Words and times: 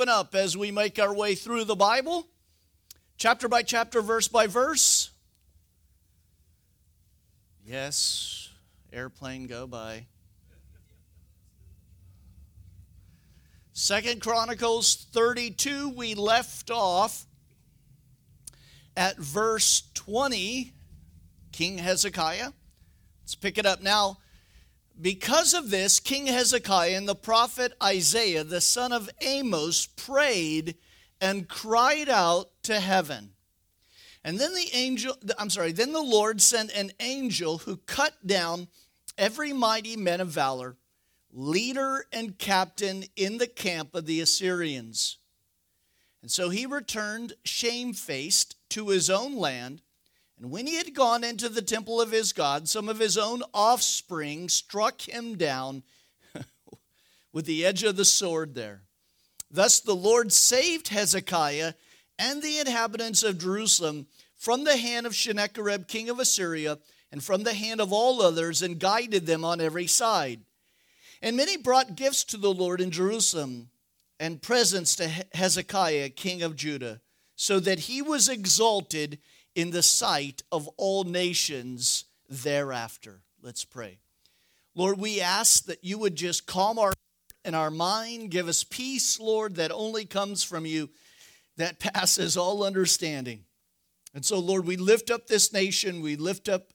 Open 0.00 0.08
up 0.08 0.34
as 0.34 0.56
we 0.56 0.70
make 0.70 0.98
our 0.98 1.12
way 1.12 1.34
through 1.34 1.64
the 1.64 1.76
Bible, 1.76 2.26
chapter 3.18 3.48
by 3.48 3.62
chapter, 3.62 4.00
verse 4.00 4.28
by 4.28 4.46
verse. 4.46 5.10
Yes, 7.66 8.48
airplane 8.94 9.46
go 9.46 9.66
by. 9.66 10.06
Second 13.74 14.22
Chronicles 14.22 15.06
32, 15.12 15.90
we 15.90 16.14
left 16.14 16.70
off 16.70 17.26
at 18.96 19.18
verse 19.18 19.82
20, 19.92 20.72
King 21.52 21.76
Hezekiah. 21.76 22.52
Let's 23.22 23.34
pick 23.34 23.58
it 23.58 23.66
up 23.66 23.82
now. 23.82 24.16
Because 25.00 25.54
of 25.54 25.70
this, 25.70 25.98
King 25.98 26.26
Hezekiah 26.26 26.96
and 26.96 27.08
the 27.08 27.14
prophet 27.14 27.72
Isaiah, 27.82 28.44
the 28.44 28.60
son 28.60 28.92
of 28.92 29.08
Amos, 29.20 29.86
prayed 29.86 30.76
and 31.20 31.48
cried 31.48 32.08
out 32.08 32.50
to 32.64 32.80
heaven. 32.80 33.32
And 34.22 34.38
then 34.38 34.54
the 34.54 34.68
angel, 34.74 35.16
I'm 35.38 35.48
sorry, 35.48 35.72
then 35.72 35.92
the 35.92 36.02
Lord 36.02 36.42
sent 36.42 36.72
an 36.72 36.90
angel 37.00 37.58
who 37.58 37.78
cut 37.78 38.26
down 38.26 38.68
every 39.16 39.52
mighty 39.52 39.96
man 39.96 40.20
of 40.20 40.28
valor, 40.28 40.76
leader 41.32 42.04
and 42.12 42.36
captain 42.38 43.04
in 43.16 43.38
the 43.38 43.46
camp 43.46 43.94
of 43.94 44.04
the 44.04 44.20
Assyrians. 44.20 45.16
And 46.20 46.30
so 46.30 46.50
he 46.50 46.66
returned 46.66 47.32
shamefaced 47.44 48.56
to 48.70 48.88
his 48.88 49.08
own 49.08 49.36
land 49.36 49.80
and 50.40 50.50
when 50.50 50.66
he 50.66 50.76
had 50.76 50.94
gone 50.94 51.22
into 51.22 51.50
the 51.50 51.60
temple 51.60 52.00
of 52.00 52.10
his 52.10 52.32
God, 52.32 52.66
some 52.66 52.88
of 52.88 52.98
his 52.98 53.18
own 53.18 53.42
offspring 53.52 54.48
struck 54.48 55.02
him 55.02 55.36
down 55.36 55.82
with 57.32 57.44
the 57.44 57.66
edge 57.66 57.84
of 57.84 57.96
the 57.96 58.06
sword 58.06 58.54
there. 58.54 58.80
Thus 59.50 59.80
the 59.80 59.94
Lord 59.94 60.32
saved 60.32 60.88
Hezekiah 60.88 61.74
and 62.18 62.42
the 62.42 62.58
inhabitants 62.58 63.22
of 63.22 63.38
Jerusalem 63.38 64.06
from 64.34 64.64
the 64.64 64.78
hand 64.78 65.06
of 65.06 65.14
Sennacherib, 65.14 65.86
king 65.86 66.08
of 66.08 66.18
Assyria, 66.18 66.78
and 67.12 67.22
from 67.22 67.42
the 67.42 67.52
hand 67.52 67.80
of 67.80 67.92
all 67.92 68.22
others, 68.22 68.62
and 68.62 68.78
guided 68.78 69.26
them 69.26 69.44
on 69.44 69.60
every 69.60 69.86
side. 69.86 70.40
And 71.20 71.36
many 71.36 71.58
brought 71.58 71.96
gifts 71.96 72.24
to 72.24 72.38
the 72.38 72.52
Lord 72.52 72.80
in 72.80 72.90
Jerusalem, 72.90 73.68
and 74.18 74.40
presents 74.40 74.94
to 74.96 75.08
Hezekiah, 75.34 76.10
king 76.10 76.42
of 76.42 76.56
Judah, 76.56 77.02
so 77.36 77.60
that 77.60 77.80
he 77.80 78.00
was 78.00 78.28
exalted 78.28 79.18
in 79.60 79.70
the 79.70 79.82
sight 79.82 80.42
of 80.50 80.66
all 80.76 81.04
nations 81.04 82.06
thereafter. 82.28 83.20
Let's 83.42 83.64
pray. 83.64 83.98
Lord, 84.74 84.98
we 84.98 85.20
ask 85.20 85.66
that 85.66 85.84
you 85.84 85.98
would 85.98 86.16
just 86.16 86.46
calm 86.46 86.78
our 86.78 86.92
and 87.44 87.56
our 87.56 87.70
mind, 87.70 88.30
give 88.30 88.48
us 88.48 88.64
peace, 88.64 89.18
Lord, 89.18 89.56
that 89.56 89.70
only 89.70 90.04
comes 90.04 90.42
from 90.42 90.66
you, 90.66 90.90
that 91.56 91.78
passes 91.78 92.36
all 92.36 92.64
understanding. 92.64 93.44
And 94.14 94.24
so, 94.24 94.38
Lord, 94.38 94.66
we 94.66 94.76
lift 94.76 95.10
up 95.10 95.26
this 95.26 95.52
nation, 95.52 96.02
we 96.02 96.16
lift 96.16 96.48
up 96.48 96.72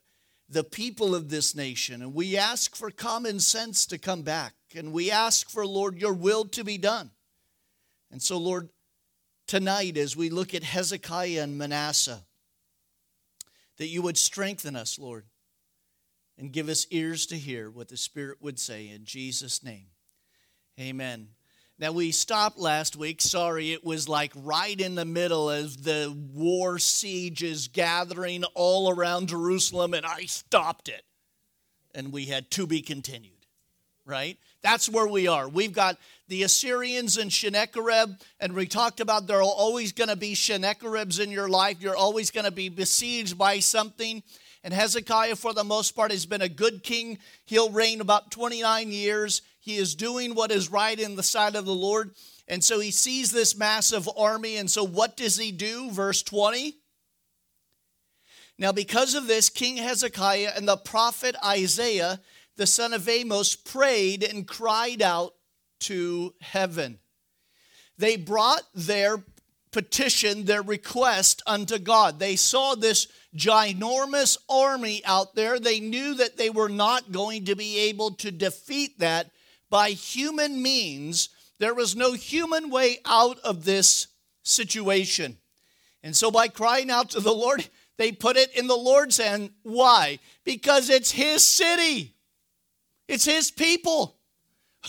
the 0.50 0.64
people 0.64 1.14
of 1.14 1.30
this 1.30 1.56
nation, 1.56 2.02
and 2.02 2.14
we 2.14 2.38
ask 2.38 2.76
for 2.76 2.90
common 2.90 3.40
sense 3.40 3.86
to 3.88 3.98
come 3.98 4.22
back. 4.22 4.54
And 4.76 4.92
we 4.92 5.12
ask 5.12 5.50
for, 5.50 5.66
Lord, 5.66 6.00
your 6.00 6.14
will 6.14 6.46
to 6.46 6.64
be 6.64 6.78
done. 6.78 7.12
And 8.12 8.22
so, 8.22 8.38
Lord, 8.38 8.70
tonight 9.48 9.98
as 9.98 10.16
we 10.16 10.30
look 10.30 10.54
at 10.54 10.64
Hezekiah 10.64 11.44
and 11.44 11.58
Manasseh, 11.58 12.24
that 13.78 13.88
you 13.88 14.02
would 14.02 14.18
strengthen 14.18 14.76
us, 14.76 14.98
Lord, 15.00 15.26
and 16.38 16.52
give 16.52 16.70
us 16.70 16.88
ears 16.92 17.26
to 17.28 17.38
hear 17.38 17.70
what 17.70 17.88
the 17.88 17.98
Spirit 17.98 18.42
would 18.42 18.60
say 18.60 18.90
in 18.90 19.06
Jesus' 19.06 19.64
name. 19.64 19.88
Amen. 20.80 21.30
Now, 21.78 21.92
we 21.92 22.12
stopped 22.12 22.58
last 22.58 22.96
week. 22.96 23.22
Sorry, 23.22 23.74
it 23.74 23.84
was 23.84 24.08
like 24.08 24.32
right 24.36 24.80
in 24.80 24.96
the 24.96 25.04
middle 25.04 25.50
as 25.50 25.76
the 25.76 26.16
war 26.34 26.80
siege 26.80 27.44
is 27.44 27.68
gathering 27.68 28.46
all 28.54 28.90
around 28.90 29.28
Jerusalem, 29.28 29.94
and 29.94 30.06
I 30.06 30.26
stopped 30.26 30.88
it. 30.88 31.04
And 31.94 32.14
we 32.14 32.26
had 32.26 32.50
to 32.52 32.66
be 32.66 32.82
continued, 32.82 33.46
right? 34.06 34.38
That's 34.66 34.90
where 34.90 35.06
we 35.06 35.28
are. 35.28 35.48
We've 35.48 35.72
got 35.72 36.00
the 36.28 36.42
Assyrians 36.42 37.18
and 37.18 37.32
Sennacherib, 37.32 38.14
and 38.40 38.54
we 38.54 38.66
talked 38.66 39.00
about 39.00 39.28
there 39.28 39.38
are 39.38 39.44
always 39.44 39.92
going 39.92 40.10
to 40.10 40.16
be 40.16 40.34
Sennacheribs 40.34 41.20
in 41.20 41.30
your 41.30 41.48
life. 41.48 41.78
You're 41.82 41.96
always 41.96 42.32
going 42.32 42.46
to 42.46 42.52
be 42.52 42.70
besieged 42.70 43.38
by 43.38 43.60
something. 43.60 44.24
And 44.64 44.74
Hezekiah, 44.74 45.36
for 45.36 45.54
the 45.54 45.64
most 45.64 45.92
part, 45.92 46.10
has 46.10 46.26
been 46.26 46.42
a 46.42 46.50
good 46.50 46.82
king. 46.82 47.20
He'll 47.46 47.70
reign 47.70 48.02
about 48.02 48.32
29 48.32 48.92
years. 48.92 49.44
He 49.60 49.76
is 49.76 49.94
doing 49.94 50.34
what 50.34 50.50
is 50.50 50.72
right 50.72 51.00
in 51.00 51.16
the 51.16 51.22
sight 51.22 51.54
of 51.54 51.66
the 51.66 51.76
Lord. 51.76 52.16
And 52.48 52.64
so 52.64 52.80
he 52.80 52.90
sees 52.90 53.30
this 53.30 53.56
massive 53.56 54.10
army. 54.18 54.58
And 54.58 54.72
so 54.72 54.84
what 54.84 55.16
does 55.16 55.38
he 55.38 55.52
do? 55.52 55.92
Verse 55.92 56.24
20. 56.24 56.74
Now, 58.58 58.72
because 58.72 59.14
of 59.14 59.28
this, 59.28 59.50
King 59.50 59.78
Hezekiah 59.78 60.54
and 60.56 60.68
the 60.68 60.78
prophet 60.78 61.36
Isaiah 61.46 62.20
the 62.58 62.68
son 62.68 62.94
of 62.94 63.08
Amos 63.10 63.56
prayed 63.56 64.24
and 64.24 64.48
cried 64.48 65.02
out 65.02 65.34
to 65.82 66.34
heaven. 66.42 67.00
They 67.98 68.18
brought 68.18 68.64
their 68.74 69.24
petition, 69.72 70.46
their 70.46 70.62
request 70.62 71.42
unto 71.46 71.78
God. 71.78 72.20
They 72.20 72.38
saw 72.38 72.76
this 72.76 73.08
ginormous 73.36 74.38
army 74.50 75.02
out 75.06 75.36
there. 75.36 75.60
They 75.60 75.82
knew 75.82 76.16
that 76.16 76.38
they 76.38 76.50
were 76.50 76.70
not 76.70 77.12
going 77.12 77.46
to 77.46 77.56
be 77.56 77.80
able 77.80 78.12
to 78.12 78.32
defeat 78.32 79.00
that 79.00 79.32
by 79.70 79.90
human 79.90 80.62
means. 80.62 81.30
There 81.60 81.74
was 81.74 81.96
no 81.96 82.14
human 82.14 82.70
way 82.70 83.00
out 83.06 83.40
of 83.40 83.66
this 83.66 84.08
situation. 84.44 85.38
And 86.04 86.16
so, 86.16 86.32
by 86.32 86.48
crying 86.48 86.90
out 86.90 87.10
to 87.12 87.20
the 87.20 87.34
Lord, 87.34 87.68
they 87.98 88.12
put 88.12 88.38
it 88.38 88.56
in 88.56 88.68
the 88.68 88.78
Lord's 88.78 89.18
hand. 89.18 89.50
Why? 89.64 90.20
Because 90.46 90.90
it's 90.90 91.12
His 91.12 91.44
city. 91.44 92.15
It's 93.08 93.26
His 93.26 93.52
people. 93.52 94.16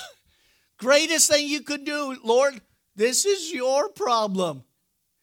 Greatest 0.78 1.30
thing 1.30 1.48
you 1.48 1.62
could 1.62 1.84
do, 1.84 2.16
Lord, 2.24 2.60
this 2.94 3.26
is 3.26 3.52
your 3.52 3.88
problem. 3.88 4.64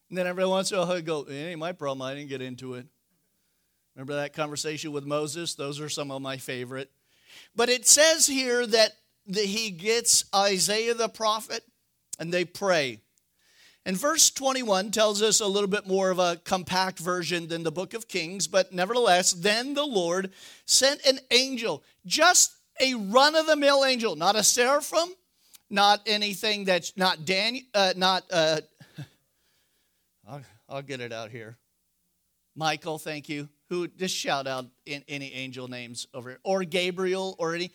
And 0.10 0.18
then 0.18 0.28
every 0.28 0.46
once 0.46 0.72
in 0.72 0.78
a 0.78 0.82
while, 0.82 0.92
I 0.92 1.02
go, 1.02 1.22
it 1.22 1.34
ain't 1.34 1.60
my 1.60 1.72
problem. 1.72 2.02
I 2.04 2.14
didn't 2.14 2.30
get 2.30 2.42
into 2.42 2.76
it. 2.76 2.86
Remember 3.96 4.16
that 4.16 4.34
conversation 4.34 4.92
with 4.92 5.06
Moses? 5.06 5.56
Those 5.56 5.80
are 5.80 5.90
some 5.90 6.12
of 6.12 6.22
my 6.22 6.38
favorite. 6.38 6.92
But 7.56 7.70
it 7.70 7.88
says 7.88 8.28
here 8.28 8.66
that 8.68 8.92
the, 9.26 9.42
he 9.42 9.72
gets 9.72 10.26
Isaiah 10.36 10.94
the 10.94 11.10
prophet 11.10 11.64
and 12.20 12.34
they 12.34 12.46
pray. 12.46 13.00
And 13.86 13.98
verse 13.98 14.32
21 14.32 14.92
tells 14.92 15.22
us 15.22 15.42
a 15.42 15.48
little 15.48 15.68
bit 15.68 15.88
more 15.88 16.10
of 16.10 16.20
a 16.20 16.38
compact 16.44 17.00
version 17.00 17.48
than 17.48 17.64
the 17.64 17.72
book 17.72 17.94
of 17.94 18.08
Kings, 18.08 18.48
but 18.48 18.72
nevertheless, 18.72 19.34
then 19.34 19.74
the 19.74 19.86
Lord 19.86 20.32
sent 20.66 21.06
an 21.06 21.20
angel, 21.32 21.84
just 22.06 22.54
a 22.84 22.96
run 22.96 23.36
of 23.36 23.46
the 23.46 23.56
mill 23.56 23.86
angel, 23.86 24.16
not 24.16 24.36
a 24.36 24.44
seraphim, 24.44 25.10
not 25.70 26.02
anything 26.06 26.66
that's 26.66 26.96
not 26.98 27.26
Daniel, 27.26 27.64
uh, 27.74 27.94
not, 27.96 28.24
uh, 28.32 28.62
I'll, 30.28 30.42
I'll 30.68 30.82
get 30.82 31.00
it 31.00 31.14
out 31.14 31.32
here. 31.32 31.58
Michael, 32.56 33.00
thank 33.00 33.30
you. 33.30 33.50
Who 33.70 33.88
just 33.88 34.16
shout 34.16 34.46
out 34.46 34.66
in 34.86 35.04
any 35.08 35.34
angel 35.34 35.68
names 35.68 36.08
over 36.14 36.32
here, 36.32 36.40
or 36.44 36.64
Gabriel, 36.64 37.36
or 37.40 37.56
any, 37.56 37.72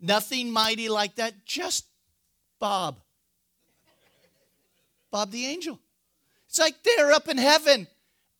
nothing 0.00 0.50
mighty 0.50 0.88
like 0.88 1.16
that, 1.16 1.44
just 1.44 1.84
Bob. 2.58 2.98
Bob 5.10 5.30
the 5.30 5.46
angel. 5.46 5.78
It's 6.48 6.58
like 6.58 6.82
they're 6.82 7.12
up 7.12 7.28
in 7.28 7.38
heaven 7.38 7.86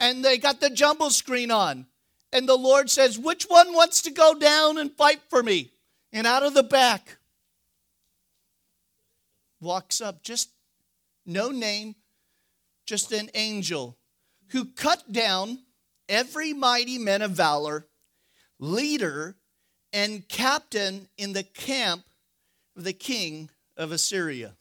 and 0.01 0.25
they 0.25 0.39
got 0.39 0.61
the 0.61 0.71
jumble 0.71 1.11
screen 1.11 1.51
on. 1.51 1.87
And 2.33 2.49
the 2.49 2.57
Lord 2.57 2.91
says, 2.91 3.19
Which 3.19 3.45
one 3.45 3.73
wants 3.73 4.03
to 4.03 4.11
go 4.11 4.35
down 4.35 4.79
and 4.79 4.93
fight 4.93 5.21
for 5.29 5.43
me? 5.43 5.71
And 6.13 6.27
out 6.27 6.43
of 6.43 6.55
the 6.55 6.63
back 6.63 7.19
walks 9.61 10.01
up 10.01 10.23
just 10.23 10.51
no 11.27 11.51
name, 11.51 11.95
just 12.87 13.13
an 13.13 13.31
angel 13.35 13.97
who 14.49 14.65
cut 14.65 15.13
down 15.13 15.59
every 16.09 16.53
mighty 16.53 16.99
man 16.99 17.21
of 17.23 17.33
valor, 17.33 17.87
leader, 18.59 19.37
and 19.93 20.27
captain 20.29 21.09
in 21.19 21.33
the 21.33 21.43
camp 21.43 22.05
of 22.77 22.85
the 22.85 22.93
king 22.93 23.51
of 23.77 23.93
Assyria. 23.93 24.55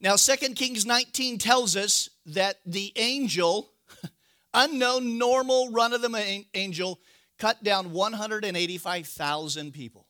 Now, 0.00 0.16
2 0.16 0.54
Kings 0.54 0.86
19 0.86 1.38
tells 1.38 1.76
us 1.76 2.10
that 2.26 2.58
the 2.64 2.92
angel, 2.96 3.70
unknown, 4.54 5.18
normal, 5.18 5.70
run 5.70 5.92
of 5.92 6.02
the 6.02 6.44
angel, 6.54 7.00
cut 7.38 7.62
down 7.64 7.92
185,000 7.92 9.72
people. 9.72 10.07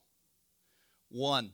One. 1.09 1.51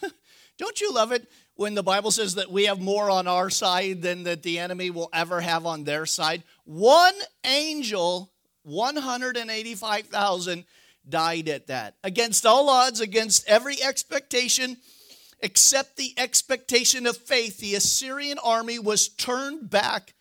Don't 0.58 0.80
you 0.80 0.92
love 0.92 1.12
it 1.12 1.30
when 1.54 1.74
the 1.74 1.82
Bible 1.82 2.10
says 2.10 2.36
that 2.36 2.50
we 2.50 2.64
have 2.64 2.80
more 2.80 3.10
on 3.10 3.26
our 3.26 3.50
side 3.50 4.02
than 4.02 4.24
that 4.24 4.42
the 4.42 4.58
enemy 4.58 4.90
will 4.90 5.10
ever 5.12 5.40
have 5.40 5.66
on 5.66 5.84
their 5.84 6.06
side? 6.06 6.42
One 6.64 7.14
angel, 7.44 8.32
185,000 8.62 10.64
died 11.08 11.48
at 11.48 11.68
that. 11.68 11.94
Against 12.02 12.46
all 12.46 12.68
odds, 12.68 13.00
against 13.00 13.48
every 13.48 13.82
expectation, 13.82 14.76
except 15.40 15.96
the 15.96 16.14
expectation 16.16 17.06
of 17.06 17.16
faith, 17.16 17.58
the 17.58 17.74
Assyrian 17.74 18.38
army 18.42 18.78
was 18.78 19.08
turned 19.08 19.70
back 19.70 20.14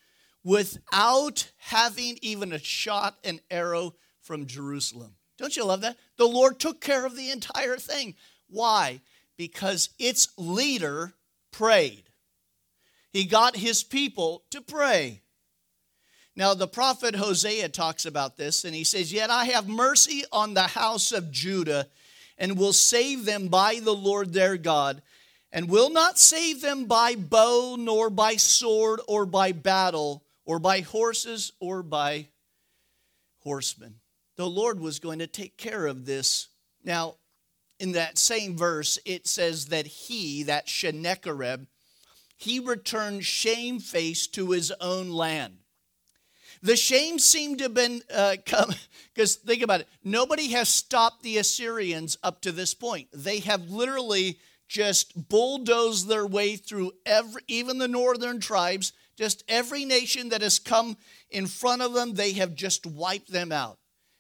without 0.43 1.51
having 1.57 2.19
even 2.21 2.53
a 2.53 2.59
shot 2.59 3.17
an 3.23 3.39
arrow 3.49 3.95
from 4.21 4.45
Jerusalem. 4.45 5.15
Don't 5.37 5.57
you 5.57 5.65
love 5.65 5.81
that? 5.81 5.97
The 6.17 6.27
Lord 6.27 6.59
took 6.59 6.79
care 6.79 7.05
of 7.05 7.15
the 7.15 7.31
entire 7.31 7.77
thing. 7.77 8.15
Why? 8.49 9.01
Because 9.37 9.89
its 9.99 10.29
leader 10.37 11.13
prayed. 11.51 12.03
He 13.11 13.25
got 13.25 13.55
his 13.55 13.83
people 13.83 14.43
to 14.49 14.61
pray. 14.61 15.21
Now, 16.35 16.53
the 16.53 16.67
prophet 16.67 17.15
Hosea 17.15 17.69
talks 17.69 18.05
about 18.05 18.35
this, 18.35 18.65
and 18.65 18.75
he 18.75 18.83
says, 18.83 19.13
Yet 19.13 19.29
I 19.29 19.45
have 19.45 19.69
mercy 19.69 20.23
on 20.33 20.53
the 20.53 20.63
house 20.63 21.13
of 21.13 21.31
Judah, 21.31 21.87
and 22.37 22.57
will 22.57 22.73
save 22.73 23.23
them 23.23 23.47
by 23.47 23.79
the 23.81 23.93
Lord 23.93 24.33
their 24.33 24.57
God, 24.57 25.01
and 25.53 25.69
will 25.69 25.89
not 25.89 26.19
save 26.19 26.61
them 26.61 26.85
by 26.85 27.15
bow, 27.15 27.77
nor 27.79 28.09
by 28.09 28.35
sword, 28.35 28.99
or 29.07 29.25
by 29.25 29.53
battle, 29.53 30.25
or 30.43 30.59
by 30.59 30.81
horses, 30.81 31.53
or 31.61 31.81
by 31.81 32.27
horsemen. 33.39 33.95
The 34.35 34.49
Lord 34.49 34.81
was 34.81 34.99
going 34.99 35.19
to 35.19 35.27
take 35.27 35.55
care 35.55 35.85
of 35.85 36.05
this. 36.05 36.49
Now, 36.83 37.15
in 37.79 37.93
that 37.93 38.17
same 38.17 38.57
verse, 38.57 38.97
it 39.05 39.27
says 39.27 39.67
that 39.67 39.85
he, 39.85 40.43
that 40.43 40.69
Sennacherib, 40.69 41.65
he 42.37 42.59
returned 42.59 43.25
shamefaced 43.25 44.33
to 44.35 44.51
his 44.51 44.71
own 44.79 45.09
land. 45.09 45.57
The 46.61 46.75
shame 46.75 47.19
seemed 47.19 47.59
to 47.59 47.65
have 47.65 47.73
been 47.73 48.01
uh, 48.13 48.37
come 48.45 48.71
because 49.13 49.35
think 49.35 49.61
about 49.61 49.81
it. 49.81 49.87
Nobody 50.03 50.49
has 50.49 50.69
stopped 50.69 51.21
the 51.21 51.37
Assyrians 51.37 52.17
up 52.23 52.41
to 52.41 52.51
this 52.51 52.73
point. 52.73 53.07
They 53.13 53.39
have 53.39 53.69
literally 53.69 54.39
just 54.67 55.29
bulldozed 55.29 56.07
their 56.07 56.25
way 56.25 56.55
through 56.55 56.93
every, 57.05 57.41
even 57.47 57.77
the 57.77 57.87
northern 57.87 58.39
tribes. 58.39 58.93
Just 59.15 59.43
every 59.47 59.85
nation 59.85 60.29
that 60.29 60.41
has 60.41 60.59
come 60.59 60.97
in 61.29 61.47
front 61.47 61.81
of 61.81 61.93
them, 61.93 62.15
they 62.15 62.33
have 62.33 62.55
just 62.55 62.85
wiped 62.85 63.31
them 63.31 63.51
out. 63.51 63.77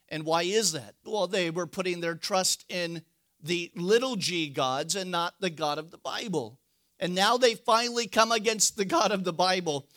And 0.07 0.23
why 0.23 0.43
is 0.43 0.71
that? 0.73 0.95
Well, 1.03 1.27
they 1.27 1.49
were 1.49 1.67
putting 1.67 1.99
their 1.99 2.15
trust 2.15 2.63
in 2.69 3.01
the 3.45 3.71
little 3.75 4.15
g 4.15 4.49
gods 4.49 4.95
and 4.95 5.11
not 5.11 5.35
the 5.39 5.49
God 5.49 5.77
of 5.77 5.91
the 5.91 5.97
Bible. 5.97 6.59
And 6.99 7.13
now 7.13 7.37
they 7.37 7.55
finally 7.55 8.07
come 8.07 8.31
against 8.31 8.77
the 8.77 8.85
God 8.85 9.11
of 9.11 9.23
the 9.23 9.33
Bible. 9.33 9.87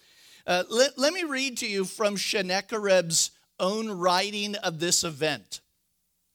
Uh, 0.46 0.64
let, 0.68 0.98
let 0.98 1.12
me 1.12 1.24
read 1.24 1.56
to 1.58 1.66
you 1.66 1.84
from 1.84 2.16
Sennacherib's 2.16 3.30
own 3.60 3.90
writing 3.90 4.56
of 4.56 4.80
this 4.80 5.04
event. 5.04 5.60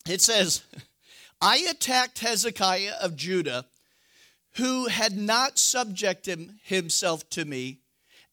It 0.07 0.21
says, 0.21 0.63
I 1.42 1.57
attacked 1.69 2.19
Hezekiah 2.19 2.94
of 3.01 3.15
Judah, 3.15 3.65
who 4.56 4.88
had 4.88 5.18
not 5.18 5.57
subjected 5.57 6.51
himself 6.63 7.30
to 7.31 7.45
me, 7.45 7.80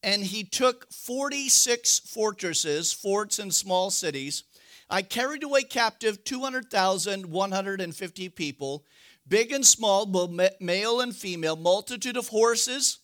and 0.02 0.22
he 0.22 0.44
took 0.44 0.92
46 0.92 2.00
fortresses, 2.00 2.92
forts, 2.92 3.38
and 3.38 3.54
small 3.54 3.90
cities. 3.90 4.44
I 4.90 5.02
carried 5.02 5.44
away 5.44 5.62
captive 5.62 6.24
200,150 6.24 8.28
people, 8.30 8.84
big 9.28 9.52
and 9.52 9.64
small, 9.64 10.04
both 10.04 10.32
male 10.60 11.00
and 11.00 11.14
female, 11.14 11.54
multitude 11.54 12.16
of 12.16 12.26
horses, 12.28 12.98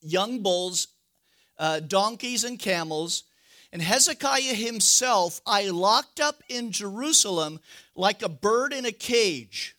young 0.00 0.42
bulls, 0.42 0.88
uh, 1.58 1.80
donkeys 1.80 2.44
and 2.44 2.58
camels. 2.58 3.24
And 3.72 3.82
Hezekiah 3.82 4.54
himself 4.54 5.40
I 5.46 5.68
locked 5.68 6.18
up 6.18 6.42
in 6.48 6.72
Jerusalem 6.72 7.60
like 7.94 8.22
a 8.22 8.28
bird 8.28 8.72
in 8.72 8.84
a 8.84 8.92
cage. 8.92 9.76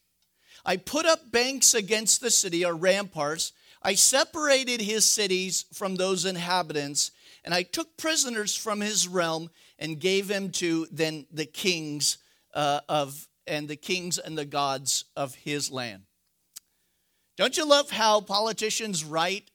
I 0.65 0.77
put 0.77 1.05
up 1.05 1.31
banks 1.31 1.73
against 1.73 2.21
the 2.21 2.31
city, 2.31 2.65
or 2.65 2.75
ramparts. 2.75 3.51
I 3.81 3.95
separated 3.95 4.81
his 4.81 5.05
cities 5.05 5.65
from 5.73 5.95
those 5.95 6.25
inhabitants, 6.25 7.11
and 7.47 7.53
I 7.53 7.63
took 7.63 7.95
prisoners 7.95 8.57
from 8.57 8.81
his 8.81 9.07
realm 9.07 9.49
and 9.79 10.01
gave 10.01 10.27
them 10.27 10.49
to 10.49 10.85
then 10.91 11.27
the 11.31 11.45
kings 11.45 12.17
uh, 12.53 12.81
of 12.89 13.25
and 13.47 13.69
the 13.69 13.77
kings 13.77 14.17
and 14.17 14.37
the 14.37 14.43
gods 14.43 15.05
of 15.15 15.33
his 15.33 15.71
land. 15.71 16.03
Don't 17.37 17.55
you 17.55 17.65
love 17.65 17.89
how 17.89 18.19
politicians 18.19 19.05
write 19.05 19.49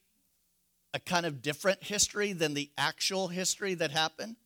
a 0.95 0.99
kind 0.99 1.27
of 1.27 1.43
different 1.43 1.83
history 1.83 2.33
than 2.33 2.55
the 2.55 2.71
actual 2.79 3.27
history 3.27 3.75
that 3.75 3.91
happened. 3.91 4.37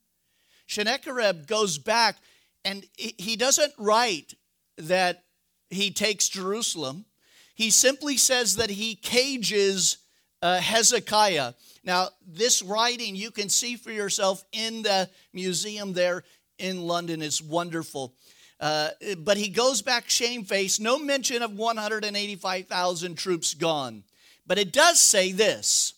Sennacherib 0.67 1.47
goes 1.47 1.77
back 1.77 2.17
and 2.65 2.85
he 2.97 3.37
doesn't 3.37 3.71
write 3.77 4.33
that 4.77 5.23
he 5.69 5.89
takes 5.91 6.27
Jerusalem. 6.27 7.05
He 7.55 7.69
simply 7.69 8.17
says 8.17 8.57
that 8.57 8.71
he 8.71 8.95
cages 8.95 9.99
uh, 10.41 10.59
Hezekiah. 10.59 11.53
Now, 11.87 12.09
this 12.27 12.61
writing 12.61 13.15
you 13.15 13.31
can 13.31 13.47
see 13.47 13.77
for 13.77 13.91
yourself 13.91 14.43
in 14.51 14.83
the 14.83 15.09
museum 15.33 15.93
there 15.93 16.23
in 16.59 16.85
London. 16.85 17.21
It's 17.21 17.41
wonderful. 17.41 18.13
Uh, 18.59 18.89
but 19.19 19.37
he 19.37 19.47
goes 19.47 19.81
back 19.81 20.09
shamefaced, 20.09 20.81
no 20.81 20.99
mention 20.99 21.41
of 21.41 21.57
185,000 21.57 23.17
troops 23.17 23.53
gone. 23.53 24.03
But 24.45 24.59
it 24.59 24.73
does 24.73 24.99
say 24.99 25.31
this 25.31 25.93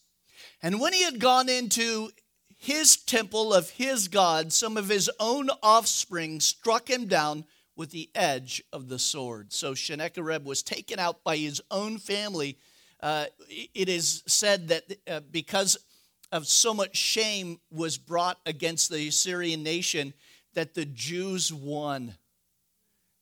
and 0.62 0.80
when 0.80 0.94
he 0.94 1.03
had 1.03 1.19
gone 1.19 1.50
into 1.50 2.09
his 2.57 2.97
temple 2.97 3.53
of 3.53 3.69
his 3.71 4.09
God, 4.09 4.51
some 4.51 4.77
of 4.77 4.89
his 4.89 5.09
own 5.19 5.50
offspring 5.63 6.39
struck 6.42 6.89
him 6.89 7.07
down 7.07 7.45
with 7.75 7.92
the 7.92 8.09
edge 8.13 8.62
of 8.74 8.89
the 8.89 9.00
sword. 9.00 9.53
So 9.53 9.74
Sennacherib 9.74 10.45
was 10.45 10.62
taken 10.62 11.00
out 11.00 11.24
by 11.24 11.38
his 11.38 11.62
own 11.71 11.97
family. 11.97 12.57
Uh, 13.01 13.25
it 13.50 13.90
is 13.90 14.24
said 14.28 14.68
that 14.69 14.84
uh, 15.07 15.22
because 15.31 15.78
of 16.31 16.46
so 16.46 16.74
much 16.74 16.96
shame 16.96 17.60
was 17.72 17.98
brought 17.98 18.38
against 18.46 18.90
the 18.90 19.07
Assyrian 19.07 19.63
nation, 19.63 20.13
that 20.54 20.74
the 20.74 20.86
Jews 20.86 21.54
won. 21.54 22.16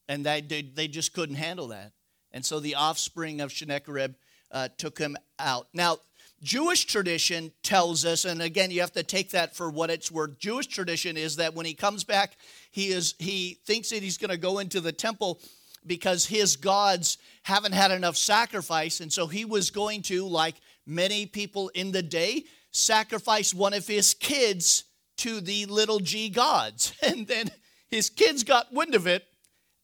And 0.10 0.26
they, 0.26 0.42
they 0.42 0.88
just 0.88 1.14
couldn't 1.14 1.36
handle 1.36 1.68
that. 1.68 1.92
And 2.32 2.46
so 2.46 2.60
the 2.60 2.76
offspring 2.76 3.42
of 3.42 3.52
Sennacherib 3.52 4.16
uh, 4.52 4.70
took 4.78 4.98
him 4.98 5.18
out. 5.40 5.68
Now, 5.74 5.98
Jewish 6.44 6.86
tradition 6.86 7.52
tells 7.64 8.06
us, 8.06 8.24
and 8.26 8.42
again, 8.42 8.70
you 8.70 8.82
have 8.82 8.92
to 8.94 9.04
take 9.04 9.32
that 9.32 9.56
for 9.56 9.70
what 9.70 9.90
it's 9.90 10.12
worth. 10.12 10.38
Jewish 10.38 10.68
tradition 10.68 11.18
is 11.18 11.38
that 11.38 11.56
when 11.56 11.66
he 11.66 11.74
comes 11.74 12.04
back, 12.04 12.38
he 12.70 12.90
is 12.90 13.16
he 13.18 13.58
thinks 13.66 13.90
that 13.90 14.04
he's 14.04 14.20
going 14.20 14.30
to 14.30 14.38
go 14.38 14.60
into 14.60 14.80
the 14.80 14.92
temple 14.92 15.42
because 15.88 16.26
his 16.26 16.56
gods 16.56 17.18
haven't 17.44 17.74
had 17.74 17.92
enough 17.92 18.18
sacrifice, 18.18 19.00
and 19.00 19.12
so 19.12 19.28
he 19.28 19.46
was 19.46 19.72
going 19.72 20.02
to, 20.04 20.28
like 20.28 20.56
many 20.86 21.26
people 21.26 21.70
in 21.70 21.92
the 21.92 22.04
day, 22.04 22.44
sacrifice 22.72 23.54
one 23.54 23.74
of 23.74 23.88
his 23.88 24.14
kids 24.14 24.84
to 25.18 25.42
the 25.42 25.66
little 25.66 26.00
g 26.00 26.30
gods, 26.30 26.94
and 27.02 27.28
then 27.28 27.50
his 27.90 28.10
kids 28.10 28.44
got 28.44 28.74
wind 28.74 28.96
of 28.96 29.08
it 29.08 29.26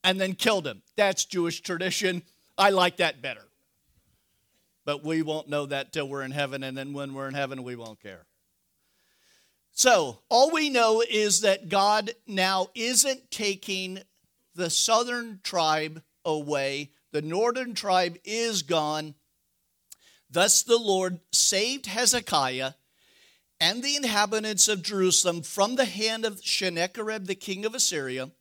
and 0.03 0.19
then 0.19 0.33
killed 0.33 0.67
him. 0.67 0.81
That's 0.97 1.25
Jewish 1.25 1.61
tradition. 1.61 2.23
I 2.57 2.69
like 2.69 2.97
that 2.97 3.21
better 3.21 3.45
but 4.85 5.03
we 5.03 5.21
won't 5.21 5.49
know 5.49 5.65
that 5.65 5.93
till 5.93 6.07
we're 6.07 6.23
in 6.23 6.31
heaven, 6.31 6.63
and 6.63 6.77
then 6.77 6.93
when 6.93 7.13
we're 7.13 7.27
in 7.27 7.33
heaven, 7.33 7.63
we 7.63 7.75
won't 7.75 8.01
care. 8.01 8.25
So, 9.71 10.19
all 10.29 10.51
we 10.51 10.69
know 10.69 11.03
is 11.07 11.41
that 11.41 11.69
God 11.69 12.11
now 12.27 12.67
isn't 12.75 13.31
taking 13.31 13.99
the 14.55 14.69
southern 14.69 15.39
tribe 15.43 16.03
away, 16.25 16.91
the 17.11 17.21
northern 17.21 17.73
tribe 17.73 18.17
is 18.23 18.63
gone. 18.63 19.15
Thus, 20.29 20.63
the 20.63 20.77
Lord 20.77 21.19
saved 21.31 21.85
Hezekiah 21.85 22.73
and 23.59 23.83
the 23.83 23.95
inhabitants 23.95 24.67
of 24.67 24.81
Jerusalem 24.81 25.41
from 25.41 25.75
the 25.75 25.85
hand 25.85 26.25
of 26.25 26.43
Sennacherib, 26.43 27.27
the 27.27 27.35
king 27.35 27.65
of 27.65 27.75
Assyria, 27.75 28.31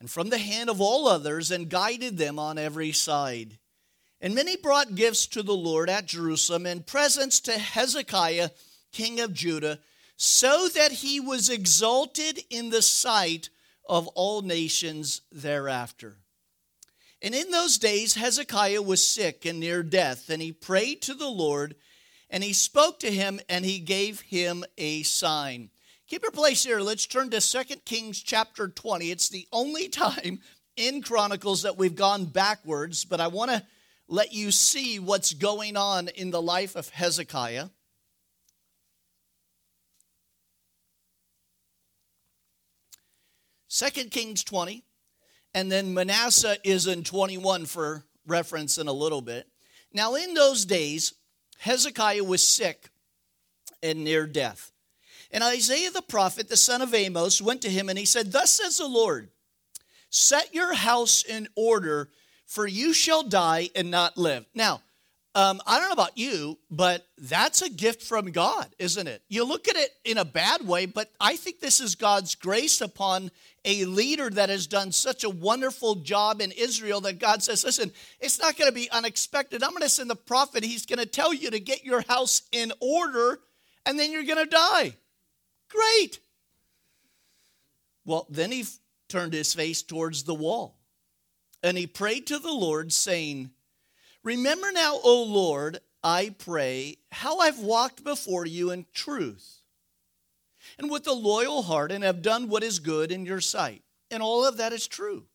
and 0.00 0.10
from 0.10 0.28
the 0.28 0.38
hand 0.38 0.68
of 0.68 0.80
all 0.80 1.08
others, 1.08 1.50
and 1.50 1.70
guided 1.70 2.18
them 2.18 2.38
on 2.38 2.58
every 2.58 2.92
side. 2.92 3.58
And 4.20 4.34
many 4.34 4.56
brought 4.56 4.94
gifts 4.94 5.26
to 5.28 5.42
the 5.42 5.54
Lord 5.54 5.88
at 5.88 6.06
Jerusalem 6.06 6.66
and 6.66 6.86
presents 6.86 7.40
to 7.40 7.52
Hezekiah, 7.52 8.50
king 8.92 9.20
of 9.20 9.32
Judah, 9.32 9.78
so 10.16 10.68
that 10.74 10.92
he 10.92 11.20
was 11.20 11.48
exalted 11.48 12.40
in 12.50 12.70
the 12.70 12.82
sight 12.82 13.50
of 13.88 14.06
all 14.08 14.42
nations 14.42 15.22
thereafter. 15.32 16.16
And 17.22 17.34
in 17.34 17.50
those 17.50 17.78
days, 17.78 18.14
Hezekiah 18.14 18.82
was 18.82 19.06
sick 19.06 19.44
and 19.44 19.58
near 19.58 19.82
death, 19.82 20.28
and 20.28 20.42
he 20.42 20.52
prayed 20.52 21.02
to 21.02 21.14
the 21.14 21.28
Lord, 21.28 21.74
and 22.28 22.44
he 22.44 22.52
spoke 22.52 23.00
to 23.00 23.10
him, 23.10 23.40
and 23.48 23.64
he 23.64 23.78
gave 23.78 24.20
him 24.20 24.64
a 24.76 25.02
sign. 25.02 25.70
Keep 26.08 26.22
your 26.22 26.30
place 26.30 26.62
here. 26.62 26.80
Let's 26.80 27.06
turn 27.06 27.30
to 27.30 27.40
2 27.40 27.76
Kings 27.84 28.22
chapter 28.22 28.68
20. 28.68 29.10
It's 29.10 29.28
the 29.28 29.48
only 29.50 29.88
time 29.88 30.40
in 30.76 31.02
Chronicles 31.02 31.62
that 31.62 31.78
we've 31.78 31.96
gone 31.96 32.26
backwards, 32.26 33.04
but 33.04 33.20
I 33.20 33.28
want 33.28 33.50
to 33.50 33.64
let 34.08 34.32
you 34.32 34.50
see 34.50 34.98
what's 34.98 35.32
going 35.32 35.76
on 35.76 36.08
in 36.08 36.30
the 36.30 36.42
life 36.42 36.76
of 36.76 36.90
Hezekiah. 36.90 37.68
Second 43.76 44.10
Kings 44.10 44.42
20, 44.42 44.82
and 45.52 45.70
then 45.70 45.92
Manasseh 45.92 46.56
is 46.64 46.86
in 46.86 47.04
21 47.04 47.66
for 47.66 48.06
reference 48.26 48.78
in 48.78 48.88
a 48.88 48.92
little 48.92 49.20
bit. 49.20 49.46
Now, 49.92 50.14
in 50.14 50.32
those 50.32 50.64
days, 50.64 51.12
Hezekiah 51.58 52.24
was 52.24 52.42
sick 52.42 52.88
and 53.82 54.02
near 54.02 54.26
death. 54.26 54.72
And 55.30 55.44
Isaiah 55.44 55.90
the 55.90 56.00
prophet, 56.00 56.48
the 56.48 56.56
son 56.56 56.80
of 56.80 56.94
Amos, 56.94 57.42
went 57.42 57.60
to 57.60 57.68
him 57.68 57.90
and 57.90 57.98
he 57.98 58.06
said, 58.06 58.32
Thus 58.32 58.50
says 58.50 58.78
the 58.78 58.88
Lord, 58.88 59.28
set 60.08 60.54
your 60.54 60.72
house 60.72 61.22
in 61.22 61.46
order, 61.54 62.08
for 62.46 62.66
you 62.66 62.94
shall 62.94 63.24
die 63.24 63.68
and 63.76 63.90
not 63.90 64.16
live. 64.16 64.46
Now, 64.54 64.80
um, 65.36 65.60
I 65.66 65.78
don't 65.78 65.88
know 65.88 65.92
about 65.92 66.16
you, 66.16 66.56
but 66.70 67.06
that's 67.18 67.60
a 67.60 67.68
gift 67.68 68.02
from 68.02 68.30
God, 68.30 68.74
isn't 68.78 69.06
it? 69.06 69.22
You 69.28 69.44
look 69.44 69.68
at 69.68 69.76
it 69.76 69.90
in 70.02 70.16
a 70.16 70.24
bad 70.24 70.66
way, 70.66 70.86
but 70.86 71.12
I 71.20 71.36
think 71.36 71.60
this 71.60 71.78
is 71.78 71.94
God's 71.94 72.34
grace 72.34 72.80
upon 72.80 73.30
a 73.66 73.84
leader 73.84 74.30
that 74.30 74.48
has 74.48 74.66
done 74.66 74.92
such 74.92 75.24
a 75.24 75.28
wonderful 75.28 75.96
job 75.96 76.40
in 76.40 76.52
Israel 76.52 77.02
that 77.02 77.18
God 77.18 77.42
says, 77.42 77.64
listen, 77.64 77.92
it's 78.18 78.40
not 78.40 78.56
going 78.56 78.70
to 78.70 78.74
be 78.74 78.90
unexpected. 78.90 79.62
I'm 79.62 79.72
going 79.72 79.82
to 79.82 79.90
send 79.90 80.08
the 80.08 80.16
prophet. 80.16 80.64
He's 80.64 80.86
going 80.86 81.00
to 81.00 81.06
tell 81.06 81.34
you 81.34 81.50
to 81.50 81.60
get 81.60 81.84
your 81.84 82.00
house 82.08 82.40
in 82.50 82.72
order, 82.80 83.38
and 83.84 83.98
then 83.98 84.12
you're 84.12 84.24
going 84.24 84.42
to 84.42 84.46
die. 84.46 84.96
Great. 85.68 86.18
Well, 88.06 88.26
then 88.30 88.52
he 88.52 88.64
turned 89.10 89.34
his 89.34 89.52
face 89.52 89.82
towards 89.82 90.22
the 90.22 90.34
wall, 90.34 90.78
and 91.62 91.76
he 91.76 91.86
prayed 91.86 92.26
to 92.28 92.38
the 92.38 92.52
Lord, 92.52 92.90
saying, 92.90 93.50
Remember 94.26 94.72
now, 94.72 94.98
O 95.04 95.22
Lord, 95.22 95.78
I 96.02 96.34
pray, 96.36 96.96
how 97.12 97.38
I've 97.38 97.60
walked 97.60 98.02
before 98.02 98.44
you 98.44 98.72
in 98.72 98.86
truth 98.92 99.60
and 100.80 100.90
with 100.90 101.06
a 101.06 101.12
loyal 101.12 101.62
heart 101.62 101.92
and 101.92 102.02
have 102.02 102.22
done 102.22 102.48
what 102.48 102.64
is 102.64 102.80
good 102.80 103.12
in 103.12 103.24
your 103.24 103.40
sight. 103.40 103.84
And 104.10 104.24
all 104.24 104.44
of 104.44 104.56
that 104.56 104.72
is 104.72 104.88
true. 104.88 105.26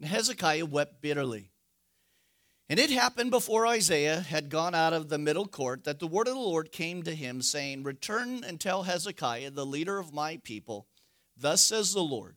And 0.00 0.08
Hezekiah 0.08 0.64
wept 0.64 1.02
bitterly. 1.02 1.50
And 2.70 2.80
it 2.80 2.88
happened 2.88 3.32
before 3.32 3.66
Isaiah 3.66 4.20
had 4.20 4.48
gone 4.48 4.74
out 4.74 4.94
of 4.94 5.10
the 5.10 5.18
middle 5.18 5.46
court 5.46 5.84
that 5.84 5.98
the 5.98 6.06
word 6.06 6.26
of 6.26 6.36
the 6.36 6.40
Lord 6.40 6.72
came 6.72 7.02
to 7.02 7.14
him, 7.14 7.42
saying, 7.42 7.82
Return 7.82 8.42
and 8.44 8.58
tell 8.58 8.84
Hezekiah, 8.84 9.50
the 9.50 9.66
leader 9.66 9.98
of 9.98 10.14
my 10.14 10.38
people, 10.42 10.86
Thus 11.36 11.60
says 11.60 11.92
the 11.92 12.00
Lord 12.00 12.36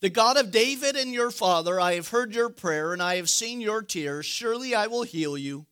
the 0.00 0.10
God 0.10 0.36
of 0.36 0.50
David 0.50 0.96
and 0.96 1.12
your 1.12 1.30
father, 1.30 1.80
I 1.80 1.94
have 1.94 2.08
heard 2.08 2.34
your 2.34 2.50
prayer 2.50 2.92
and 2.92 3.02
I 3.02 3.16
have 3.16 3.28
seen 3.28 3.60
your 3.60 3.82
tears. 3.82 4.26
Surely 4.26 4.74
I 4.74 4.86
will 4.86 5.02
heal 5.02 5.36
you. 5.36 5.66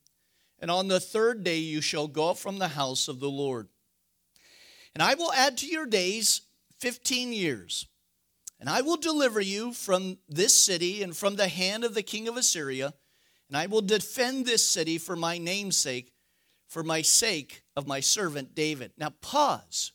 And 0.59 0.71
on 0.71 0.88
the 0.88 1.00
third 1.00 1.45
day 1.45 1.59
you 1.59 1.80
shall 1.80 2.09
go 2.09 2.30
up 2.30 2.38
from 2.38 2.59
the 2.59 2.68
house 2.68 3.09
of 3.09 3.21
the 3.21 3.30
Lord. 3.30 3.68
And 4.95 5.02
I 5.02 5.14
will 5.14 5.33
add 5.33 5.59
to 5.59 5.66
your 5.66 5.87
days 5.87 6.40
15 6.80 7.33
years. 7.33 7.87
And 8.59 8.68
I 8.68 8.80
will 8.80 8.97
deliver 8.97 9.40
you 9.40 9.73
from 9.73 10.18
this 10.28 10.56
city 10.56 11.02
and 11.02 11.14
from 11.14 11.37
the 11.37 11.49
hand 11.49 11.85
of 11.85 11.95
the 11.95 12.02
king 12.02 12.26
of 12.26 12.37
Assyria. 12.37 12.95
And 13.49 13.56
I 13.56 13.66
will 13.66 13.83
defend 13.83 14.47
this 14.47 14.66
city 14.66 14.99
for 14.99 15.14
my 15.14 15.38
name's 15.38 15.76
sake, 15.76 16.11
for 16.66 16.83
my 16.83 17.02
sake 17.02 17.62
of 17.76 17.87
my 17.87 18.00
servant 18.00 18.54
David. 18.54 18.92
Now, 18.97 19.11
pause. 19.21 19.92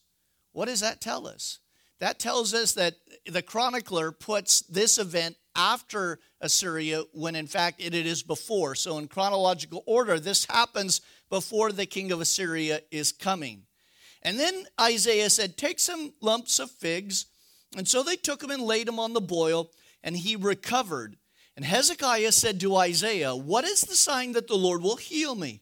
What 0.54 0.66
does 0.66 0.82
that 0.82 1.02
tell 1.02 1.28
us? 1.28 1.61
That 2.02 2.18
tells 2.18 2.56
us 2.56 2.74
that 2.74 2.96
the 3.28 3.44
chronicler 3.44 4.12
puts 4.12 4.62
this 4.62 4.98
event 4.98 5.38
after 5.56 6.20
Assyria 6.42 7.04
when 7.14 7.36
in 7.36 7.46
fact 7.46 7.80
it 7.80 7.94
is 7.94 8.24
before. 8.24 8.74
So, 8.74 8.98
in 8.98 9.08
chronological 9.08 9.84
order, 9.86 10.20
this 10.20 10.46
happens 10.46 11.02
before 11.30 11.72
the 11.72 11.86
king 11.86 12.12
of 12.12 12.20
Assyria 12.20 12.82
is 12.90 13.12
coming. 13.12 13.64
And 14.24 14.40
then 14.40 14.66
Isaiah 14.80 15.30
said, 15.30 15.58
Take 15.58 15.80
some 15.80 16.14
lumps 16.22 16.58
of 16.58 16.72
figs. 16.72 17.28
And 17.78 17.88
so 17.88 18.02
they 18.02 18.16
took 18.16 18.44
him 18.44 18.50
and 18.50 18.64
laid 18.64 18.88
him 18.88 19.00
on 19.00 19.14
the 19.14 19.22
boil, 19.22 19.70
and 20.04 20.18
he 20.18 20.36
recovered. 20.36 21.18
And 21.56 21.64
Hezekiah 21.64 22.32
said 22.32 22.60
to 22.62 22.78
Isaiah, 22.78 23.36
What 23.36 23.64
is 23.64 23.82
the 23.82 23.96
sign 23.96 24.32
that 24.32 24.48
the 24.48 24.58
Lord 24.58 24.82
will 24.82 24.96
heal 24.98 25.36
me, 25.36 25.62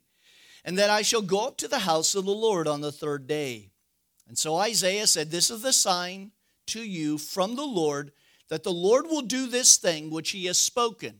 and 0.64 0.78
that 0.78 0.90
I 0.90 1.02
shall 1.02 1.22
go 1.22 1.48
up 1.48 1.58
to 1.58 1.68
the 1.68 1.80
house 1.80 2.16
of 2.16 2.24
the 2.24 2.32
Lord 2.32 2.66
on 2.66 2.80
the 2.80 2.94
third 2.94 3.28
day? 3.28 3.72
And 4.30 4.38
so 4.38 4.56
Isaiah 4.56 5.08
said, 5.08 5.32
This 5.32 5.50
is 5.50 5.64
the 5.64 5.74
sign 5.74 6.32
to 6.68 6.82
you 6.82 7.18
from 7.18 7.56
the 7.56 7.66
Lord 7.66 8.12
that 8.48 8.64
the 8.64 8.72
Lord 8.72 9.08
will 9.08 9.24
do 9.24 9.48
this 9.48 9.78
thing 9.78 10.10
which 10.10 10.32
he 10.32 10.46
has 10.46 10.58
spoken. 10.58 11.20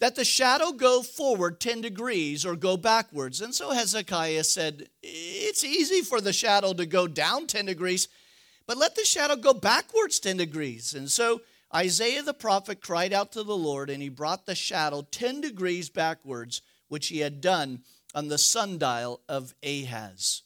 That 0.00 0.16
the 0.16 0.24
shadow 0.24 0.72
go 0.72 1.02
forward 1.02 1.60
10 1.60 1.80
degrees 1.80 2.44
or 2.44 2.56
go 2.56 2.76
backwards. 2.76 3.40
And 3.40 3.54
so 3.54 3.70
Hezekiah 3.70 4.44
said, 4.44 4.88
It's 5.02 5.64
easy 5.64 6.02
for 6.02 6.20
the 6.20 6.32
shadow 6.32 6.72
to 6.74 6.84
go 6.84 7.06
down 7.06 7.46
10 7.46 7.66
degrees, 7.66 8.08
but 8.66 8.76
let 8.76 8.96
the 8.96 9.04
shadow 9.04 9.36
go 9.36 9.54
backwards 9.54 10.18
10 10.18 10.36
degrees. 10.36 10.94
And 10.94 11.10
so 11.10 11.40
Isaiah 11.74 12.22
the 12.22 12.34
prophet 12.34 12.80
cried 12.80 13.12
out 13.12 13.32
to 13.32 13.44
the 13.44 13.56
Lord, 13.56 13.88
and 13.88 14.02
he 14.02 14.08
brought 14.08 14.46
the 14.46 14.54
shadow 14.56 15.06
10 15.10 15.40
degrees 15.40 15.88
backwards, 15.88 16.60
which 16.88 17.08
he 17.08 17.20
had 17.20 17.40
done 17.40 17.84
on 18.14 18.28
the 18.28 18.38
sundial 18.38 19.20
of 19.28 19.54
Ahaz. 19.62 20.42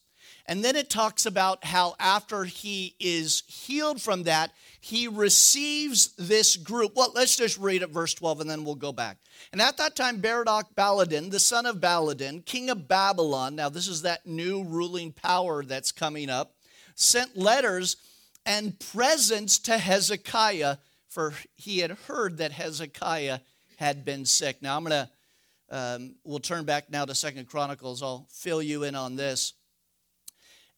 And 0.46 0.64
then 0.64 0.76
it 0.76 0.90
talks 0.90 1.26
about 1.26 1.64
how 1.64 1.94
after 1.98 2.44
he 2.44 2.96
is 2.98 3.42
healed 3.46 4.00
from 4.00 4.24
that, 4.24 4.52
he 4.80 5.06
receives 5.08 6.14
this 6.16 6.56
group. 6.56 6.92
Well, 6.96 7.12
let's 7.14 7.36
just 7.36 7.58
read 7.58 7.82
it, 7.82 7.90
verse 7.90 8.14
12, 8.14 8.40
and 8.40 8.50
then 8.50 8.64
we'll 8.64 8.74
go 8.74 8.92
back. 8.92 9.18
And 9.52 9.60
at 9.60 9.76
that 9.76 9.94
time, 9.94 10.20
Berodach 10.20 10.74
Baladan, 10.74 11.30
the 11.30 11.38
son 11.38 11.66
of 11.66 11.76
Baladan, 11.76 12.44
king 12.44 12.70
of 12.70 12.88
Babylon, 12.88 13.54
now 13.54 13.68
this 13.68 13.88
is 13.88 14.02
that 14.02 14.26
new 14.26 14.64
ruling 14.64 15.12
power 15.12 15.64
that's 15.64 15.92
coming 15.92 16.30
up, 16.30 16.54
sent 16.94 17.36
letters 17.36 17.96
and 18.46 18.78
presents 18.78 19.58
to 19.60 19.76
Hezekiah, 19.76 20.78
for 21.08 21.34
he 21.56 21.78
had 21.78 21.92
heard 22.08 22.38
that 22.38 22.52
Hezekiah 22.52 23.40
had 23.76 24.04
been 24.04 24.24
sick. 24.24 24.62
Now 24.62 24.76
I'm 24.76 24.84
going 24.84 25.06
to, 25.06 25.10
um, 25.70 26.14
we'll 26.24 26.38
turn 26.38 26.64
back 26.64 26.90
now 26.90 27.04
to 27.04 27.14
Second 27.14 27.48
Chronicles. 27.48 28.02
I'll 28.02 28.26
fill 28.30 28.62
you 28.62 28.84
in 28.84 28.94
on 28.94 29.16
this. 29.16 29.52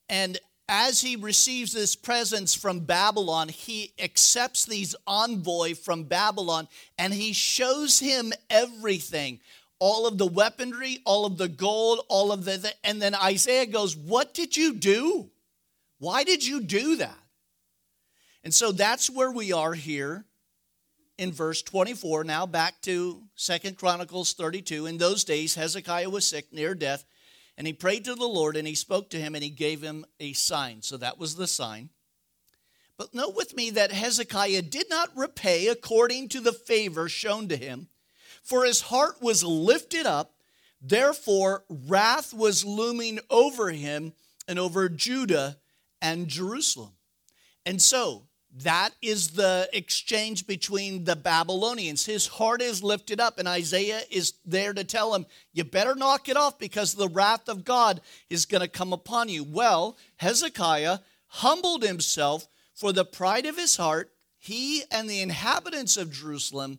And 0.09 0.39
as 0.69 1.01
he 1.01 1.17
receives 1.17 1.73
this 1.73 1.97
presents 1.97 2.55
from 2.55 2.81
Babylon, 2.81 3.49
he 3.49 3.93
accepts 3.99 4.65
these 4.65 4.95
envoy 5.07 5.75
from 5.75 6.05
Babylon 6.05 6.69
and 6.99 7.13
he 7.13 7.33
shows 7.33 7.99
him 7.99 8.33
everything 8.49 9.41
all 9.85 10.07
of 10.07 10.17
the 10.17 10.27
weaponry, 10.29 11.01
all 11.05 11.27
of 11.27 11.39
the 11.39 11.49
gold, 11.49 12.07
all 12.09 12.31
of 12.31 12.45
the, 12.45 12.57
the, 12.57 12.73
and 12.85 13.03
then 13.03 13.17
Isaiah 13.17 13.67
goes, 13.67 13.97
What 13.97 14.33
did 14.33 14.57
you 14.57 14.75
do? 14.75 15.29
Why 15.99 16.23
did 16.23 16.47
you 16.47 16.61
do 16.61 16.97
that? 16.97 17.19
And 18.45 18.55
so 18.55 18.71
that's 18.71 19.11
where 19.11 19.33
we 19.33 19.53
are 19.53 19.75
here 19.75 20.25
in 21.19 21.33
verse 21.33 21.63
24. 21.63 22.23
Now 22.23 22.47
back 22.47 22.81
to 22.83 23.23
Second 23.35 23.77
Chronicles 23.77 24.35
32. 24.35 24.87
In 24.87 24.99
those 24.99 25.25
days, 25.25 25.57
Hezekiah 25.57 26.11
was 26.11 26.29
sick, 26.29 26.53
near 26.53 26.77
death. 26.77 27.05
And 27.57 27.67
he 27.67 27.73
prayed 27.73 28.05
to 28.07 28.15
the 28.15 28.27
Lord 28.27 28.57
and 28.57 28.67
he 28.67 28.75
spoke 28.75 29.11
to 29.11 29.21
him 29.21 29.35
and 29.35 29.45
he 29.45 29.51
gave 29.51 29.83
him 29.83 30.05
a 30.19 30.33
sign. 30.33 30.83
So 30.83 30.97
that 30.97 31.19
was 31.19 31.37
the 31.37 31.47
sign. 31.47 31.91
But 32.97 33.15
note 33.15 33.35
with 33.35 33.57
me 33.57 33.71
that 33.71 33.93
Hezekiah 33.93 34.63
did 34.63 34.89
not 34.89 35.17
repay 35.17 35.67
according 35.69 36.29
to 36.31 36.41
the 36.41 36.53
favor 36.53 37.09
shown 37.09 37.49
to 37.49 37.57
him, 37.57 37.89
for 38.43 38.65
his 38.65 38.83
heart 38.83 39.21
was 39.21 39.43
lifted 39.43 40.07
up. 40.07 40.35
Therefore, 40.81 41.65
wrath 41.69 42.35
was 42.35 42.65
looming 42.65 43.21
over 43.31 43.71
him 43.71 44.13
and 44.47 44.59
over 44.59 44.89
Judah 44.89 45.59
and 46.01 46.29
Jerusalem. 46.29 46.93
And 47.65 47.81
so, 47.81 48.27
that 48.61 48.91
is 49.01 49.31
the 49.31 49.69
exchange 49.73 50.47
between 50.47 51.05
the 51.05 51.17
Babylonians. 51.17 52.05
His 52.05 52.27
heart 52.27 52.61
is 52.61 52.83
lifted 52.83 53.19
up, 53.19 53.39
and 53.39 53.49
Isaiah 53.49 54.03
is 54.11 54.35
there 54.45 54.75
to 54.75 54.85
tell 54.85 55.15
him, 55.15 55.25
You 55.55 55.65
better 55.65 55.95
knock 55.95 56.29
it 56.29 56.37
off 56.37 56.59
because 56.59 56.93
the 56.93 57.09
wrath 57.09 57.49
of 57.49 57.65
God 57.65 58.03
is 58.29 58.45
going 58.45 58.61
to 58.61 58.69
come 58.69 58.93
upon 58.93 59.31
you. 59.31 59.43
Well, 59.43 59.97
Hezekiah 60.17 60.99
humbled 61.29 61.83
himself 61.83 62.47
for 62.75 62.93
the 62.93 63.07
pride 63.07 63.47
of 63.47 63.57
his 63.57 63.77
heart, 63.77 64.13
he 64.39 64.83
and 64.91 65.09
the 65.09 65.23
inhabitants 65.23 65.97
of 65.97 66.13
Jerusalem, 66.13 66.79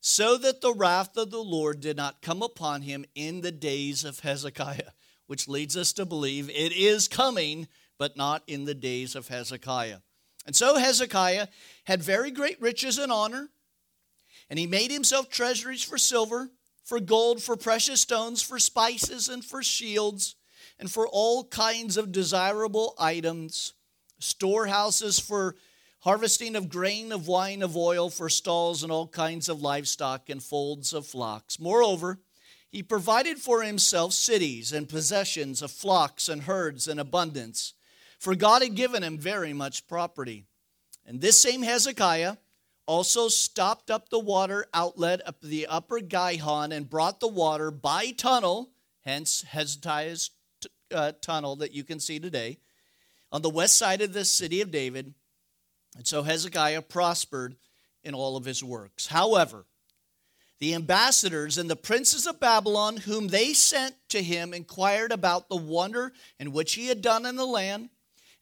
so 0.00 0.36
that 0.36 0.60
the 0.60 0.74
wrath 0.74 1.16
of 1.16 1.30
the 1.30 1.42
Lord 1.42 1.80
did 1.80 1.96
not 1.96 2.20
come 2.20 2.42
upon 2.42 2.82
him 2.82 3.06
in 3.14 3.40
the 3.40 3.52
days 3.52 4.04
of 4.04 4.20
Hezekiah, 4.20 4.90
which 5.26 5.48
leads 5.48 5.74
us 5.74 5.94
to 5.94 6.04
believe 6.04 6.50
it 6.50 6.72
is 6.72 7.08
coming, 7.08 7.66
but 7.96 8.14
not 8.14 8.42
in 8.46 8.66
the 8.66 8.74
days 8.74 9.14
of 9.14 9.28
Hezekiah. 9.28 10.00
And 10.46 10.54
so 10.54 10.76
Hezekiah 10.76 11.48
had 11.84 12.02
very 12.02 12.30
great 12.30 12.60
riches 12.60 12.98
and 12.98 13.10
honor, 13.10 13.48
and 14.50 14.58
he 14.58 14.66
made 14.66 14.90
himself 14.90 15.30
treasuries 15.30 15.82
for 15.82 15.98
silver, 15.98 16.50
for 16.84 17.00
gold, 17.00 17.42
for 17.42 17.56
precious 17.56 18.02
stones, 18.02 18.42
for 18.42 18.58
spices, 18.58 19.28
and 19.28 19.44
for 19.44 19.62
shields, 19.62 20.36
and 20.78 20.90
for 20.90 21.08
all 21.08 21.44
kinds 21.44 21.96
of 21.96 22.12
desirable 22.12 22.94
items, 22.98 23.72
storehouses 24.18 25.18
for 25.18 25.56
harvesting 26.00 26.54
of 26.54 26.68
grain, 26.68 27.10
of 27.10 27.26
wine, 27.26 27.62
of 27.62 27.74
oil, 27.74 28.10
for 28.10 28.28
stalls, 28.28 28.82
and 28.82 28.92
all 28.92 29.08
kinds 29.08 29.48
of 29.48 29.62
livestock, 29.62 30.28
and 30.28 30.42
folds 30.42 30.92
of 30.92 31.06
flocks. 31.06 31.58
Moreover, 31.58 32.20
he 32.70 32.82
provided 32.82 33.38
for 33.38 33.62
himself 33.62 34.12
cities 34.12 34.72
and 34.72 34.88
possessions 34.88 35.62
of 35.62 35.70
flocks 35.70 36.28
and 36.28 36.42
herds 36.42 36.86
in 36.86 36.98
abundance 36.98 37.72
for 38.24 38.34
God 38.34 38.62
had 38.62 38.74
given 38.74 39.02
him 39.02 39.18
very 39.18 39.52
much 39.52 39.86
property. 39.86 40.46
And 41.04 41.20
this 41.20 41.38
same 41.38 41.62
Hezekiah 41.62 42.38
also 42.86 43.28
stopped 43.28 43.90
up 43.90 44.08
the 44.08 44.18
water 44.18 44.64
outlet 44.72 45.20
of 45.20 45.34
the 45.42 45.66
upper 45.66 46.00
Gihon 46.00 46.72
and 46.72 46.88
brought 46.88 47.20
the 47.20 47.28
water 47.28 47.70
by 47.70 48.12
tunnel, 48.12 48.70
hence 49.02 49.42
Hezekiah's 49.42 50.30
t- 50.62 50.70
uh, 50.90 51.12
tunnel 51.20 51.56
that 51.56 51.72
you 51.72 51.84
can 51.84 52.00
see 52.00 52.18
today, 52.18 52.56
on 53.30 53.42
the 53.42 53.50
west 53.50 53.76
side 53.76 54.00
of 54.00 54.14
the 54.14 54.24
city 54.24 54.62
of 54.62 54.70
David. 54.70 55.12
And 55.94 56.06
so 56.06 56.22
Hezekiah 56.22 56.80
prospered 56.80 57.56
in 58.02 58.14
all 58.14 58.38
of 58.38 58.46
his 58.46 58.64
works. 58.64 59.08
However, 59.08 59.66
the 60.60 60.74
ambassadors 60.74 61.58
and 61.58 61.68
the 61.68 61.76
princes 61.76 62.26
of 62.26 62.40
Babylon, 62.40 62.96
whom 62.96 63.28
they 63.28 63.52
sent 63.52 63.96
to 64.08 64.22
him, 64.22 64.54
inquired 64.54 65.12
about 65.12 65.50
the 65.50 65.56
wonder 65.56 66.14
in 66.38 66.52
which 66.52 66.72
he 66.72 66.86
had 66.86 67.02
done 67.02 67.26
in 67.26 67.36
the 67.36 67.44
land, 67.44 67.90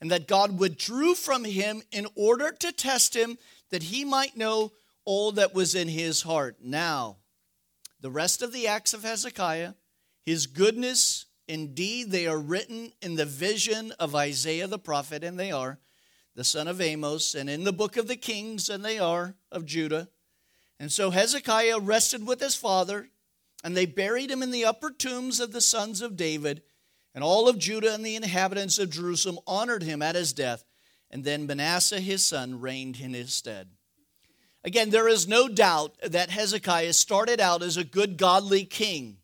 and 0.03 0.11
that 0.11 0.29
God 0.29 0.59
withdrew 0.59 1.15
from 1.15 1.45
him 1.45 1.81
in 1.91 2.07
order 2.15 2.53
to 2.53 2.73
test 2.73 3.17
him, 3.17 3.39
that 3.71 3.85
he 3.85 4.05
might 4.05 4.37
know 4.37 4.73
all 5.07 5.33
that 5.33 5.55
was 5.55 5.75
in 5.75 5.89
his 5.89 6.21
heart. 6.21 6.57
Now, 6.63 7.17
the 8.03 8.11
rest 8.11 8.43
of 8.43 8.53
the 8.53 8.67
acts 8.67 8.93
of 8.93 9.03
Hezekiah, 9.03 9.73
his 10.27 10.47
goodness, 10.47 11.25
indeed, 11.49 12.11
they 12.11 12.27
are 12.27 12.39
written 12.39 12.93
in 13.01 13.15
the 13.15 13.25
vision 13.25 13.93
of 13.99 14.15
Isaiah 14.15 14.67
the 14.67 14.79
prophet, 14.79 15.25
and 15.25 15.41
they 15.41 15.51
are, 15.51 15.79
the 16.35 16.45
son 16.45 16.69
of 16.69 16.83
Amos, 16.83 17.35
and 17.35 17.49
in 17.49 17.65
the 17.65 17.73
book 17.73 17.97
of 17.97 18.09
the 18.09 18.17
kings, 18.17 18.69
and 18.69 18.85
they 18.85 18.99
are, 18.99 19.37
of 19.51 19.65
Judah 19.65 20.09
and 20.83 20.91
so 20.91 21.11
Hezekiah 21.11 21.79
rested 21.79 22.27
with 22.27 22.41
his 22.41 22.57
father, 22.57 23.09
and 23.63 23.77
they 23.77 23.87
buried 23.87 24.33
him 24.33 24.43
in 24.43 24.51
the 24.51 24.65
upper 24.65 24.91
tombs 24.91 25.39
of 25.39 25.53
the 25.53 25.61
sons 25.61 26.03
of 26.03 26.17
David. 26.17 26.65
And 27.14 27.23
all 27.23 27.49
of 27.49 27.59
Judah 27.59 27.95
and 27.95 28.04
the 28.04 28.16
inhabitants 28.16 28.78
of 28.78 28.90
Jerusalem 28.90 29.38
honored 29.47 29.83
him 29.83 30.00
at 30.02 30.14
his 30.14 30.33
death. 30.33 30.64
And 31.11 31.25
then 31.25 31.47
Manasseh 31.47 32.00
his 32.00 32.25
son 32.25 32.61
reigned 32.61 32.99
in 33.00 33.12
his 33.12 33.35
stead. 33.35 33.69
Again, 34.64 34.90
there 34.90 35.09
is 35.09 35.28
no 35.28 35.49
doubt 35.49 35.95
that 36.02 36.31
Hezekiah 36.31 36.92
started 36.92 37.40
out 37.40 37.62
as 37.62 37.76
a 37.76 37.85
good, 37.85 38.16
godly 38.16 38.64
king. 38.64 39.19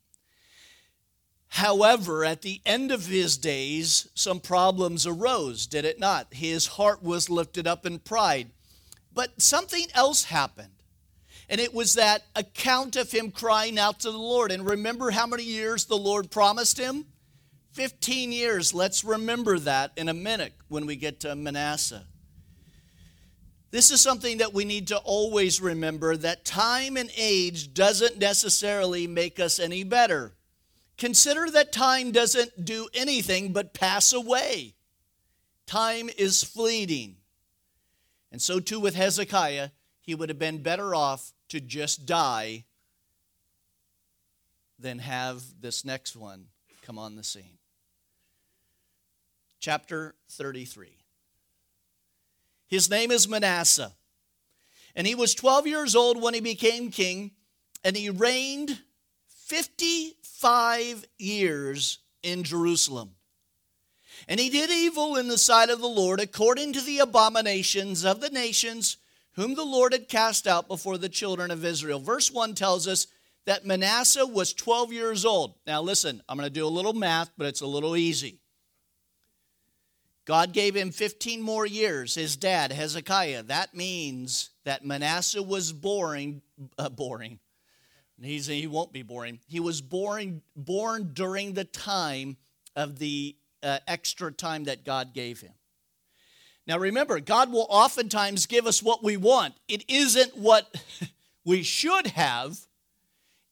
However, 1.49 2.25
at 2.25 2.42
the 2.42 2.61
end 2.66 2.92
of 2.92 3.07
his 3.07 3.38
days, 3.38 4.09
some 4.14 4.40
problems 4.40 5.07
arose, 5.07 5.66
did 5.66 5.85
it 5.85 5.99
not? 5.99 6.35
His 6.35 6.66
heart 6.66 7.02
was 7.02 7.30
lifted 7.30 7.66
up 7.66 7.87
in 7.87 8.00
pride. 8.00 8.50
But 9.14 9.40
something 9.40 9.87
else 9.95 10.25
happened. 10.25 10.83
And 11.49 11.61
it 11.61 11.73
was 11.73 11.95
that 11.95 12.25
account 12.37 12.97
of 12.97 13.11
him 13.11 13.30
crying 13.30 13.78
out 13.78 14.00
to 14.00 14.11
the 14.11 14.18
Lord. 14.18 14.52
And 14.52 14.66
remember 14.66 15.11
how 15.11 15.26
many 15.26 15.45
years 15.45 15.87
the 15.87 15.97
Lord 15.97 16.30
promised 16.30 16.78
him? 16.78 17.07
15 17.79 18.33
years. 18.33 18.75
Let's 18.75 19.05
remember 19.05 19.57
that 19.61 19.93
in 19.97 20.09
a 20.09 20.13
minute 20.13 20.53
when 20.67 20.85
we 20.85 20.97
get 20.97 21.21
to 21.21 21.37
Manasseh. 21.37 22.03
This 23.71 23.93
is 23.93 24.01
something 24.01 24.39
that 24.39 24.53
we 24.53 24.65
need 24.65 24.89
to 24.89 24.97
always 24.97 25.61
remember 25.61 26.17
that 26.17 26.45
time 26.45 26.97
and 26.97 27.09
age 27.17 27.73
doesn't 27.73 28.19
necessarily 28.19 29.07
make 29.07 29.39
us 29.39 29.61
any 29.61 29.85
better. 29.85 30.35
Consider 30.97 31.49
that 31.53 31.71
time 31.71 32.11
doesn't 32.11 32.65
do 32.65 32.89
anything 32.95 33.53
but 33.53 33.75
pass 33.75 34.13
away. 34.13 34.75
Time 35.65 36.11
is 36.19 36.43
fleeting. 36.43 37.19
And 38.33 38.43
so 38.43 38.59
too 38.59 38.81
with 38.81 38.97
Hezekiah, 38.97 39.69
he 40.01 40.17
would 40.17 40.31
have 40.31 40.39
been 40.41 40.65
better 40.65 40.97
off 40.97 41.33
to 41.51 41.61
just 41.61 42.07
die 42.07 42.65
than 44.81 44.99
have 44.99 45.45
this 45.61 45.85
next 45.85 46.17
one 46.17 46.47
come 46.83 46.99
on 46.99 47.15
the 47.15 47.23
scene. 47.23 47.58
Chapter 49.61 50.15
33. 50.31 50.97
His 52.69 52.91
name 52.91 53.11
is 53.11 53.29
Manasseh. 53.29 53.93
And 54.95 55.07
he 55.07 55.15
was 55.15 55.35
12 55.35 55.67
years 55.67 55.95
old 55.95 56.21
when 56.21 56.35
he 56.35 56.41
became 56.41 56.91
king, 56.91 57.33
and 57.85 57.97
he 57.97 58.11
reigned 58.11 58.79
55 59.47 61.07
years 61.19 61.99
in 62.23 62.43
Jerusalem. 62.43 63.15
And 64.27 64.41
he 64.41 64.50
did 64.50 64.71
evil 64.71 65.17
in 65.17 65.29
the 65.29 65.38
sight 65.38 65.71
of 65.71 65.81
the 65.81 65.87
Lord 65.87 66.21
according 66.21 66.73
to 66.73 66.81
the 66.81 66.99
abominations 66.99 68.05
of 68.05 68.21
the 68.21 68.31
nations 68.31 68.97
whom 69.33 69.55
the 69.55 69.64
Lord 69.64 69.92
had 69.92 70.09
cast 70.09 70.49
out 70.49 70.66
before 70.66 70.99
the 70.99 71.09
children 71.09 71.51
of 71.51 71.64
Israel. 71.64 72.01
Verse 72.01 72.33
1 72.33 72.55
tells 72.55 72.88
us 72.88 73.07
that 73.47 73.64
Manasseh 73.64 74.27
was 74.27 74.53
12 74.53 74.92
years 74.92 75.25
old. 75.25 75.55
Now, 75.66 75.81
listen, 75.81 76.21
I'm 76.29 76.37
going 76.37 76.49
to 76.49 76.53
do 76.53 76.66
a 76.66 76.68
little 76.68 76.92
math, 76.92 77.31
but 77.38 77.47
it's 77.47 77.61
a 77.61 77.66
little 77.66 77.97
easy. 77.97 78.40
God 80.29 80.53
gave 80.53 80.77
him 80.77 80.91
15 80.91 81.41
more 81.41 81.64
years, 81.64 82.14
his 82.14 82.37
dad, 82.37 82.71
Hezekiah. 82.71 83.45
That 83.45 83.75
means 83.75 84.51
that 84.64 84.85
Manasseh 84.85 85.43
was 85.43 85.73
boring, 85.73 86.43
uh, 86.77 86.91
boring. 86.91 87.38
He's, 88.21 88.47
he 88.47 88.67
won't 88.67 88.93
be 88.93 89.01
boring. 89.01 89.41
He 89.47 89.59
was 89.59 89.81
born, 89.81 90.43
born 90.55 91.12
during 91.14 91.55
the 91.55 91.64
time 91.64 92.37
of 92.77 92.99
the 92.99 93.37
uh, 93.62 93.79
extra 93.88 94.31
time 94.31 94.64
that 94.64 94.85
God 94.85 95.14
gave 95.14 95.41
him. 95.41 95.55
Now 96.67 96.79
remember, 96.79 97.21
God 97.21 97.51
will 97.51 97.67
oftentimes 97.71 98.45
give 98.45 98.67
us 98.67 98.83
what 98.83 99.03
we 99.03 99.17
want. 99.17 99.55
It 99.67 99.87
isn't 99.88 100.37
what 100.37 100.77
we 101.47 101.62
should 101.62 102.09
have, 102.09 102.59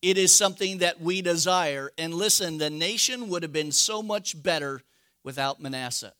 it 0.02 0.18
is 0.18 0.34
something 0.34 0.78
that 0.78 1.00
we 1.00 1.22
desire. 1.22 1.90
And 1.96 2.12
listen, 2.12 2.58
the 2.58 2.68
nation 2.68 3.30
would 3.30 3.42
have 3.44 3.52
been 3.52 3.72
so 3.72 4.02
much 4.02 4.42
better 4.42 4.82
without 5.24 5.58
Manasseh. 5.58 6.12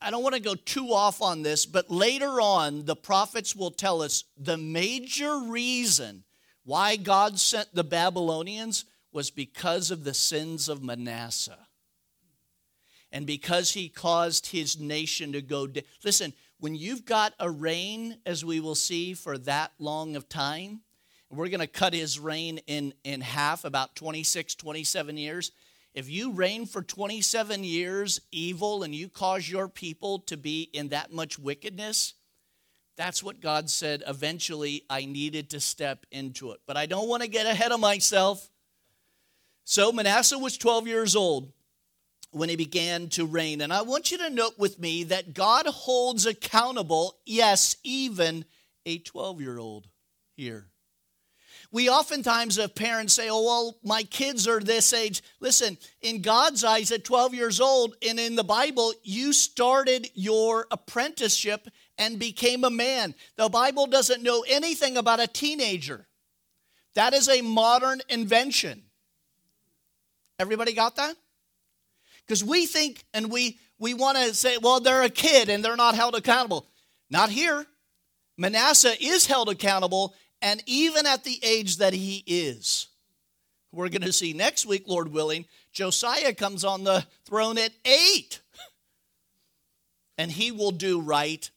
I 0.00 0.10
don't 0.10 0.22
want 0.22 0.34
to 0.34 0.40
go 0.40 0.54
too 0.54 0.92
off 0.92 1.20
on 1.20 1.42
this, 1.42 1.66
but 1.66 1.90
later 1.90 2.40
on, 2.40 2.86
the 2.86 2.96
prophets 2.96 3.54
will 3.54 3.70
tell 3.70 4.00
us 4.00 4.24
the 4.36 4.56
major 4.56 5.38
reason 5.38 6.24
why 6.64 6.96
God 6.96 7.38
sent 7.38 7.74
the 7.74 7.84
Babylonians 7.84 8.86
was 9.12 9.30
because 9.30 9.90
of 9.90 10.04
the 10.04 10.14
sins 10.14 10.68
of 10.68 10.82
Manasseh 10.82 11.58
and 13.12 13.26
because 13.26 13.72
he 13.72 13.88
caused 13.88 14.46
his 14.46 14.78
nation 14.78 15.32
to 15.32 15.42
go 15.42 15.66
down. 15.66 15.84
Listen, 16.04 16.32
when 16.58 16.74
you've 16.74 17.04
got 17.04 17.34
a 17.38 17.50
reign, 17.50 18.18
as 18.24 18.44
we 18.44 18.60
will 18.60 18.74
see, 18.74 19.14
for 19.14 19.36
that 19.38 19.72
long 19.78 20.16
of 20.16 20.28
time, 20.28 20.80
we're 21.30 21.48
going 21.48 21.60
to 21.60 21.66
cut 21.66 21.92
his 21.92 22.18
reign 22.18 22.60
in, 22.66 22.94
in 23.04 23.20
half, 23.20 23.64
about 23.64 23.94
26, 23.94 24.54
27 24.54 25.16
years. 25.16 25.52
If 25.96 26.10
you 26.10 26.32
reign 26.32 26.66
for 26.66 26.82
27 26.82 27.64
years 27.64 28.20
evil 28.30 28.82
and 28.82 28.94
you 28.94 29.08
cause 29.08 29.48
your 29.48 29.66
people 29.66 30.18
to 30.26 30.36
be 30.36 30.68
in 30.74 30.88
that 30.88 31.10
much 31.10 31.38
wickedness, 31.38 32.12
that's 32.98 33.22
what 33.22 33.40
God 33.40 33.70
said. 33.70 34.02
Eventually, 34.06 34.84
I 34.90 35.06
needed 35.06 35.48
to 35.50 35.60
step 35.60 36.04
into 36.10 36.50
it. 36.52 36.60
But 36.66 36.76
I 36.76 36.84
don't 36.84 37.08
want 37.08 37.22
to 37.22 37.28
get 37.28 37.46
ahead 37.46 37.72
of 37.72 37.80
myself. 37.80 38.50
So 39.64 39.90
Manasseh 39.90 40.38
was 40.38 40.58
12 40.58 40.86
years 40.86 41.16
old 41.16 41.50
when 42.30 42.50
he 42.50 42.56
began 42.56 43.08
to 43.08 43.24
reign. 43.24 43.62
And 43.62 43.72
I 43.72 43.80
want 43.80 44.12
you 44.12 44.18
to 44.18 44.28
note 44.28 44.58
with 44.58 44.78
me 44.78 45.04
that 45.04 45.32
God 45.32 45.66
holds 45.66 46.26
accountable, 46.26 47.16
yes, 47.24 47.76
even 47.84 48.44
a 48.84 48.98
12 48.98 49.40
year 49.40 49.56
old 49.56 49.88
here. 50.36 50.66
We 51.76 51.90
oftentimes 51.90 52.56
have 52.56 52.74
parents 52.74 53.12
say, 53.12 53.28
Oh, 53.28 53.44
well, 53.44 53.76
my 53.84 54.02
kids 54.04 54.48
are 54.48 54.60
this 54.60 54.94
age. 54.94 55.22
Listen, 55.40 55.76
in 56.00 56.22
God's 56.22 56.64
eyes, 56.64 56.90
at 56.90 57.04
12 57.04 57.34
years 57.34 57.60
old, 57.60 57.96
and 58.00 58.18
in 58.18 58.34
the 58.34 58.42
Bible, 58.42 58.94
you 59.02 59.34
started 59.34 60.08
your 60.14 60.66
apprenticeship 60.70 61.68
and 61.98 62.18
became 62.18 62.64
a 62.64 62.70
man. 62.70 63.14
The 63.36 63.50
Bible 63.50 63.86
doesn't 63.88 64.22
know 64.22 64.42
anything 64.48 64.96
about 64.96 65.20
a 65.20 65.26
teenager. 65.26 66.06
That 66.94 67.12
is 67.12 67.28
a 67.28 67.42
modern 67.42 68.00
invention. 68.08 68.84
Everybody 70.38 70.72
got 70.72 70.96
that? 70.96 71.14
Because 72.26 72.42
we 72.42 72.64
think 72.64 73.04
and 73.12 73.30
we, 73.30 73.58
we 73.78 73.92
want 73.92 74.16
to 74.16 74.32
say, 74.32 74.56
well, 74.56 74.80
they're 74.80 75.02
a 75.02 75.10
kid 75.10 75.50
and 75.50 75.62
they're 75.62 75.76
not 75.76 75.94
held 75.94 76.14
accountable. 76.14 76.68
Not 77.10 77.28
here. 77.28 77.66
Manasseh 78.38 78.94
is 78.98 79.26
held 79.26 79.50
accountable, 79.50 80.14
and 80.42 80.62
even 80.66 81.06
at 81.06 81.24
the 81.24 81.38
age 81.42 81.78
that 81.78 81.92
he 81.92 82.22
is. 82.26 82.88
We're 83.72 83.88
going 83.88 84.02
to 84.02 84.12
see 84.12 84.32
next 84.32 84.64
week, 84.66 84.84
Lord 84.86 85.12
willing, 85.12 85.44
Josiah 85.72 86.34
comes 86.34 86.64
on 86.64 86.84
the 86.84 87.04
throne 87.24 87.58
at 87.58 87.72
eight. 87.84 88.40
And 90.18 90.30
he 90.32 90.50
will 90.50 90.70
do 90.70 91.00
right 91.00 91.50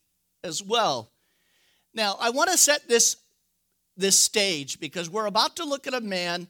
as 0.43 0.61
well. 0.61 1.11
Now, 1.93 2.17
I 2.19 2.29
want 2.29 2.51
to 2.51 2.57
set 2.57 2.87
this, 2.89 3.15
this 3.95 4.19
stage 4.19 4.79
because 4.79 5.09
we're 5.09 5.27
about 5.27 5.55
to 5.57 5.63
look 5.63 5.87
at 5.87 5.93
a 5.93 6.01
man 6.01 6.47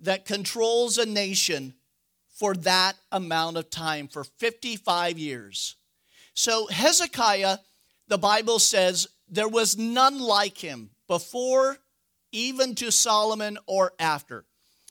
that 0.00 0.24
controls 0.24 0.98
a 0.98 1.06
nation 1.06 1.74
for 2.26 2.54
that 2.54 2.96
amount 3.12 3.58
of 3.58 3.70
time, 3.70 4.08
for 4.08 4.24
55 4.24 5.18
years. 5.18 5.76
So, 6.34 6.66
Hezekiah, 6.66 7.58
the 8.08 8.18
Bible 8.18 8.58
says, 8.58 9.06
there 9.28 9.48
was 9.48 9.78
none 9.78 10.18
like 10.18 10.58
him 10.58 10.90
before, 11.10 11.76
even 12.30 12.76
to 12.76 12.92
Solomon 12.92 13.58
or 13.66 13.92
after. 13.98 14.44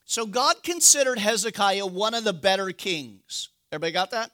So, 0.03 0.25
God 0.25 0.63
considered 0.63 1.17
Hezekiah 1.17 1.85
one 1.85 2.13
of 2.13 2.25
the 2.25 2.33
better 2.33 2.71
kings. 2.71 3.47
Everybody 3.71 3.93
got 3.93 4.11
that? 4.11 4.31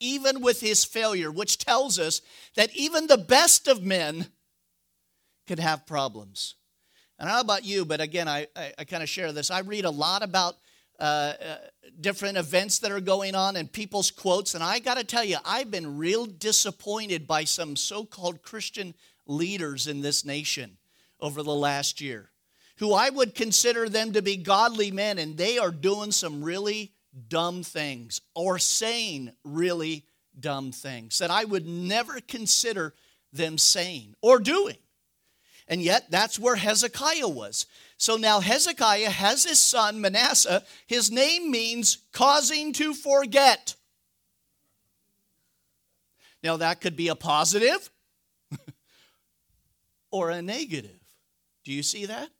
Even 0.00 0.40
with 0.40 0.60
his 0.60 0.84
failure, 0.84 1.30
which 1.30 1.58
tells 1.58 1.96
us 2.00 2.22
that 2.56 2.74
even 2.74 3.06
the 3.06 3.16
best 3.16 3.68
of 3.68 3.84
men 3.84 4.26
could 5.46 5.60
have 5.60 5.86
problems. 5.86 6.56
And 7.20 7.28
know 7.28 7.38
about 7.38 7.64
you, 7.64 7.84
but 7.84 8.00
again, 8.00 8.26
I, 8.26 8.48
I, 8.56 8.72
I 8.80 8.84
kind 8.84 9.04
of 9.04 9.08
share 9.08 9.32
this. 9.32 9.52
I 9.52 9.60
read 9.60 9.84
a 9.84 9.90
lot 9.90 10.24
about 10.24 10.56
uh, 10.98 11.34
uh, 11.40 11.56
different 12.00 12.36
events 12.36 12.80
that 12.80 12.90
are 12.90 13.00
going 13.00 13.36
on 13.36 13.54
and 13.54 13.70
people's 13.70 14.10
quotes. 14.10 14.56
And 14.56 14.64
I 14.64 14.80
got 14.80 14.96
to 14.96 15.04
tell 15.04 15.22
you, 15.22 15.36
I've 15.44 15.70
been 15.70 15.98
real 15.98 16.26
disappointed 16.26 17.28
by 17.28 17.44
some 17.44 17.76
so 17.76 18.04
called 18.04 18.42
Christian 18.42 18.94
leaders 19.28 19.86
in 19.86 20.00
this 20.00 20.24
nation 20.24 20.77
over 21.20 21.42
the 21.42 21.54
last 21.54 22.00
year 22.00 22.30
who 22.78 22.92
I 22.92 23.10
would 23.10 23.34
consider 23.34 23.88
them 23.88 24.12
to 24.12 24.22
be 24.22 24.36
godly 24.36 24.90
men, 24.90 25.18
and 25.18 25.36
they 25.36 25.58
are 25.58 25.70
doing 25.70 26.12
some 26.12 26.42
really 26.42 26.92
dumb 27.28 27.62
things 27.62 28.20
or 28.34 28.58
saying 28.58 29.32
really 29.44 30.04
dumb 30.38 30.70
things 30.70 31.18
that 31.18 31.30
I 31.30 31.44
would 31.44 31.66
never 31.66 32.20
consider 32.20 32.94
them 33.32 33.58
saying 33.58 34.14
or 34.22 34.38
doing. 34.38 34.76
And 35.66 35.82
yet, 35.82 36.10
that's 36.10 36.38
where 36.38 36.56
Hezekiah 36.56 37.28
was. 37.28 37.66
So 37.98 38.16
now 38.16 38.40
Hezekiah 38.40 39.10
has 39.10 39.44
his 39.44 39.58
son 39.58 40.00
Manasseh. 40.00 40.62
His 40.86 41.10
name 41.10 41.50
means 41.50 41.98
causing 42.12 42.72
to 42.74 42.94
forget. 42.94 43.74
Now, 46.42 46.56
that 46.58 46.80
could 46.80 46.96
be 46.96 47.08
a 47.08 47.16
positive 47.16 47.90
or 50.10 50.30
a 50.30 50.40
negative. 50.40 50.97
Do 51.68 51.74
you 51.74 51.82
see 51.82 52.06
that? 52.06 52.30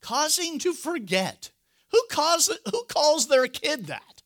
Causing 0.00 0.60
to 0.60 0.72
forget. 0.72 1.50
Who 1.90 2.00
calls, 2.08 2.48
who 2.70 2.84
calls 2.84 3.26
their 3.26 3.48
kid 3.48 3.86
that? 3.86 4.22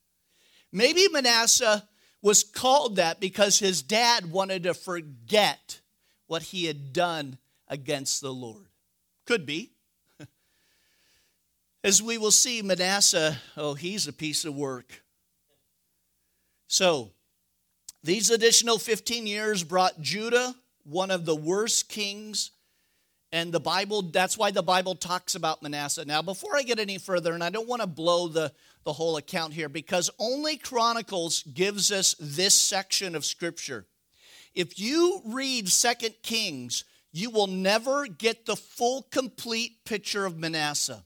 Maybe 0.70 1.09
Manasseh 1.09 1.88
was 2.20 2.44
called 2.44 2.96
that 2.96 3.20
because 3.20 3.59
his 3.59 3.81
dad 3.81 4.31
wanted 4.31 4.64
to 4.64 4.75
forget 4.75 5.81
what 6.27 6.42
he 6.42 6.66
had 6.66 6.92
done 6.92 7.38
against 7.68 8.20
the 8.20 8.35
Lord. 8.35 8.66
Could 9.25 9.46
be. 9.46 9.70
As 11.83 12.03
we 12.03 12.18
will 12.18 12.31
see, 12.31 12.61
Manasseh, 12.61 13.38
oh, 13.57 13.72
he's 13.72 14.07
a 14.07 14.12
piece 14.12 14.44
of 14.44 14.55
work. 14.55 15.05
So, 16.66 17.12
these 18.05 18.29
additional 18.29 18.77
15 18.77 19.27
years 19.27 19.64
brought 19.64 20.03
Judah 20.03 20.55
one 20.85 21.11
of 21.11 21.25
the 21.25 21.35
worst 21.35 21.88
kings 21.88 22.51
and 23.32 23.50
the 23.50 23.60
Bible, 23.60 24.02
that's 24.02 24.36
why 24.36 24.50
the 24.50 24.62
Bible 24.62 24.94
talks 24.94 25.34
about 25.34 25.62
Manasseh. 25.62 26.04
Now, 26.04 26.20
before 26.20 26.54
I 26.54 26.62
get 26.62 26.78
any 26.78 26.98
further, 26.98 27.32
and 27.32 27.42
I 27.42 27.48
don't 27.48 27.66
want 27.66 27.80
to 27.80 27.88
blow 27.88 28.28
the, 28.28 28.52
the 28.84 28.92
whole 28.92 29.16
account 29.16 29.54
here, 29.54 29.70
because 29.70 30.10
only 30.18 30.58
Chronicles 30.58 31.42
gives 31.42 31.90
us 31.90 32.14
this 32.20 32.54
section 32.54 33.14
of 33.14 33.24
Scripture. 33.24 33.86
If 34.54 34.78
you 34.78 35.22
read 35.24 35.70
Second 35.70 36.14
Kings, 36.22 36.84
you 37.10 37.30
will 37.30 37.46
never 37.46 38.06
get 38.06 38.44
the 38.44 38.56
full, 38.56 39.06
complete 39.10 39.84
picture 39.86 40.26
of 40.26 40.38
Manasseh. 40.38 41.04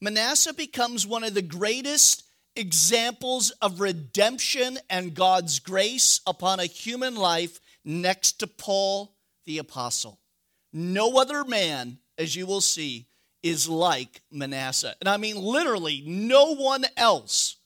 Manasseh 0.00 0.54
becomes 0.54 1.06
one 1.06 1.22
of 1.22 1.34
the 1.34 1.42
greatest 1.42 2.24
examples 2.54 3.50
of 3.60 3.80
redemption 3.80 4.78
and 4.88 5.14
God's 5.14 5.58
grace 5.58 6.20
upon 6.26 6.60
a 6.60 6.66
human 6.66 7.14
life 7.14 7.60
next 7.84 8.40
to 8.40 8.46
Paul 8.46 9.14
the 9.44 9.58
Apostle. 9.58 10.18
No 10.72 11.18
other 11.18 11.44
man, 11.44 11.98
as 12.18 12.36
you 12.36 12.46
will 12.46 12.60
see, 12.60 13.06
is 13.42 13.68
like 13.68 14.22
Manasseh. 14.30 14.94
And 15.00 15.08
I 15.08 15.16
mean, 15.16 15.36
literally, 15.36 16.02
no 16.04 16.54
one 16.54 16.84
else 16.96 17.56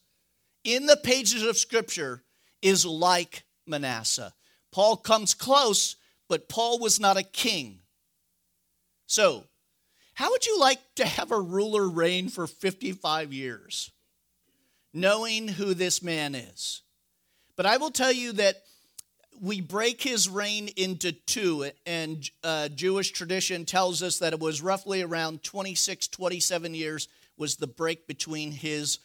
in 0.65 0.87
the 0.87 0.97
pages 0.97 1.43
of 1.43 1.57
Scripture 1.57 2.23
is 2.63 2.85
like 2.85 3.45
Manasseh. 3.67 4.35
Paul 4.73 4.97
comes 4.97 5.35
close, 5.35 5.97
but 6.29 6.49
Paul 6.49 6.79
was 6.79 7.01
not 7.01 7.17
a 7.17 7.23
king. 7.23 7.81
So, 9.07 9.45
how 10.15 10.31
would 10.31 10.47
you 10.47 10.61
like 10.61 10.81
to 10.97 11.07
have 11.07 11.33
a 11.33 11.41
ruler 11.41 11.89
reign 11.89 12.29
for 12.29 12.47
55 12.47 13.33
years, 13.33 13.91
knowing 14.93 15.49
who 15.49 15.73
this 15.73 16.03
man 16.03 16.35
is? 16.35 16.83
But 17.57 17.67
I 17.67 17.79
will 17.79 17.91
tell 17.91 18.13
you 18.13 18.33
that 18.33 18.63
we 19.41 19.61
break 19.63 20.03
his 20.03 20.29
reign 20.29 20.69
into 20.77 21.13
two, 21.13 21.71
and 21.87 22.29
uh, 22.45 22.69
Jewish 22.69 23.11
tradition 23.13 23.65
tells 23.65 24.03
us 24.03 24.19
that 24.19 24.35
it 24.35 24.41
was 24.41 24.61
roughly 24.61 25.03
around 25.03 25.43
26, 25.43 26.09
27 26.09 26.75
years 26.75 27.09
was 27.39 27.57
the 27.57 27.67
break 27.67 28.07
between 28.07 28.53
his, 28.53 28.99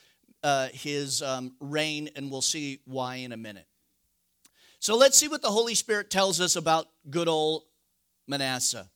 uh, 0.44 0.68
his 0.74 1.22
um, 1.22 1.54
reign, 1.62 2.10
and 2.18 2.30
we'll 2.30 2.42
see 2.42 2.80
why 2.84 3.16
in 3.16 3.32
a 3.32 3.38
minute. 3.38 3.66
So 4.80 4.98
let's 4.98 5.18
see 5.18 5.30
what 5.30 5.42
the 5.42 5.52
Holy 5.52 5.74
Spirit 5.74 6.10
tells 6.10 6.42
us 6.42 6.58
about 6.58 6.88
good 7.10 7.30
old 7.30 7.64
Manasseh. 8.28 8.90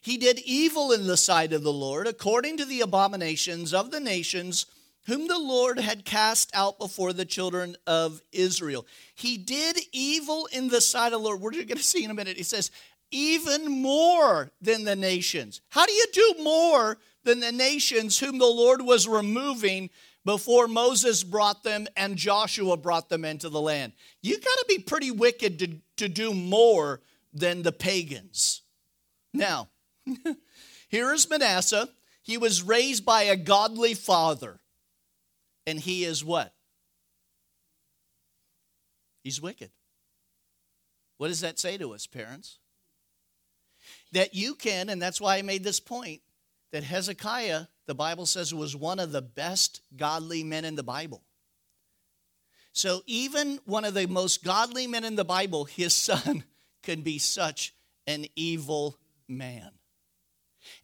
He 0.00 0.16
did 0.16 0.38
evil 0.40 0.92
in 0.92 1.06
the 1.06 1.16
sight 1.16 1.52
of 1.52 1.64
the 1.64 1.72
Lord, 1.72 2.06
according 2.06 2.56
to 2.58 2.64
the 2.64 2.80
abominations 2.80 3.74
of 3.74 3.90
the 3.90 4.00
nations 4.00 4.66
whom 5.06 5.26
the 5.26 5.38
Lord 5.38 5.78
had 5.78 6.04
cast 6.04 6.50
out 6.54 6.78
before 6.78 7.12
the 7.12 7.24
children 7.24 7.76
of 7.86 8.22
Israel. 8.30 8.86
He 9.14 9.36
did 9.36 9.78
evil 9.92 10.48
in 10.52 10.68
the 10.68 10.80
sight 10.80 11.12
of 11.12 11.20
the 11.20 11.26
Lord. 11.26 11.40
We're 11.40 11.50
going 11.50 11.66
to 11.68 11.82
see 11.82 12.04
in 12.04 12.10
a 12.10 12.14
minute. 12.14 12.36
He 12.36 12.42
says, 12.42 12.70
even 13.10 13.70
more 13.70 14.50
than 14.60 14.84
the 14.84 14.96
nations. 14.96 15.60
How 15.68 15.86
do 15.86 15.92
you 15.92 16.06
do 16.12 16.34
more 16.42 16.98
than 17.24 17.40
the 17.40 17.52
nations 17.52 18.18
whom 18.18 18.38
the 18.38 18.46
Lord 18.46 18.82
was 18.82 19.06
removing 19.06 19.90
before 20.24 20.66
Moses 20.66 21.22
brought 21.22 21.62
them 21.62 21.86
and 21.96 22.16
Joshua 22.16 22.76
brought 22.76 23.08
them 23.08 23.24
into 23.24 23.48
the 23.48 23.60
land? 23.60 23.92
You 24.22 24.38
got 24.38 24.44
to 24.44 24.64
be 24.68 24.78
pretty 24.78 25.10
wicked 25.10 25.58
to, 25.58 25.76
to 25.98 26.08
do 26.08 26.32
more 26.32 27.00
than 27.34 27.62
the 27.62 27.72
pagans. 27.72 28.62
Now, 29.34 29.68
here 30.88 31.12
is 31.12 31.28
Manasseh. 31.28 31.88
He 32.22 32.38
was 32.38 32.62
raised 32.62 33.04
by 33.04 33.24
a 33.24 33.36
godly 33.36 33.94
father 33.94 34.60
and 35.66 35.78
he 35.78 36.04
is 36.04 36.24
what? 36.24 36.52
He's 39.22 39.40
wicked. 39.40 39.70
What 41.18 41.28
does 41.28 41.40
that 41.40 41.58
say 41.58 41.78
to 41.78 41.92
us, 41.94 42.06
parents? 42.06 42.58
That 44.12 44.34
you 44.34 44.54
can, 44.54 44.88
and 44.88 45.00
that's 45.00 45.20
why 45.20 45.36
I 45.36 45.42
made 45.42 45.62
this 45.62 45.80
point, 45.80 46.20
that 46.72 46.82
Hezekiah, 46.82 47.66
the 47.86 47.94
Bible 47.94 48.26
says, 48.26 48.52
was 48.52 48.74
one 48.74 48.98
of 48.98 49.12
the 49.12 49.22
best 49.22 49.82
godly 49.96 50.42
men 50.42 50.64
in 50.64 50.74
the 50.74 50.82
Bible. 50.82 51.22
So 52.72 53.02
even 53.06 53.60
one 53.66 53.84
of 53.84 53.94
the 53.94 54.06
most 54.06 54.42
godly 54.42 54.86
men 54.86 55.04
in 55.04 55.14
the 55.14 55.24
Bible, 55.24 55.64
his 55.64 55.94
son, 55.94 56.44
can 56.82 57.02
be 57.02 57.18
such 57.18 57.74
an 58.06 58.26
evil 58.34 58.98
man. 59.28 59.70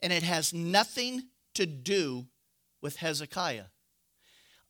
And 0.01 0.13
it 0.13 0.23
has 0.23 0.55
nothing 0.55 1.25
to 1.55 1.67
do 1.67 2.27
with 2.81 2.97
Hezekiah. 2.97 3.65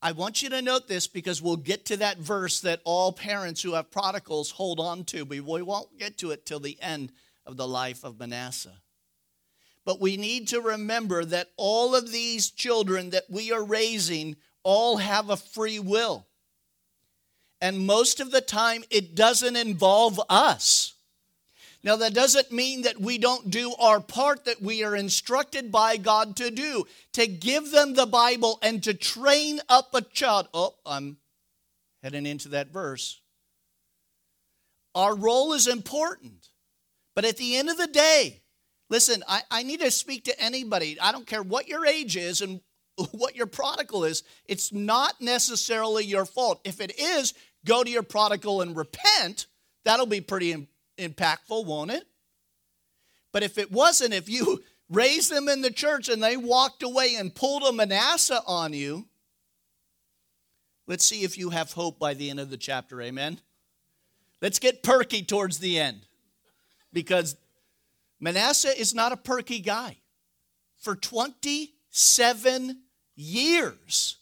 I 0.01 0.13
want 0.13 0.43
you 0.43 0.51
to 0.51 0.63
note 0.63 0.87
this 0.87 1.09
because 1.09 1.43
we'll 1.43 1.57
get 1.57 1.85
to 1.87 1.97
that 1.97 2.19
verse 2.19 2.61
that 2.61 2.81
all 2.85 3.13
parents 3.13 3.63
who 3.63 3.73
have 3.73 3.91
prodigals 3.91 4.53
hold 4.53 4.79
on 4.79 5.05
to, 5.07 5.25
but 5.25 5.41
we 5.41 5.63
won't 5.63 5.99
get 5.99 6.19
to 6.19 6.31
it 6.31 6.47
till 6.47 6.61
the 6.61 6.79
end 6.81 7.11
of 7.45 7.57
the 7.57 7.67
life 7.67 8.05
of 8.05 8.19
Manasseh. 8.21 8.81
But 9.85 10.01
we 10.01 10.17
need 10.17 10.49
to 10.49 10.61
remember 10.61 11.25
that 11.25 11.49
all 11.57 11.97
of 11.97 12.13
these 12.13 12.51
children 12.51 13.11
that 13.11 13.25
we 13.29 13.51
are 13.51 13.65
raising 13.65 14.37
all 14.63 14.99
have 14.99 15.31
a 15.31 15.37
free 15.37 15.81
will. 15.81 16.27
And 17.61 17.87
most 17.87 18.21
of 18.21 18.31
the 18.31 18.41
time, 18.41 18.85
it 18.91 19.17
doesn't 19.17 19.57
involve 19.57 20.21
us. 20.29 20.95
Now, 21.85 21.97
that 21.97 22.13
doesn't 22.13 22.51
mean 22.51 22.83
that 22.83 23.01
we 23.01 23.19
don't 23.19 23.51
do 23.51 23.73
our 23.79 24.01
part 24.01 24.47
that 24.47 24.61
we 24.61 24.83
are 24.83 24.97
instructed 24.97 25.71
by 25.71 25.97
God 25.97 26.37
to 26.37 26.51
do, 26.51 26.87
to 27.13 27.27
give 27.27 27.71
them 27.71 27.95
the 27.95 28.07
Bible 28.07 28.59
and 28.63 28.83
to 28.83 28.95
train 28.95 29.61
up 29.69 29.95
a 29.95 30.03
child. 30.03 30.49
Oh, 30.53 30.75
I'm 30.85 31.19
heading 32.03 32.27
into 32.27 32.49
that 32.51 32.73
verse. 32.73 33.21
Our 34.95 35.15
role 35.15 35.53
is 35.53 35.69
important. 35.69 36.49
But 37.15 37.25
at 37.25 37.37
the 37.37 37.57
end 37.57 37.69
of 37.69 37.77
the 37.77 37.87
day, 37.87 38.43
listen, 38.91 39.23
I, 39.29 39.43
I 39.51 39.63
need 39.63 39.81
to 39.81 39.91
speak 39.91 40.25
to 40.25 40.41
anybody. 40.41 40.99
I 41.01 41.13
don't 41.13 41.27
care 41.27 41.43
what 41.43 41.69
your 41.69 41.87
age 41.87 42.17
is 42.17 42.41
and 42.41 42.61
what 43.13 43.37
your 43.37 43.47
prodigal 43.47 44.05
is, 44.05 44.23
it's 44.47 44.73
not 44.73 45.21
necessarily 45.21 46.05
your 46.05 46.25
fault. 46.25 46.61
If 46.65 46.81
it 46.81 46.99
is, 46.99 47.35
go 47.65 47.85
to 47.85 47.91
your 47.91 48.03
prodigal 48.03 48.63
and 48.63 48.77
repent. 48.77 49.47
That'll 49.85 50.07
be 50.07 50.21
pretty 50.21 50.69
impactful, 50.99 51.65
won't 51.65 51.91
it? 51.91 52.07
But 53.33 53.43
if 53.43 53.59
it 53.59 53.71
wasn't, 53.71 54.15
if 54.15 54.29
you 54.29 54.63
raised 54.91 55.31
them 55.31 55.49
in 55.49 55.63
the 55.63 55.71
church 55.71 56.09
and 56.09 56.23
they 56.23 56.37
walked 56.37 56.83
away 56.83 57.15
and 57.17 57.35
pulled 57.35 57.63
a 57.63 57.73
Manasseh 57.73 58.43
on 58.47 58.73
you, 58.73 59.07
let's 60.87 61.05
see 61.05 61.25
if 61.25 61.39
you 61.39 61.51
have 61.51 61.73
hope 61.73 61.99
by 61.99 62.15
the 62.15 62.31
end 62.31 62.41
of 62.41 62.51
the 62.51 62.57
chapter. 62.57 63.01
Amen. 63.01 63.41
Let's 64.41 64.59
get 64.59 64.83
perky 64.83 65.23
towards 65.23 65.59
the 65.59 65.79
end 65.79 66.01
because 66.93 67.37
Manasseh 68.21 68.79
is 68.79 68.95
not 68.95 69.13
a 69.13 69.17
perky 69.17 69.61
guy. 69.61 69.99
For 70.79 70.95
27 70.95 72.79
years, 73.17 74.17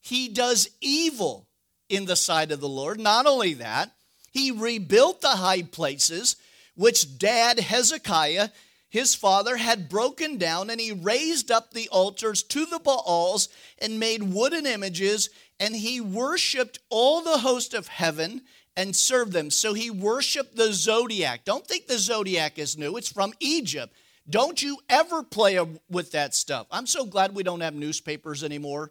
he 0.00 0.28
does 0.28 0.70
evil 0.80 1.46
in 1.88 2.06
the 2.06 2.16
sight 2.16 2.50
of 2.50 2.60
the 2.60 2.68
Lord. 2.68 2.98
Not 2.98 3.26
only 3.26 3.54
that, 3.54 3.92
he 4.34 4.50
rebuilt 4.50 5.20
the 5.20 5.28
high 5.28 5.62
places 5.62 6.36
which 6.74 7.18
dad 7.18 7.60
Hezekiah, 7.60 8.48
his 8.90 9.14
father, 9.14 9.56
had 9.56 9.88
broken 9.88 10.38
down, 10.38 10.70
and 10.70 10.80
he 10.80 10.90
raised 10.90 11.52
up 11.52 11.72
the 11.72 11.88
altars 11.90 12.42
to 12.42 12.66
the 12.66 12.80
Baals 12.80 13.48
and 13.78 14.00
made 14.00 14.24
wooden 14.24 14.66
images, 14.66 15.30
and 15.60 15.74
he 15.74 16.00
worshiped 16.00 16.80
all 16.90 17.22
the 17.22 17.38
host 17.38 17.74
of 17.74 17.86
heaven 17.86 18.42
and 18.76 18.96
served 18.96 19.32
them. 19.32 19.50
So 19.50 19.72
he 19.72 19.88
worshiped 19.88 20.56
the 20.56 20.72
zodiac. 20.72 21.44
Don't 21.44 21.64
think 21.64 21.86
the 21.86 21.98
zodiac 21.98 22.58
is 22.58 22.76
new, 22.76 22.96
it's 22.96 23.12
from 23.12 23.32
Egypt. 23.38 23.94
Don't 24.28 24.60
you 24.60 24.78
ever 24.88 25.22
play 25.22 25.60
with 25.88 26.10
that 26.12 26.34
stuff. 26.34 26.66
I'm 26.72 26.86
so 26.88 27.04
glad 27.04 27.36
we 27.36 27.44
don't 27.44 27.60
have 27.60 27.74
newspapers 27.74 28.42
anymore. 28.42 28.90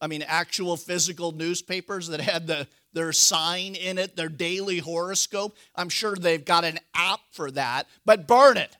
I 0.00 0.06
mean, 0.06 0.22
actual 0.26 0.76
physical 0.76 1.32
newspapers 1.32 2.08
that 2.08 2.20
had 2.20 2.46
the, 2.46 2.68
their 2.92 3.12
sign 3.12 3.74
in 3.74 3.98
it, 3.98 4.16
their 4.16 4.28
daily 4.28 4.78
horoscope. 4.78 5.56
I'm 5.74 5.88
sure 5.88 6.16
they've 6.16 6.44
got 6.44 6.64
an 6.64 6.78
app 6.94 7.20
for 7.30 7.50
that, 7.52 7.86
but 8.04 8.26
burn 8.26 8.56
it. 8.56 8.76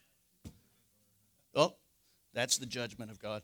Oh, 1.54 1.74
that's 2.34 2.58
the 2.58 2.66
judgment 2.66 3.10
of 3.10 3.20
God. 3.20 3.42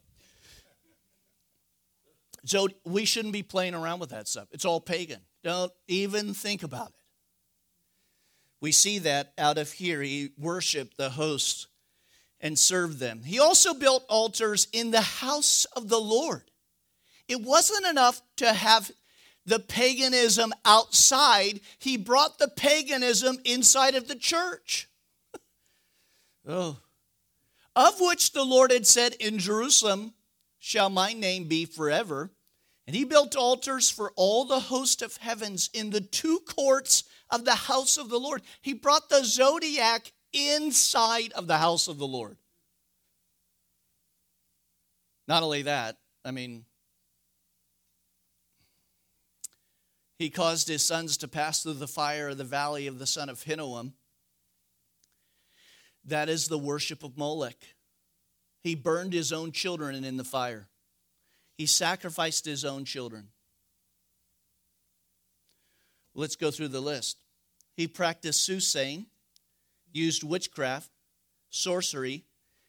So 2.45 2.69
we 2.85 3.05
shouldn't 3.05 3.33
be 3.33 3.43
playing 3.43 3.75
around 3.75 3.99
with 3.99 4.11
that 4.11 4.29
stuff. 4.29 4.49
It's 4.53 4.65
all 4.65 4.81
pagan. 4.81 5.21
Don't 5.43 5.73
even 5.89 6.33
think 6.33 6.63
about 6.63 6.89
it. 6.89 6.95
We 8.61 8.73
see 8.73 9.01
that 9.01 9.33
out 9.37 9.59
of 9.59 9.71
here. 9.73 10.01
He 10.01 10.31
worshiped 10.39 10.97
the 10.97 11.11
hosts 11.11 11.67
and 12.41 12.59
served 12.59 12.99
them. 12.99 13.23
He 13.25 13.39
also 13.39 13.75
built 13.75 14.05
altars 14.09 14.69
in 14.73 14.91
the 14.91 15.01
house 15.01 15.65
of 15.77 15.89
the 15.89 15.99
Lord. 15.99 16.43
It 17.29 17.43
wasn't 17.43 17.87
enough 17.87 18.23
to 18.37 18.53
have 18.53 18.91
the 19.47 19.61
paganism 19.61 20.53
outside, 20.65 21.61
he 21.79 21.97
brought 21.97 22.39
the 22.39 22.49
paganism 22.49 23.39
inside 23.45 23.95
of 23.95 24.09
the 24.09 24.17
church. 24.17 24.89
oh. 26.49 26.79
Of 27.75 28.01
which 28.01 28.33
the 28.33 28.45
Lord 28.45 28.73
had 28.73 28.87
said, 28.87 29.15
In 29.15 29.39
Jerusalem 29.39 30.15
shall 30.59 30.91
my 30.91 31.13
name 31.13 31.45
be 31.45 31.65
forever. 31.65 32.31
And 32.87 32.95
he 32.95 33.05
built 33.05 33.37
altars 33.37 33.91
for 33.91 34.13
all 34.17 34.45
the 34.45 34.61
host 34.61 35.03
of 35.03 35.17
heavens 35.17 35.71
in 35.73 35.91
the 35.91 36.01
two 36.01 36.41
courts 36.41 37.05
of 37.31 37.45
the 37.45 37.55
house 37.55 37.99
of 37.99 38.09
the 38.09 38.19
Lord. 38.19 38.43
He 38.63 38.73
brought 38.73 39.09
the 39.09 39.25
zodiac 39.25 40.13
inside 40.33 41.33
of 41.33 41.47
the 41.47 41.59
house 41.59 41.89
of 41.89 41.99
the 41.99 42.07
Lord. 42.07 42.37
Not 45.27 45.43
only 45.43 45.63
that, 45.63 45.97
I 46.25 46.31
mean, 46.31 46.65
he 50.19 50.31
caused 50.31 50.69
his 50.69 50.83
sons 50.83 51.17
to 51.19 51.29
pass 51.29 51.63
through 51.63 51.75
the 51.75 51.87
fire 51.87 52.29
of 52.29 52.39
the 52.39 52.45
valley 52.45 52.87
of 52.87 52.99
the 52.99 53.07
son 53.07 53.29
of 53.29 53.43
Hinnom. 53.43 53.95
That 56.05 56.29
is 56.29 56.49
the 56.49 56.59
worship 56.59 57.03
of 57.03 57.19
Molech. 57.19 57.57
He 58.63 58.75
burned 58.75 59.13
his 59.13 59.33
own 59.33 59.53
children 59.53 60.05
in 60.05 60.17
the 60.17 60.25
fire. 60.25 60.69
He 61.59 61.67
sacrificed 61.67 62.45
his 62.45 62.65
own 62.65 62.85
children. 62.85 63.29
Let's 66.15 66.37
go 66.37 66.51
through 66.51 66.69
the 66.69 66.81
list. 66.81 67.19
He 67.77 67.87
practiced 67.87 68.43
soothsaying, 68.43 69.07
used 69.93 70.23
witchcraft, 70.23 70.91
sorcery, 71.51 72.25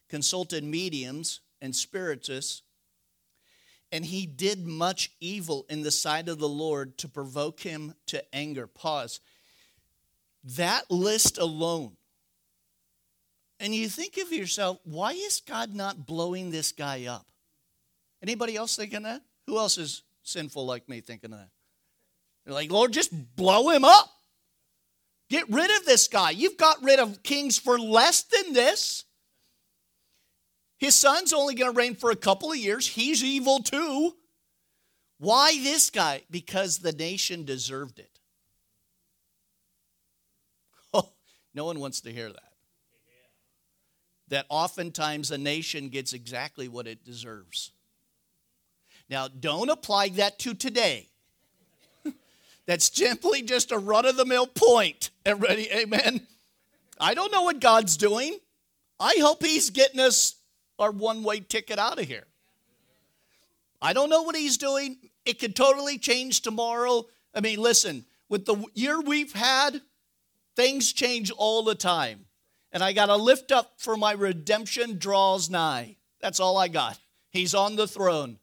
consulted 0.09 0.63
mediums 0.63 1.39
and 1.61 1.73
spiritists, 1.73 2.61
and 3.91 4.05
he 4.05 4.25
did 4.25 4.65
much 4.65 5.11
evil 5.19 5.65
in 5.69 5.81
the 5.81 5.91
sight 5.91 6.27
of 6.27 6.39
the 6.39 6.49
Lord 6.49 6.97
to 6.99 7.07
provoke 7.07 7.61
him 7.61 7.93
to 8.07 8.23
anger. 8.35 8.67
Pause. 8.67 9.19
That 10.43 10.89
list 10.89 11.37
alone. 11.37 11.95
And 13.59 13.73
you 13.73 13.89
think 13.89 14.17
of 14.17 14.31
yourself, 14.31 14.79
why 14.83 15.13
is 15.13 15.41
God 15.45 15.73
not 15.73 16.05
blowing 16.05 16.51
this 16.51 16.71
guy 16.71 17.05
up? 17.05 17.25
Anybody 18.21 18.55
else 18.55 18.75
thinking 18.75 19.03
that? 19.03 19.21
Who 19.47 19.57
else 19.57 19.77
is 19.77 20.03
sinful 20.23 20.65
like 20.65 20.87
me 20.87 21.01
thinking 21.01 21.31
that? 21.31 21.49
They're 22.45 22.53
like, 22.53 22.71
Lord, 22.71 22.93
just 22.93 23.11
blow 23.35 23.69
him 23.69 23.83
up. 23.83 24.09
Get 25.29 25.49
rid 25.49 25.75
of 25.77 25.85
this 25.85 26.07
guy. 26.07 26.31
You've 26.31 26.57
got 26.57 26.83
rid 26.83 26.99
of 26.99 27.23
kings 27.23 27.57
for 27.57 27.77
less 27.77 28.23
than 28.23 28.53
this. 28.53 29.05
His 30.77 30.93
son's 30.93 31.33
only 31.33 31.55
going 31.55 31.71
to 31.73 31.77
reign 31.77 31.95
for 31.95 32.11
a 32.11 32.15
couple 32.15 32.51
of 32.51 32.57
years. 32.57 32.87
He's 32.87 33.23
evil 33.23 33.59
too. 33.59 34.13
Why 35.19 35.57
this 35.61 35.89
guy? 35.89 36.21
Because 36.29 36.79
the 36.79 36.91
nation 36.91 37.43
deserved 37.43 37.99
it. 37.99 38.19
Oh, 40.93 41.09
no 41.55 41.65
one 41.65 41.79
wants 41.79 42.01
to 42.01 42.11
hear 42.11 42.29
that. 42.29 42.43
That 44.29 44.45
oftentimes 44.49 45.31
a 45.31 45.37
nation 45.37 45.89
gets 45.89 46.13
exactly 46.13 46.67
what 46.67 46.85
it 46.85 47.03
deserves. 47.03 47.71
Now, 49.09 49.27
don't 49.27 49.69
apply 49.69 50.09
that 50.09 50.37
to 50.39 50.53
today. 50.53 51.07
That's 52.65 52.93
simply 52.93 53.41
just 53.41 53.71
a 53.71 53.77
run 53.77 54.05
of 54.05 54.17
the 54.17 54.25
mill 54.25 54.47
point. 54.47 55.11
Everybody, 55.25 55.71
amen? 55.71 56.27
I 56.99 57.13
don't 57.13 57.31
know 57.31 57.43
what 57.43 57.61
God's 57.61 57.95
doing. 57.95 58.37
I 58.99 59.15
hope 59.19 59.43
He's 59.43 59.69
getting 59.69 60.01
us 60.01 60.36
our 60.79 60.91
one 60.91 61.23
way 61.23 61.39
ticket 61.39 61.79
out 61.79 61.99
of 61.99 62.05
here. 62.05 62.25
I 63.81 63.93
don't 63.93 64.09
know 64.09 64.23
what 64.23 64.35
He's 64.35 64.57
doing. 64.57 64.97
It 65.25 65.39
could 65.39 65.55
totally 65.55 65.97
change 65.97 66.41
tomorrow. 66.41 67.05
I 67.33 67.41
mean, 67.41 67.59
listen, 67.59 68.05
with 68.29 68.45
the 68.45 68.63
year 68.73 68.99
we've 68.99 69.33
had, 69.33 69.81
things 70.55 70.93
change 70.93 71.31
all 71.31 71.63
the 71.63 71.75
time. 71.75 72.25
And 72.71 72.83
I 72.83 72.93
got 72.93 73.07
to 73.07 73.15
lift 73.15 73.51
up 73.51 73.73
for 73.77 73.95
my 73.95 74.11
redemption 74.11 74.97
draws 74.97 75.49
nigh. 75.49 75.97
That's 76.21 76.39
all 76.39 76.57
I 76.57 76.67
got. 76.67 76.99
He's 77.29 77.53
on 77.53 77.75
the 77.75 77.87
throne. 77.87 78.39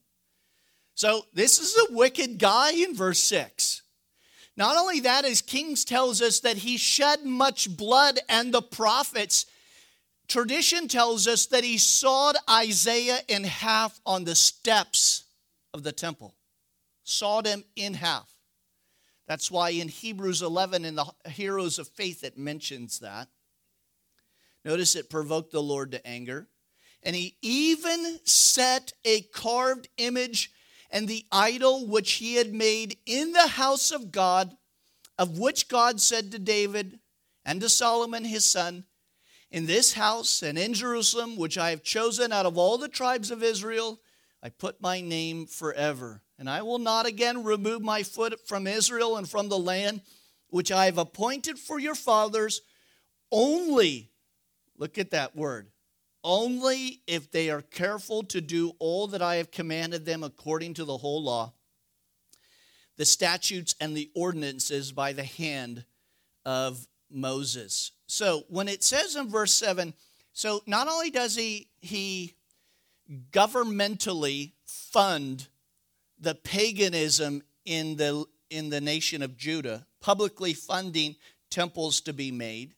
So 0.95 1.27
this 1.35 1.59
is 1.59 1.77
a 1.77 1.95
wicked 1.95 2.39
guy 2.39 2.73
in 2.73 2.95
verse 2.95 3.21
6. 3.21 3.83
Not 4.57 4.77
only 4.77 5.01
that, 5.01 5.25
as 5.25 5.43
Kings 5.43 5.85
tells 5.85 6.23
us 6.23 6.41
that 6.41 6.59
he 6.59 6.77
shed 6.77 7.25
much 7.25 7.77
blood, 7.77 8.21
and 8.29 8.55
the 8.55 8.63
prophets, 8.63 9.47
tradition 10.29 10.89
tells 10.89 11.27
us 11.27 11.47
that 11.47 11.65
he 11.65 11.79
sawed 11.79 12.37
Isaiah 12.49 13.21
in 13.29 13.45
half 13.45 14.01
on 14.07 14.25
the 14.25 14.35
steps 14.35 15.25
of 15.73 15.83
the 15.83 15.93
temple. 15.93 16.35
Sawed 17.03 17.47
him 17.47 17.65
in 17.77 17.95
half. 17.95 18.31
That's 19.27 19.51
why 19.51 19.71
in 19.71 19.89
Hebrews 19.89 20.43
11, 20.43 20.85
in 20.85 20.97
the 20.97 21.07
Heroes 21.27 21.79
of 21.79 21.89
Faith, 21.89 22.25
it 22.25 22.39
mentions 22.39 22.99
that. 23.01 23.29
Notice 24.65 24.97
it 24.97 25.11
provoked 25.11 25.53
the 25.53 25.63
Lord 25.63 25.93
to 25.93 26.07
anger. 26.07 26.49
And 27.03 27.15
he 27.15 27.37
even 27.43 28.21
set 28.25 28.93
a 29.05 29.23
carved 29.23 29.89
image 29.99 30.53
and 30.91 31.07
the 31.07 31.25
idol 31.33 31.87
which 31.87 32.13
he 32.13 32.37
had 32.37 32.55
made 32.55 32.97
in 33.05 33.33
the 33.33 33.49
house 33.49 33.91
of 33.91 34.13
God, 34.13 34.57
of 35.19 35.39
which 35.39 35.69
God 35.69 36.01
said 36.01 36.33
to 36.33 36.39
David 36.39 36.99
and 37.45 37.61
to 37.61 37.69
Solomon 37.69 38.25
his 38.25 38.45
son, 38.45 38.85
In 39.55 39.67
this 39.67 39.93
house 39.93 40.43
and 40.43 40.59
in 40.59 40.75
Jerusalem, 40.75 41.37
which 41.37 41.57
I 41.57 41.71
have 41.71 41.85
chosen 41.85 42.33
out 42.33 42.45
of 42.45 42.59
all 42.59 42.77
the 42.77 42.89
tribes 42.89 43.31
of 43.31 43.45
Israel, 43.45 44.01
I 44.43 44.49
put 44.49 44.83
my 44.83 45.01
name 45.01 45.47
forever. 45.47 46.23
And 46.41 46.51
I 46.51 46.63
will 46.63 46.81
not 46.81 47.07
again 47.07 47.45
remove 47.45 47.81
my 47.81 48.03
foot 48.03 48.49
from 48.49 48.67
Israel 48.67 49.17
and 49.17 49.31
from 49.31 49.49
the 49.49 49.57
land 49.57 50.01
which 50.49 50.73
I 50.73 50.87
have 50.87 50.99
appointed 50.99 51.57
for 51.57 51.79
your 51.79 51.95
fathers, 51.95 52.63
only, 53.31 54.11
look 54.77 54.99
at 54.99 55.13
that 55.13 55.37
word, 55.37 55.69
only 56.25 57.03
if 57.07 57.31
they 57.31 57.49
are 57.49 57.63
careful 57.63 58.25
to 58.25 58.41
do 58.41 58.73
all 58.81 59.07
that 59.07 59.23
I 59.23 59.37
have 59.37 59.53
commanded 59.53 60.05
them 60.05 60.25
according 60.25 60.75
to 60.75 60.85
the 60.85 60.99
whole 60.99 61.23
law, 61.23 61.53
the 62.97 63.05
statutes 63.05 63.77
and 63.81 63.97
the 63.97 64.11
ordinances 64.17 64.91
by 64.91 65.13
the 65.13 65.23
hand 65.23 65.85
of 66.45 66.89
Moses. 67.09 67.93
So 68.07 68.45
when 68.49 68.69
it 68.69 68.83
says 68.83 69.17
in 69.17 69.29
verse 69.29 69.53
7, 69.53 69.95
so 70.33 70.63
not 70.67 70.89
only 70.89 71.11
does 71.11 71.37
he 71.37 71.69
he 71.81 72.35
governmentally 73.31 74.53
fund 74.65 75.49
the 76.19 76.35
paganism 76.35 77.43
in 77.65 77.97
the 77.97 78.25
in 78.51 78.71
the 78.71 78.81
nation 78.81 79.23
of 79.23 79.37
Judah, 79.37 79.87
publicly 80.01 80.55
funding 80.55 81.17
temples 81.51 82.01
to 82.03 82.13
be 82.13 82.31
made, 82.31 82.75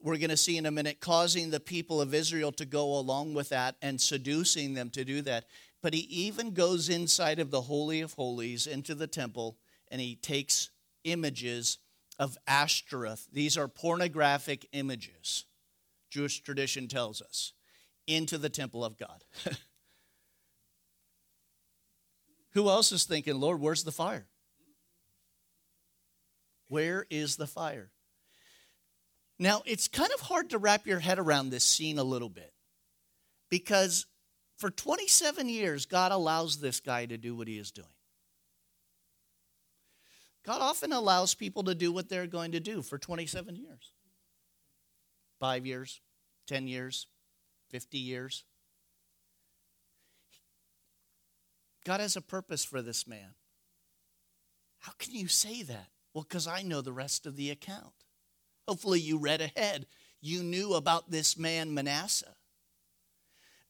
we're 0.00 0.18
going 0.18 0.30
to 0.30 0.36
see 0.36 0.56
in 0.56 0.66
a 0.66 0.70
minute, 0.70 1.00
causing 1.00 1.50
the 1.50 1.60
people 1.60 2.00
of 2.00 2.14
Israel 2.14 2.52
to 2.52 2.64
go 2.64 2.98
along 2.98 3.34
with 3.34 3.48
that 3.48 3.76
and 3.82 4.00
seducing 4.00 4.74
them 4.74 4.90
to 4.90 5.04
do 5.04 5.22
that. 5.22 5.46
But 5.82 5.94
he 5.94 6.00
even 6.00 6.54
goes 6.54 6.88
inside 6.88 7.38
of 7.38 7.50
the 7.50 7.62
Holy 7.62 8.00
of 8.00 8.14
Holies 8.14 8.66
into 8.66 8.94
the 8.94 9.06
temple 9.06 9.58
and 9.90 10.00
he 10.00 10.16
takes 10.16 10.70
images 11.04 11.78
of 12.18 12.36
Ashtoreth. 12.46 13.28
These 13.32 13.56
are 13.56 13.68
pornographic 13.68 14.66
images, 14.72 15.44
Jewish 16.10 16.40
tradition 16.42 16.88
tells 16.88 17.22
us, 17.22 17.52
into 18.06 18.38
the 18.38 18.48
temple 18.48 18.84
of 18.84 18.96
God. 18.96 19.24
Who 22.52 22.68
else 22.68 22.92
is 22.92 23.04
thinking, 23.04 23.38
Lord, 23.38 23.60
where's 23.60 23.84
the 23.84 23.92
fire? 23.92 24.26
Where 26.68 27.06
is 27.08 27.36
the 27.36 27.46
fire? 27.46 27.90
Now, 29.38 29.62
it's 29.64 29.86
kind 29.86 30.10
of 30.12 30.20
hard 30.20 30.50
to 30.50 30.58
wrap 30.58 30.86
your 30.86 30.98
head 30.98 31.18
around 31.18 31.50
this 31.50 31.64
scene 31.64 31.98
a 31.98 32.04
little 32.04 32.28
bit 32.28 32.52
because 33.48 34.06
for 34.56 34.70
27 34.70 35.48
years, 35.48 35.86
God 35.86 36.10
allows 36.10 36.58
this 36.58 36.80
guy 36.80 37.06
to 37.06 37.16
do 37.16 37.36
what 37.36 37.46
he 37.46 37.58
is 37.58 37.70
doing. 37.70 37.86
God 40.48 40.62
often 40.62 40.94
allows 40.94 41.34
people 41.34 41.64
to 41.64 41.74
do 41.74 41.92
what 41.92 42.08
they're 42.08 42.26
going 42.26 42.52
to 42.52 42.60
do 42.60 42.80
for 42.80 42.96
27 42.96 43.54
years 43.54 43.92
five 45.38 45.66
years, 45.66 46.00
10 46.46 46.66
years, 46.66 47.06
50 47.68 47.98
years. 47.98 48.44
God 51.84 52.00
has 52.00 52.16
a 52.16 52.22
purpose 52.22 52.64
for 52.64 52.80
this 52.80 53.06
man. 53.06 53.34
How 54.78 54.92
can 54.98 55.14
you 55.14 55.28
say 55.28 55.62
that? 55.64 55.88
Well, 56.14 56.24
because 56.26 56.46
I 56.46 56.62
know 56.62 56.80
the 56.80 56.92
rest 56.92 57.26
of 57.26 57.36
the 57.36 57.50
account. 57.50 57.92
Hopefully, 58.66 59.00
you 59.00 59.18
read 59.18 59.42
ahead. 59.42 59.84
You 60.22 60.42
knew 60.42 60.72
about 60.72 61.10
this 61.10 61.36
man, 61.36 61.74
Manasseh. 61.74 62.36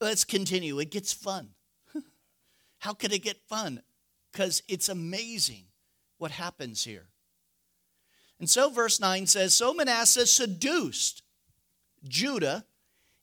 Let's 0.01 0.25
continue. 0.25 0.79
It 0.79 0.93
gets 0.93 1.13
fun. 1.13 1.51
How 2.79 2.95
could 2.95 3.13
it 3.13 3.25
get 3.25 3.49
fun? 3.49 3.83
Because 4.31 4.63
it's 4.69 4.89
amazing 4.89 5.68
what 6.19 6.33
happens 6.33 6.85
here. 6.85 7.07
And 8.39 8.49
so, 8.49 8.71
verse 8.71 9.01
9 9.01 9.27
says 9.27 9.55
So 9.55 9.75
Manasseh 9.75 10.27
seduced 10.27 11.23
Judah 12.07 12.65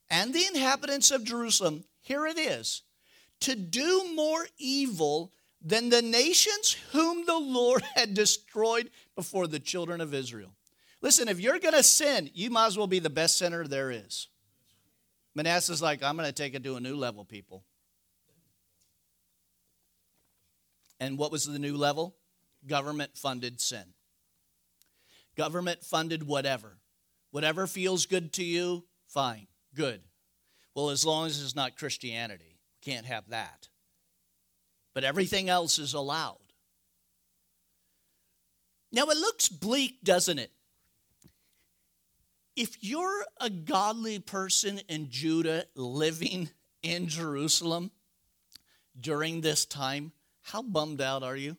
and 0.09 0.33
the 0.33 0.45
inhabitants 0.45 1.11
of 1.11 1.23
Jerusalem. 1.23 1.83
Here 2.01 2.25
it 2.27 2.37
is 2.37 2.83
to 3.41 3.55
do 3.55 4.11
more 4.15 4.47
evil 4.57 5.31
than 5.61 5.89
the 5.89 6.01
nations 6.01 6.77
whom 6.91 7.25
the 7.25 7.37
Lord 7.37 7.83
had 7.95 8.13
destroyed 8.13 8.89
before 9.15 9.47
the 9.47 9.59
children 9.59 10.01
of 10.01 10.13
Israel. 10.13 10.51
Listen, 11.01 11.27
if 11.27 11.39
you're 11.39 11.59
going 11.59 11.73
to 11.73 11.83
sin, 11.83 12.29
you 12.33 12.49
might 12.49 12.67
as 12.67 12.77
well 12.77 12.87
be 12.87 12.99
the 12.99 13.09
best 13.09 13.37
sinner 13.37 13.67
there 13.67 13.91
is. 13.91 14.27
Manasseh's 15.35 15.81
like, 15.81 16.01
I'm 16.01 16.15
going 16.15 16.27
to 16.27 16.33
take 16.33 16.55
it 16.55 16.63
to 16.63 16.77
a 16.77 16.79
new 16.79 16.95
level, 16.95 17.25
people. 17.25 17.63
And 20.99 21.17
what 21.17 21.31
was 21.31 21.45
the 21.45 21.59
new 21.59 21.75
level? 21.75 22.15
Government 22.67 23.11
funded 23.15 23.61
sin. 23.61 23.93
Government 25.35 25.83
funded 25.83 26.23
whatever. 26.23 26.77
Whatever 27.31 27.67
feels 27.67 28.05
good 28.05 28.31
to 28.33 28.43
you, 28.43 28.85
fine, 29.07 29.47
good. 29.73 30.01
Well, 30.73 30.89
as 30.89 31.05
long 31.05 31.27
as 31.27 31.41
it's 31.41 31.55
not 31.55 31.77
Christianity, 31.77 32.57
we 32.57 32.91
can't 32.91 33.05
have 33.05 33.29
that. 33.29 33.67
But 34.93 35.03
everything 35.03 35.49
else 35.49 35.77
is 35.77 35.93
allowed. 35.93 36.37
Now, 38.91 39.05
it 39.07 39.17
looks 39.17 39.49
bleak, 39.49 40.03
doesn't 40.03 40.39
it? 40.39 40.51
if 42.55 42.77
you're 42.81 43.25
a 43.39 43.49
godly 43.49 44.19
person 44.19 44.79
in 44.87 45.09
Judah 45.09 45.65
living 45.75 46.49
in 46.81 47.07
Jerusalem 47.07 47.91
during 48.99 49.41
this 49.41 49.65
time, 49.65 50.13
how 50.41 50.61
bummed 50.61 51.01
out 51.01 51.23
are 51.23 51.35
you? 51.35 51.57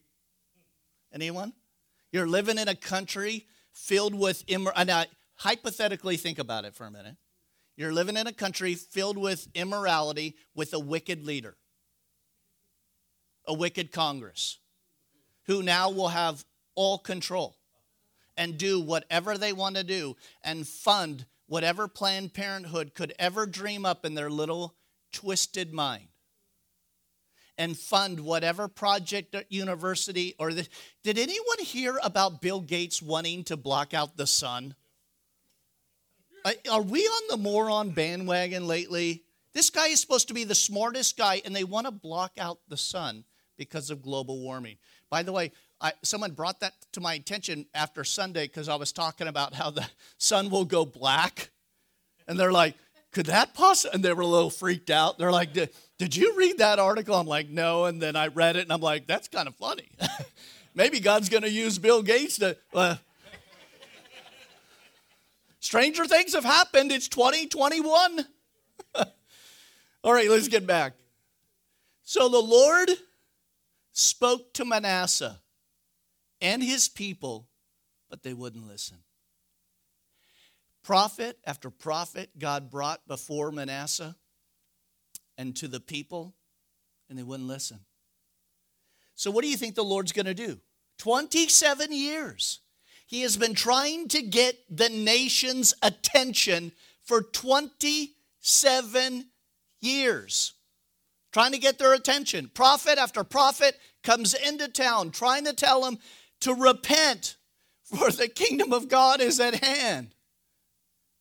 Anyone? 1.17 1.55
You're 2.13 2.29
living 2.29 2.59
in 2.59 2.69
a 2.69 2.75
country 2.75 3.47
filled 3.73 4.15
with 4.15 4.45
immorality. 4.49 4.79
Uh, 4.79 4.85
now, 4.85 5.05
hypothetically, 5.37 6.19
think 6.19 6.39
about 6.39 6.67
it 6.67 6.75
for 6.75 6.85
a 6.85 6.91
minute. 6.91 7.17
You're 7.75 7.95
living 7.95 8.19
in 8.19 8.27
a 8.27 8.35
country 8.35 8.75
filled 8.75 9.17
with 9.17 9.49
immorality 9.55 10.37
with 10.55 10.75
a 10.75 10.79
wicked 10.79 11.25
leader, 11.25 11.57
a 13.49 13.55
wicked 13.55 13.93
Congress, 13.93 14.59
who 15.47 15.63
now 15.63 15.89
will 15.89 16.09
have 16.09 16.45
all 16.75 16.99
control 16.99 17.57
and 18.37 18.59
do 18.59 18.79
whatever 18.79 19.39
they 19.39 19.55
want 19.55 19.77
to 19.77 19.85
do 19.85 20.17
and 20.45 20.69
fund 20.69 21.25
whatever 21.47 21.89
Planned 21.89 22.35
Parenthood 22.35 22.93
could 22.93 23.15
ever 23.19 23.47
dream 23.47 23.87
up 23.87 24.05
in 24.05 24.15
their 24.15 24.29
little 24.29 24.75
twisted 25.15 25.73
mind. 25.73 26.09
And 27.59 27.77
fund 27.77 28.21
whatever 28.21 28.69
project 28.69 29.35
or 29.35 29.43
university 29.49 30.35
or 30.39 30.53
the, 30.53 30.69
did 31.03 31.19
anyone 31.19 31.59
hear 31.61 31.99
about 32.03 32.43
Bill 32.43 32.61
Gates 32.61 33.01
wanting 33.01 33.45
to 33.45 33.57
block 33.57 33.95
out 33.95 34.17
the 34.17 34.27
sun? 34.27 34.75
Are 36.71 36.83
we 36.83 37.01
on 37.01 37.23
the 37.31 37.37
moron 37.39 37.91
bandwagon 37.91 38.67
lately? 38.67 39.25
This 39.53 39.71
guy 39.71 39.89
is 39.89 40.01
supposed 40.01 40.29
to 40.29 40.35
be 40.35 40.45
the 40.45 40.55
smartest 40.55 41.17
guy, 41.17 41.41
and 41.45 41.57
they 41.57 41.65
want 41.65 41.87
to 41.87 41.91
block 41.91 42.33
out 42.39 42.59
the 42.69 42.77
sun 42.77 43.25
because 43.57 43.91
of 43.91 44.03
global 44.03 44.39
warming. 44.39 44.77
By 45.09 45.23
the 45.23 45.33
way, 45.33 45.51
I, 45.81 45.93
someone 46.03 46.33
brought 46.33 46.61
that 46.61 46.75
to 46.93 47.01
my 47.01 47.15
attention 47.15 47.67
after 47.75 48.05
Sunday 48.05 48.47
because 48.47 48.69
I 48.69 48.77
was 48.77 48.93
talking 48.93 49.29
about 49.29 49.55
how 49.55 49.71
the 49.71 49.87
sun 50.19 50.51
will 50.51 50.65
go 50.65 50.85
black. 50.85 51.51
And 52.29 52.39
they're 52.39 52.53
like, 52.53 52.75
could 53.17 53.27
that 53.27 53.55
possibly? 53.55 53.95
And 53.95 54.05
they 54.05 54.13
were 54.13 54.21
a 54.21 54.27
little 54.27 54.51
freaked 54.51 54.91
out. 54.91 55.17
They're 55.17 55.33
like, 55.33 55.55
did, 55.55 56.15
you 56.15 56.37
read 56.37 56.59
that 56.59 56.79
article? 56.79 57.15
I'm 57.15 57.27
like, 57.27 57.49
no. 57.49 57.87
And 57.87 57.99
then 57.99 58.15
I 58.15 58.27
read 58.27 58.57
it 58.57 58.61
and 58.61 58.71
I'm 58.71 58.83
like, 58.83 59.07
that's 59.07 59.27
kind 59.27 59.49
of 59.49 59.55
funny. 59.55 59.89
Maybe 60.75 61.01
God's 61.01 61.31
going 61.31 61.43
to 61.43 61.49
use 61.49 61.79
Bill 61.79 62.03
Gates 62.03 62.37
to. 62.41 62.59
Uh, 62.75 62.97
stranger 65.61 66.05
things 66.05 66.35
have 66.35 66.45
happened. 66.45 66.93
It's 66.93 67.09
2021. 67.09 68.27
All 70.05 70.13
right, 70.13 70.29
let's 70.29 70.49
get 70.49 70.67
back. 70.67 70.93
So 72.03 72.29
the 72.29 72.39
Lord 72.39 72.91
spoke 73.95 74.53
to 74.53 74.67
Manasseh 74.67 75.41
and 76.43 76.63
his 76.63 76.87
people, 76.87 77.49
but 78.11 78.23
they 78.23 78.35
wouldn't 78.35 78.69
listen. 78.69 78.99
Prophet 80.87 81.37
after 81.45 81.69
prophet, 81.69 82.31
God 82.39 82.71
brought 82.71 83.09
before 83.09 83.51
Manasseh 83.51 84.15
and 85.37 85.57
to 85.57 85.67
the 85.67 85.81
people, 85.81 86.33
and 87.11 87.19
they 87.19 87.25
wouldn't 87.25 87.49
listen. 87.49 87.81
So, 89.17 89.33
what 89.33 89.43
do 89.43 89.51
you 89.51 89.57
think 89.57 89.75
the 89.75 89.83
Lord's 89.83 90.13
going 90.13 90.27
to 90.27 90.35
do? 90.35 90.61
27 90.99 91.93
years. 91.93 92.61
He 93.09 93.23
has 93.23 93.37
been 93.37 93.55
trying 93.55 94.07
to 94.11 94.23
get 94.23 94.59
the 94.71 94.89
nation's 94.89 95.75
attention 95.83 96.71
for 97.03 97.21
27 97.21 99.27
years. 99.81 100.55
Trying 101.33 101.51
to 101.51 101.59
get 101.59 101.81
their 101.81 101.95
attention. 101.95 102.49
Prophet 102.55 102.97
after 102.97 103.25
prophet 103.25 103.77
comes 104.05 104.35
into 104.35 104.69
town 104.69 105.11
trying 105.11 105.47
to 105.47 105.53
tell 105.53 105.81
them 105.81 105.99
to 106.43 106.55
repent, 106.55 107.35
for 107.83 108.13
the 108.13 108.29
kingdom 108.29 108.73
of 108.73 108.89
God 108.89 109.21
is 109.21 109.41
at 109.41 109.65
hand. 109.65 110.13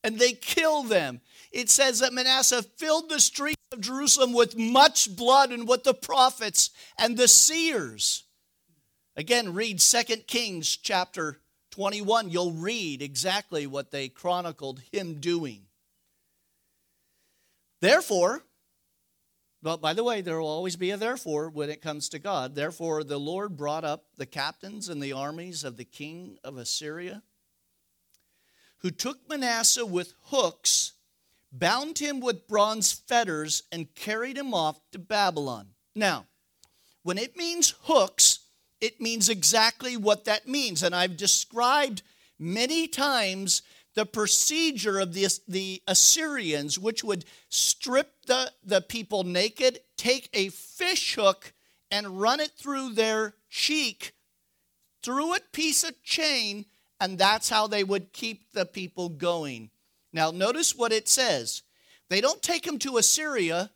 And 0.05 0.19
they 0.19 0.33
kill 0.33 0.83
them. 0.83 1.19
It 1.51 1.67
says 1.67 1.97
that 1.99 2.13
Manasseh 2.13 2.61
filled 2.61 3.09
the 3.09 3.19
streets 3.19 3.61
of 3.71 3.81
Jerusalem 3.81 4.33
with 4.33 4.55
much 4.55 5.15
blood 5.15 5.51
and 5.51 5.67
with 5.67 5.83
the 5.83 5.95
prophets 5.95 6.69
and 6.99 7.17
the 7.17 7.27
seers. 7.27 8.25
Again, 9.17 9.55
read 9.55 9.79
2 9.79 10.03
Kings 10.27 10.77
chapter 10.77 11.39
21. 11.71 12.29
You'll 12.29 12.51
read 12.51 13.01
exactly 13.01 13.65
what 13.65 13.89
they 13.89 14.07
chronicled 14.07 14.81
him 14.91 15.15
doing. 15.19 15.63
Therefore, 17.81 18.43
but 19.63 19.81
by 19.81 19.93
the 19.93 20.03
way, 20.03 20.21
there 20.21 20.39
will 20.39 20.47
always 20.47 20.75
be 20.75 20.91
a 20.91 20.97
therefore 20.97 21.49
when 21.49 21.71
it 21.71 21.81
comes 21.81 22.09
to 22.09 22.19
God. 22.19 22.53
Therefore, 22.53 23.03
the 23.03 23.19
Lord 23.19 23.57
brought 23.57 23.83
up 23.83 24.05
the 24.17 24.27
captains 24.27 24.87
and 24.87 25.01
the 25.01 25.13
armies 25.13 25.63
of 25.63 25.77
the 25.77 25.83
king 25.83 26.37
of 26.43 26.57
Assyria, 26.57 27.23
who 28.85 28.91
took 28.91 29.27
Manasseh 29.27 29.83
with 29.83 30.13
hooks, 30.25 30.93
bound 31.51 31.97
him 31.97 32.19
with 32.19 32.47
bronze 32.47 32.93
fetters, 32.93 33.63
and 33.71 33.95
carried 33.95 34.37
him 34.37 34.53
off 34.53 34.79
to 34.91 34.99
Babylon. 34.99 35.69
Now, 35.95 36.27
when 37.01 37.17
it 37.17 37.35
means 37.35 37.73
hooks, 37.85 38.41
it 38.79 39.01
means 39.01 39.27
exactly 39.27 39.97
what 39.97 40.25
that 40.25 40.47
means. 40.47 40.83
And 40.83 40.93
I've 40.93 41.17
described 41.17 42.03
many 42.37 42.87
times 42.87 43.63
the 43.95 44.05
procedure 44.05 44.99
of 44.99 45.15
the, 45.15 45.29
the 45.47 45.81
Assyrians, 45.87 46.77
which 46.77 47.03
would 47.03 47.25
strip 47.49 48.11
the, 48.27 48.51
the 48.63 48.81
people 48.81 49.23
naked, 49.23 49.79
take 49.97 50.29
a 50.31 50.49
fish 50.49 51.15
hook 51.15 51.55
and 51.89 52.21
run 52.21 52.39
it 52.39 52.51
through 52.51 52.93
their 52.93 53.33
cheek, 53.49 54.13
through 55.01 55.33
a 55.33 55.39
piece 55.53 55.83
of 55.83 56.03
chain, 56.03 56.65
and 56.99 57.17
that's 57.17 57.49
how 57.49 57.67
they 57.67 57.83
would 57.83 58.13
keep 58.13 58.51
the 58.53 58.65
people 58.65 59.09
going. 59.09 59.69
Now, 60.13 60.31
notice 60.31 60.75
what 60.75 60.91
it 60.91 61.09
says. 61.09 61.63
They 62.09 62.21
don't 62.21 62.41
take 62.41 62.63
them 62.63 62.79
to 62.79 62.97
Assyria 62.97 63.71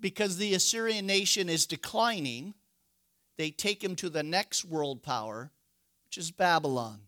because 0.00 0.36
the 0.36 0.54
Assyrian 0.54 1.06
nation 1.06 1.48
is 1.48 1.66
declining. 1.66 2.54
They 3.36 3.50
take 3.50 3.82
him 3.82 3.96
to 3.96 4.08
the 4.08 4.22
next 4.22 4.64
world 4.64 5.02
power, 5.02 5.50
which 6.04 6.18
is 6.18 6.30
Babylon. 6.30 7.00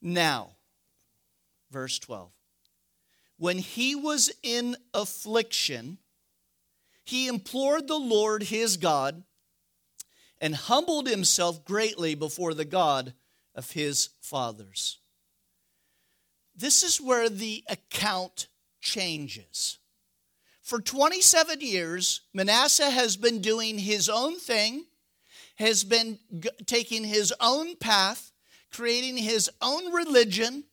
Now, 0.00 0.50
verse 1.70 1.98
12. 1.98 2.30
When 3.38 3.58
he 3.58 3.94
was 3.94 4.32
in 4.42 4.76
affliction, 4.94 5.98
he 7.04 7.28
implored 7.28 7.86
the 7.86 7.98
Lord 7.98 8.44
his 8.44 8.76
God 8.76 9.22
and 10.40 10.54
humbled 10.54 11.08
himself 11.08 11.64
greatly 11.64 12.14
before 12.14 12.54
the 12.54 12.64
God 12.64 13.14
of 13.54 13.72
his 13.72 14.10
fathers. 14.20 14.98
this 16.54 16.82
is 16.82 17.00
where 17.00 17.28
the 17.28 17.62
account 17.68 18.48
changes. 18.80 19.78
For 20.62 20.80
27 20.80 21.60
years, 21.60 22.22
Manasseh 22.32 22.90
has 22.90 23.16
been 23.16 23.40
doing 23.40 23.78
his 23.78 24.08
own 24.08 24.38
thing, 24.38 24.86
has 25.56 25.84
been 25.84 26.18
g- 26.38 26.48
taking 26.64 27.04
his 27.04 27.32
own 27.40 27.76
path, 27.76 28.32
creating 28.72 29.16
his 29.18 29.50
own 29.60 29.92
religion, 29.92 30.64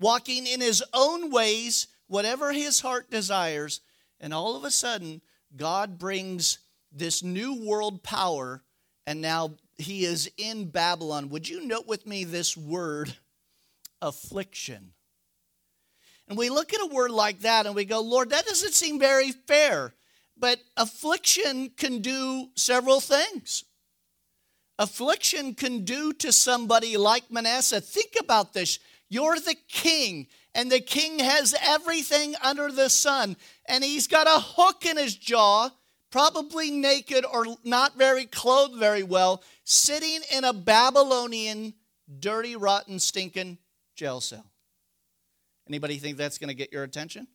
walking 0.00 0.46
in 0.46 0.60
his 0.60 0.82
own 0.92 1.30
ways, 1.30 1.86
whatever 2.06 2.52
his 2.52 2.80
heart 2.80 3.10
desires. 3.10 3.80
And 4.20 4.34
all 4.34 4.56
of 4.56 4.64
a 4.64 4.70
sudden, 4.70 5.20
God 5.54 5.98
brings 5.98 6.58
this 6.94 7.22
new 7.22 7.64
world 7.64 8.02
power, 8.02 8.62
and 9.06 9.20
now 9.20 9.54
he 9.78 10.04
is 10.04 10.30
in 10.36 10.66
Babylon. 10.66 11.28
Would 11.30 11.48
you 11.48 11.66
note 11.66 11.86
with 11.86 12.06
me 12.06 12.24
this 12.24 12.56
word, 12.56 13.14
affliction? 14.00 14.92
And 16.28 16.38
we 16.38 16.50
look 16.50 16.72
at 16.72 16.80
a 16.80 16.94
word 16.94 17.10
like 17.10 17.40
that 17.40 17.66
and 17.66 17.74
we 17.74 17.84
go, 17.84 18.00
Lord, 18.00 18.30
that 18.30 18.46
doesn't 18.46 18.74
seem 18.74 18.98
very 18.98 19.32
fair. 19.32 19.94
But 20.36 20.60
affliction 20.76 21.70
can 21.76 22.00
do 22.00 22.48
several 22.54 23.00
things. 23.00 23.64
Affliction 24.78 25.54
can 25.54 25.84
do 25.84 26.12
to 26.14 26.32
somebody 26.32 26.96
like 26.96 27.30
Manasseh. 27.30 27.80
Think 27.80 28.14
about 28.18 28.52
this. 28.54 28.78
You're 29.08 29.38
the 29.38 29.56
king, 29.68 30.26
and 30.54 30.72
the 30.72 30.80
king 30.80 31.18
has 31.18 31.54
everything 31.60 32.34
under 32.42 32.72
the 32.72 32.88
sun, 32.88 33.36
and 33.68 33.84
he's 33.84 34.06
got 34.06 34.26
a 34.26 34.40
hook 34.40 34.86
in 34.86 34.96
his 34.96 35.14
jaw, 35.14 35.68
probably 36.12 36.70
naked 36.70 37.24
or 37.24 37.46
not 37.64 37.96
very 37.96 38.26
clothed 38.26 38.78
very 38.78 39.02
well, 39.02 39.42
sitting 39.64 40.20
in 40.32 40.44
a 40.44 40.52
Babylonian, 40.52 41.74
dirty, 42.20 42.54
rotten, 42.54 43.00
stinking 43.00 43.58
jail 43.96 44.20
cell. 44.20 44.46
Anybody 45.68 45.96
think 45.96 46.16
that's 46.16 46.38
going 46.38 46.48
to 46.48 46.54
get 46.54 46.72
your 46.72 46.84
attention? 46.84 47.26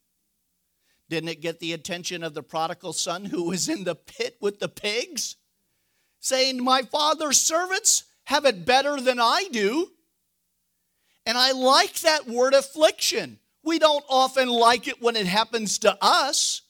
Didn't 1.09 1.29
it 1.29 1.41
get 1.41 1.59
the 1.59 1.73
attention 1.73 2.23
of 2.23 2.33
the 2.33 2.43
prodigal 2.43 2.93
son 2.93 3.25
who 3.25 3.43
was 3.43 3.67
in 3.67 3.83
the 3.83 3.95
pit 3.95 4.37
with 4.41 4.59
the 4.59 4.69
pigs? 4.69 5.37
Saying, 6.19 6.63
My 6.63 6.81
father's 6.83 7.39
servants 7.39 8.03
have 8.25 8.45
it 8.45 8.65
better 8.65 8.99
than 8.99 9.19
I 9.19 9.47
do. 9.51 9.87
And 11.25 11.37
I 11.37 11.51
like 11.51 11.93
that 12.01 12.27
word 12.27 12.53
affliction. 12.53 13.39
We 13.63 13.79
don't 13.79 14.03
often 14.09 14.49
like 14.49 14.87
it 14.87 15.01
when 15.01 15.15
it 15.15 15.27
happens 15.27 15.79
to 15.79 15.97
us, 16.01 16.61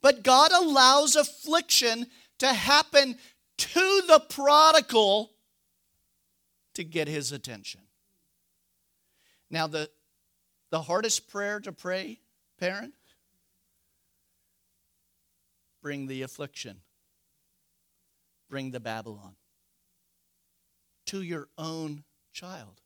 but 0.00 0.22
God 0.22 0.52
allows 0.52 1.16
affliction 1.16 2.06
to 2.38 2.52
happen 2.52 3.16
to 3.58 4.02
the 4.06 4.22
prodigal 4.28 5.32
to 6.74 6.84
get 6.84 7.08
his 7.08 7.32
attention. 7.32 7.80
Now, 9.50 9.66
the, 9.66 9.88
the 10.70 10.82
hardest 10.82 11.28
prayer 11.28 11.60
to 11.60 11.72
pray, 11.72 12.20
parent, 12.58 12.94
bring 15.82 16.06
the 16.06 16.22
affliction, 16.22 16.80
bring 18.50 18.72
the 18.72 18.80
Babylon 18.80 19.36
to 21.06 21.22
your 21.22 21.48
own 21.56 22.04
child. 22.32 22.80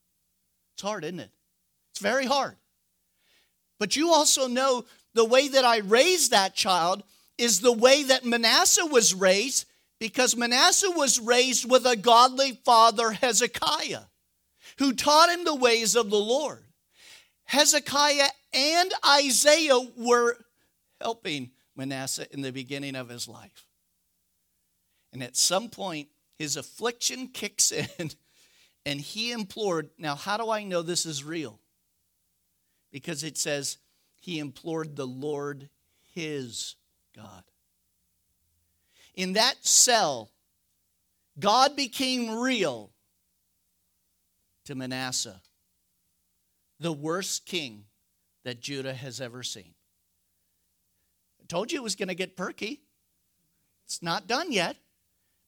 It's 0.75 0.83
hard, 0.83 1.05
isn't 1.05 1.21
it? 1.21 1.31
It's 1.93 2.01
very 2.01 2.27
hard. 2.27 2.57
But 3.79 3.97
you 3.97 4.13
also 4.13 4.47
know 4.47 4.85
the 5.15 5.25
way 5.25 5.49
that 5.49 5.65
I 5.65 5.79
raised 5.79 6.31
that 6.31 6.55
child 6.55 7.03
is 7.39 7.61
the 7.61 7.73
way 7.73 8.05
that 8.05 8.25
Manasseh 8.25 8.87
was 8.87 9.15
raised 9.15 9.67
because 9.99 10.37
Manasseh 10.37 10.91
was 10.91 11.21
raised 11.21 11.71
with 11.71 11.87
a 11.87 11.97
godly 11.97 12.53
father, 12.65 13.13
Hezekiah, 13.13 14.05
who 14.79 14.93
taught 14.93 15.31
him 15.31 15.45
the 15.45 15.55
ways 15.55 15.95
of 15.95 16.11
the 16.11 16.21
Lord. 16.21 16.65
Hezekiah 17.45 18.29
and 18.53 18.93
Isaiah 19.07 19.81
were 19.97 20.37
helping 21.01 21.51
Manasseh 21.77 22.33
in 22.33 22.43
the 22.43 22.53
beginning 22.53 22.95
of 22.95 23.09
his 23.09 23.29
life. 23.29 23.67
And 25.13 25.23
at 25.23 25.37
some 25.37 25.69
point, 25.69 26.09
his 26.39 26.57
affliction 26.57 27.29
kicks 27.29 27.73
in 27.99 28.11
and 28.87 29.01
he 29.01 29.33
implored. 29.33 29.91
Now, 29.99 30.15
how 30.15 30.37
do 30.37 30.51
I 30.51 30.63
know 30.65 30.83
this 30.83 31.05
is 31.05 31.25
real? 31.25 31.59
Because 32.93 33.23
it 33.25 33.37
says 33.37 33.79
he 34.21 34.39
implored 34.39 34.95
the 34.95 35.07
Lord 35.07 35.69
his 36.15 36.77
God. 37.17 37.43
In 39.15 39.33
that 39.33 39.65
cell, 39.67 40.31
God 41.39 41.75
became 41.75 42.39
real 42.39 42.91
to 44.67 44.75
Manasseh, 44.75 45.41
the 46.79 46.93
worst 46.93 47.47
king 47.47 47.85
that 48.45 48.61
Judah 48.61 48.95
has 48.95 49.21
ever 49.21 49.43
seen. 49.43 49.75
I 51.41 51.47
told 51.49 51.73
you 51.73 51.81
it 51.81 51.83
was 51.83 51.97
going 51.97 52.09
to 52.09 52.15
get 52.15 52.37
perky. 52.37 52.81
It's 53.87 54.03
not 54.03 54.29
done 54.29 54.53
yet. 54.53 54.77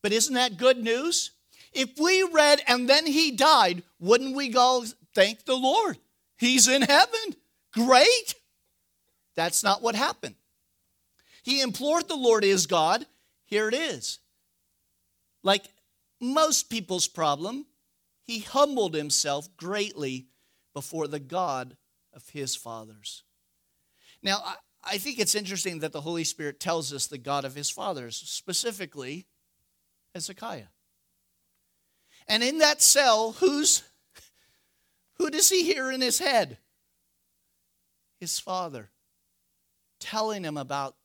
But 0.02 0.12
isn't 0.12 0.34
that 0.34 0.56
good 0.56 0.78
news? 0.78 1.30
If 1.72 1.98
we 1.98 2.22
read 2.24 2.60
and 2.66 2.88
then 2.88 3.06
he 3.06 3.30
died, 3.30 3.82
wouldn't 4.00 4.34
we 4.34 4.48
go 4.48 4.84
thank 5.14 5.44
the 5.44 5.56
Lord? 5.56 5.98
He's 6.36 6.66
in 6.68 6.82
heaven. 6.82 7.36
Great. 7.72 8.34
That's 9.35 9.62
not 9.62 9.83
what 9.83 9.95
happened. 9.95 10.35
He 11.43 11.61
implored 11.61 12.09
the 12.09 12.16
Lord 12.16 12.45
his 12.45 12.66
God. 12.66 13.07
Here 13.45 13.68
it 13.68 13.74
is. 13.74 14.18
Like 15.43 15.64
most 16.20 16.70
people's 16.70 17.09
problem, 17.09 17.66
he 18.22 18.41
humbled 18.41 18.95
himself 18.95 19.49
greatly 19.57 20.26
before 20.72 21.09
the 21.09 21.18
God 21.18 21.76
of 22.14 22.28
his 22.30 22.55
fathers. 22.55 23.24
Now, 24.22 24.43
I 24.85 24.99
think 24.99 25.18
it's 25.18 25.35
interesting 25.35 25.80
that 25.80 25.93
the 25.93 26.01
Holy 26.01 26.24
Spirit 26.24 26.61
tells 26.61 26.93
us 26.93 27.07
the 27.07 27.18
God 27.18 27.45
of 27.45 27.55
his 27.55 27.70
fathers, 27.70 28.16
specifically 28.16 29.26
Hezekiah. 30.14 30.68
And 32.28 32.43
in 32.43 32.59
that 32.59 32.83
cell, 32.83 33.33
who's 33.33 33.83
who 35.14 35.28
does 35.28 35.51
he 35.51 35.64
hear 35.64 35.91
in 35.91 36.01
his 36.01 36.18
head? 36.18 36.59
His 38.20 38.39
father 38.39 38.91
telling 40.03 40.44
him 40.44 40.57
about 40.57 40.96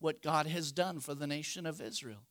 what 0.00 0.22
God 0.22 0.46
has 0.46 0.72
done 0.72 1.00
for 1.00 1.14
the 1.14 1.26
nation 1.26 1.66
of 1.66 1.80
Israel. 1.80 2.24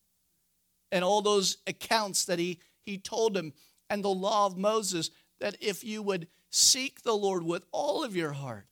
And 0.91 1.03
all 1.03 1.21
those 1.21 1.57
accounts 1.67 2.26
that 2.26 2.39
he, 2.39 2.59
he 2.82 2.97
told 2.97 3.38
him, 3.38 3.53
and 3.89 4.03
the 4.03 4.09
law 4.09 4.47
of 4.47 4.57
Moses, 4.57 5.11
that 5.39 5.55
if 5.61 5.84
you 5.84 6.01
would 6.01 6.28
seek 6.49 7.03
the 7.03 7.15
Lord 7.15 7.43
with 7.43 7.65
all 7.71 8.03
of 8.03 8.15
your 8.15 8.32
heart 8.32 8.67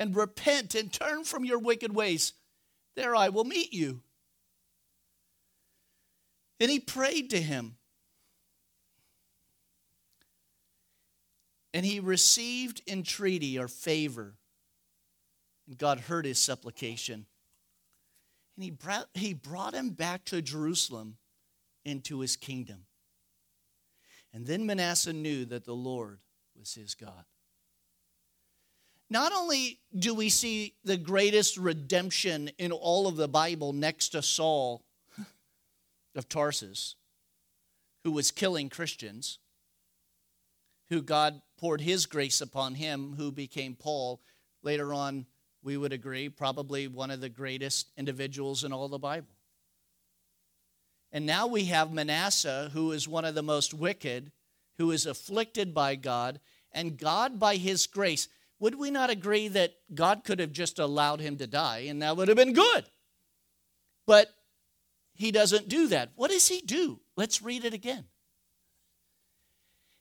and 0.00 0.16
repent 0.16 0.74
and 0.74 0.92
turn 0.92 1.24
from 1.24 1.44
your 1.44 1.58
wicked 1.58 1.94
ways, 1.94 2.32
there 2.96 3.14
I 3.14 3.28
will 3.28 3.44
meet 3.44 3.72
you. 3.72 4.00
And 6.60 6.70
he 6.70 6.80
prayed 6.80 7.30
to 7.30 7.40
him. 7.40 7.76
And 11.72 11.84
he 11.84 11.98
received 11.98 12.82
entreaty 12.86 13.58
or 13.58 13.66
favor. 13.66 14.34
And 15.66 15.78
God 15.78 16.00
heard 16.00 16.24
his 16.24 16.38
supplication. 16.38 17.26
And 18.56 18.64
he 18.64 18.70
brought, 18.70 19.08
he 19.14 19.34
brought 19.34 19.74
him 19.74 19.90
back 19.90 20.24
to 20.26 20.42
Jerusalem 20.42 21.16
into 21.84 22.20
his 22.20 22.36
kingdom. 22.36 22.86
And 24.32 24.46
then 24.46 24.66
Manasseh 24.66 25.12
knew 25.12 25.44
that 25.46 25.64
the 25.64 25.74
Lord 25.74 26.18
was 26.58 26.74
his 26.74 26.94
God. 26.94 27.24
Not 29.10 29.32
only 29.32 29.80
do 29.96 30.14
we 30.14 30.28
see 30.28 30.74
the 30.82 30.96
greatest 30.96 31.56
redemption 31.56 32.50
in 32.58 32.72
all 32.72 33.06
of 33.06 33.16
the 33.16 33.28
Bible 33.28 33.72
next 33.72 34.10
to 34.10 34.22
Saul 34.22 34.82
of 36.16 36.28
Tarsus, 36.28 36.96
who 38.02 38.12
was 38.12 38.30
killing 38.30 38.68
Christians, 38.68 39.38
who 40.88 41.00
God 41.00 41.40
poured 41.58 41.80
his 41.80 42.06
grace 42.06 42.40
upon 42.40 42.74
him, 42.74 43.14
who 43.16 43.30
became 43.30 43.74
Paul. 43.74 44.20
Later 44.62 44.92
on, 44.92 45.26
we 45.64 45.76
would 45.76 45.92
agree, 45.92 46.28
probably 46.28 46.86
one 46.86 47.10
of 47.10 47.20
the 47.20 47.28
greatest 47.28 47.90
individuals 47.96 48.64
in 48.64 48.72
all 48.72 48.88
the 48.88 48.98
Bible. 48.98 49.34
And 51.10 51.26
now 51.26 51.46
we 51.46 51.64
have 51.66 51.92
Manasseh, 51.92 52.70
who 52.72 52.92
is 52.92 53.08
one 53.08 53.24
of 53.24 53.34
the 53.34 53.42
most 53.42 53.72
wicked, 53.72 54.30
who 54.78 54.90
is 54.90 55.06
afflicted 55.06 55.72
by 55.72 55.94
God, 55.94 56.40
and 56.72 56.98
God, 56.98 57.38
by 57.38 57.56
his 57.56 57.86
grace, 57.86 58.28
would 58.58 58.74
we 58.74 58.90
not 58.90 59.10
agree 59.10 59.48
that 59.48 59.74
God 59.94 60.24
could 60.24 60.40
have 60.40 60.52
just 60.52 60.78
allowed 60.78 61.20
him 61.20 61.36
to 61.38 61.46
die 61.46 61.86
and 61.88 62.02
that 62.02 62.16
would 62.16 62.28
have 62.28 62.36
been 62.36 62.52
good? 62.52 62.84
But 64.06 64.28
he 65.14 65.30
doesn't 65.30 65.68
do 65.68 65.88
that. 65.88 66.10
What 66.16 66.30
does 66.30 66.48
he 66.48 66.60
do? 66.60 67.00
Let's 67.16 67.42
read 67.42 67.64
it 67.64 67.74
again. 67.74 68.04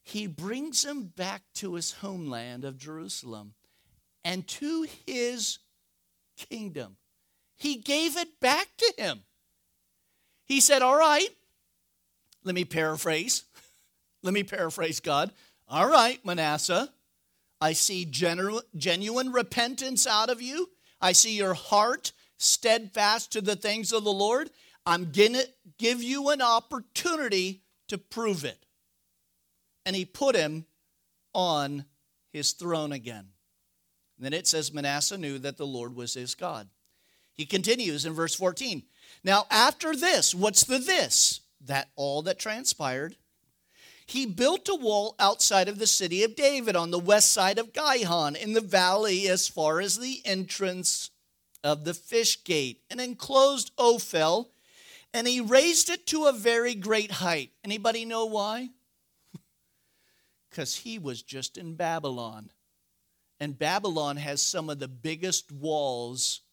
He 0.01 0.27
brings 0.27 0.83
him 0.83 1.05
back 1.05 1.43
to 1.55 1.75
his 1.75 1.93
homeland 1.93 2.65
of 2.65 2.77
Jerusalem 2.77 3.53
and 4.23 4.47
to 4.47 4.87
his 5.05 5.59
kingdom. 6.37 6.97
He 7.55 7.77
gave 7.77 8.17
it 8.17 8.39
back 8.39 8.67
to 8.77 8.93
him. 8.97 9.21
He 10.45 10.59
said, 10.59 10.81
All 10.81 10.97
right, 10.97 11.29
let 12.43 12.55
me 12.55 12.65
paraphrase. 12.65 13.43
let 14.23 14.33
me 14.33 14.43
paraphrase 14.43 14.99
God. 14.99 15.31
All 15.67 15.87
right, 15.87 16.23
Manasseh, 16.25 16.89
I 17.61 17.73
see 17.73 18.05
genu- 18.05 18.61
genuine 18.75 19.31
repentance 19.31 20.05
out 20.05 20.29
of 20.29 20.41
you. 20.41 20.69
I 20.99 21.13
see 21.13 21.37
your 21.37 21.53
heart 21.53 22.11
steadfast 22.37 23.31
to 23.31 23.41
the 23.41 23.55
things 23.55 23.93
of 23.93 24.03
the 24.03 24.13
Lord. 24.13 24.49
I'm 24.85 25.11
going 25.11 25.33
to 25.33 25.47
give 25.77 26.03
you 26.03 26.29
an 26.29 26.41
opportunity 26.41 27.63
to 27.87 27.97
prove 27.97 28.43
it. 28.43 28.65
And 29.85 29.95
he 29.95 30.05
put 30.05 30.35
him 30.35 30.65
on 31.33 31.85
his 32.31 32.51
throne 32.51 32.91
again. 32.91 33.32
Then 34.19 34.33
it 34.33 34.47
says 34.47 34.73
Manasseh 34.73 35.17
knew 35.17 35.39
that 35.39 35.57
the 35.57 35.65
Lord 35.65 35.95
was 35.95 36.13
his 36.13 36.35
God. 36.35 36.69
He 37.33 37.45
continues 37.45 38.05
in 38.05 38.13
verse 38.13 38.35
14. 38.35 38.83
Now, 39.23 39.45
after 39.49 39.95
this, 39.95 40.35
what's 40.35 40.63
the 40.63 40.77
this? 40.77 41.41
That 41.61 41.89
all 41.95 42.21
that 42.23 42.39
transpired. 42.39 43.15
He 44.05 44.25
built 44.25 44.69
a 44.69 44.75
wall 44.75 45.15
outside 45.17 45.67
of 45.67 45.79
the 45.79 45.87
city 45.87 46.23
of 46.23 46.35
David 46.35 46.75
on 46.75 46.91
the 46.91 46.99
west 46.99 47.31
side 47.31 47.57
of 47.57 47.73
Gihon 47.73 48.35
in 48.35 48.53
the 48.53 48.61
valley 48.61 49.27
as 49.27 49.47
far 49.47 49.79
as 49.79 49.97
the 49.97 50.21
entrance 50.25 51.09
of 51.63 51.85
the 51.85 51.93
fish 51.93 52.43
gate 52.43 52.81
and 52.89 52.99
enclosed 52.99 53.71
Ophel 53.77 54.49
and 55.13 55.27
he 55.27 55.39
raised 55.39 55.89
it 55.89 56.07
to 56.07 56.25
a 56.25 56.33
very 56.33 56.73
great 56.73 57.11
height. 57.11 57.51
Anybody 57.63 58.05
know 58.05 58.25
why? 58.25 58.69
Because 60.49 60.75
he 60.75 60.99
was 60.99 61.23
just 61.23 61.57
in 61.57 61.73
Babylon. 61.73 62.51
And 63.43 63.59
Babylon 63.59 64.15
has 64.15 64.41
some 64.41 64.69
of 64.69 64.79
the 64.79 64.87
biggest 64.87 65.51
walls, 65.51 66.43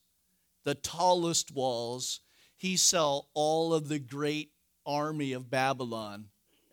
the 0.65 0.75
tallest 0.75 1.55
walls. 1.55 2.19
He 2.57 2.77
saw 2.77 3.21
all 3.33 3.73
of 3.73 3.87
the 3.87 4.01
great 4.01 4.51
army 4.85 5.33
of 5.35 5.49
Babylon. 5.49 6.25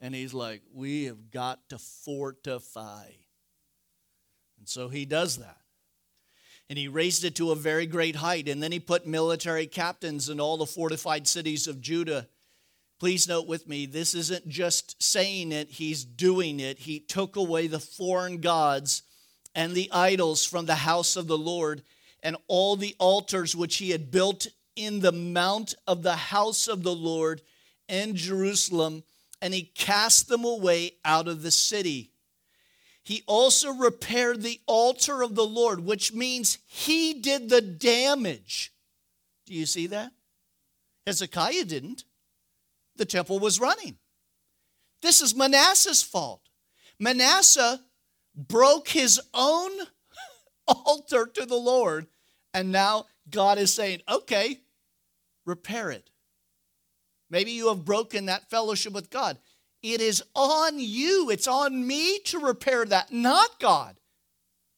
And 0.01 0.15
he's 0.15 0.34
like, 0.34 0.63
we 0.74 1.03
have 1.03 1.30
got 1.30 1.70
to 1.70 1.78
fortify. 1.78 3.05
And 4.57 4.68
so 4.68 4.89
he 4.89 5.05
does 5.05 5.38
that 5.38 5.57
and 6.68 6.80
he 6.80 6.88
raised 6.88 7.24
it 7.24 7.36
to 7.36 7.51
a 7.51 7.55
very 7.55 7.86
great 7.86 8.15
height. 8.15 8.49
And 8.49 8.61
then 8.63 8.72
he 8.72 8.80
put 8.80 9.05
military 9.05 9.68
captains 9.68 10.30
in 10.30 10.39
all 10.39 10.57
the 10.57 10.65
fortified 10.65 11.28
cities 11.28 11.68
of 11.68 11.80
Judah. 11.80 12.28
Please 12.99 13.28
note 13.28 13.45
with 13.45 13.68
me, 13.68 13.86
this 13.86 14.15
isn't 14.15 14.49
just 14.49 15.01
saying 15.01 15.51
it, 15.51 15.70
he's 15.70 16.03
doing 16.03 16.59
it. 16.59 16.80
He 16.80 16.99
took 16.99 17.36
away 17.36 17.68
the 17.68 17.80
foreign 17.80 18.41
gods 18.41 19.03
and 19.57 19.73
the 19.73 19.89
idols 19.91 20.45
from 20.45 20.67
the 20.67 20.75
house 20.75 21.15
of 21.15 21.25
the 21.25 21.37
Lord 21.37 21.81
and 22.21 22.37
all 22.47 22.75
the 22.75 22.95
altars 22.99 23.55
which 23.55 23.77
he 23.77 23.89
had 23.89 24.11
built 24.11 24.45
in 24.75 24.99
the 24.99 25.11
mount 25.11 25.73
of 25.87 26.03
the 26.03 26.15
house 26.15 26.67
of 26.67 26.83
the 26.83 26.93
Lord 26.93 27.41
in 27.89 28.15
Jerusalem, 28.15 29.03
and 29.41 29.55
he 29.55 29.63
cast 29.63 30.27
them 30.27 30.45
away 30.45 30.91
out 31.03 31.27
of 31.27 31.41
the 31.41 31.49
city. 31.49 32.11
He 33.01 33.23
also 33.25 33.71
repaired 33.71 34.43
the 34.43 34.59
altar 34.67 35.23
of 35.23 35.33
the 35.33 35.45
Lord, 35.45 35.79
which 35.79 36.13
means 36.13 36.59
he 36.67 37.15
did 37.15 37.49
the 37.49 37.61
damage. 37.61 38.71
Do 39.47 39.55
you 39.55 39.65
see 39.65 39.87
that? 39.87 40.11
Hezekiah 41.07 41.65
didn't. 41.65 42.03
The 42.97 43.05
temple 43.05 43.39
was 43.39 43.59
running. 43.59 43.97
This 45.01 45.21
is 45.21 45.33
Manasseh's 45.33 46.03
fault. 46.03 46.41
Manasseh 46.99 47.79
broke 48.38 48.88
his 48.89 49.19
own 49.33 49.71
altar 50.67 51.25
to 51.25 51.45
the 51.45 51.55
Lord, 51.55 52.07
and 52.53 52.71
now 52.71 53.05
God 53.29 53.57
is 53.57 53.73
saying, 53.73 54.01
okay, 54.07 54.59
repair 55.45 55.89
it. 55.89 56.09
Maybe 57.29 57.51
you 57.51 57.67
have 57.69 57.83
broken 57.83 58.27
that 58.27 58.49
fellowship 58.49 58.93
with 58.93 59.09
God. 59.09 59.38
It 59.81 60.01
is 60.01 60.23
on 60.33 60.79
you, 60.79 61.29
it's 61.29 61.47
on 61.47 61.85
me 61.85 62.19
to 62.25 62.39
repair 62.39 62.85
that, 62.85 63.11
not 63.11 63.59
God. 63.59 63.99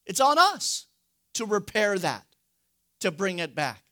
It's 0.06 0.20
on 0.20 0.38
us 0.38 0.88
to 1.36 1.46
repair 1.46 1.98
that, 2.00 2.26
to 3.02 3.12
bring 3.12 3.40
it 3.40 3.54
back. 3.54 3.84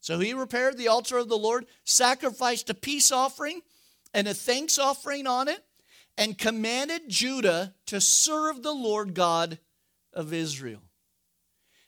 So 0.00 0.18
he 0.18 0.34
repaired 0.34 0.76
the 0.76 0.88
altar 0.88 1.18
of 1.18 1.28
the 1.28 1.38
Lord, 1.38 1.66
sacrificed 1.84 2.68
a 2.70 2.74
peace 2.74 3.12
offering 3.12 3.62
and 4.12 4.28
a 4.28 4.34
thanks 4.34 4.78
offering 4.78 5.26
on 5.26 5.48
it, 5.48 5.64
and 6.16 6.38
commanded 6.38 7.08
Judah 7.08 7.74
to 7.86 8.00
serve 8.00 8.62
the 8.62 8.72
Lord 8.74 9.14
God 9.14 9.58
of 10.12 10.32
Israel. 10.32 10.82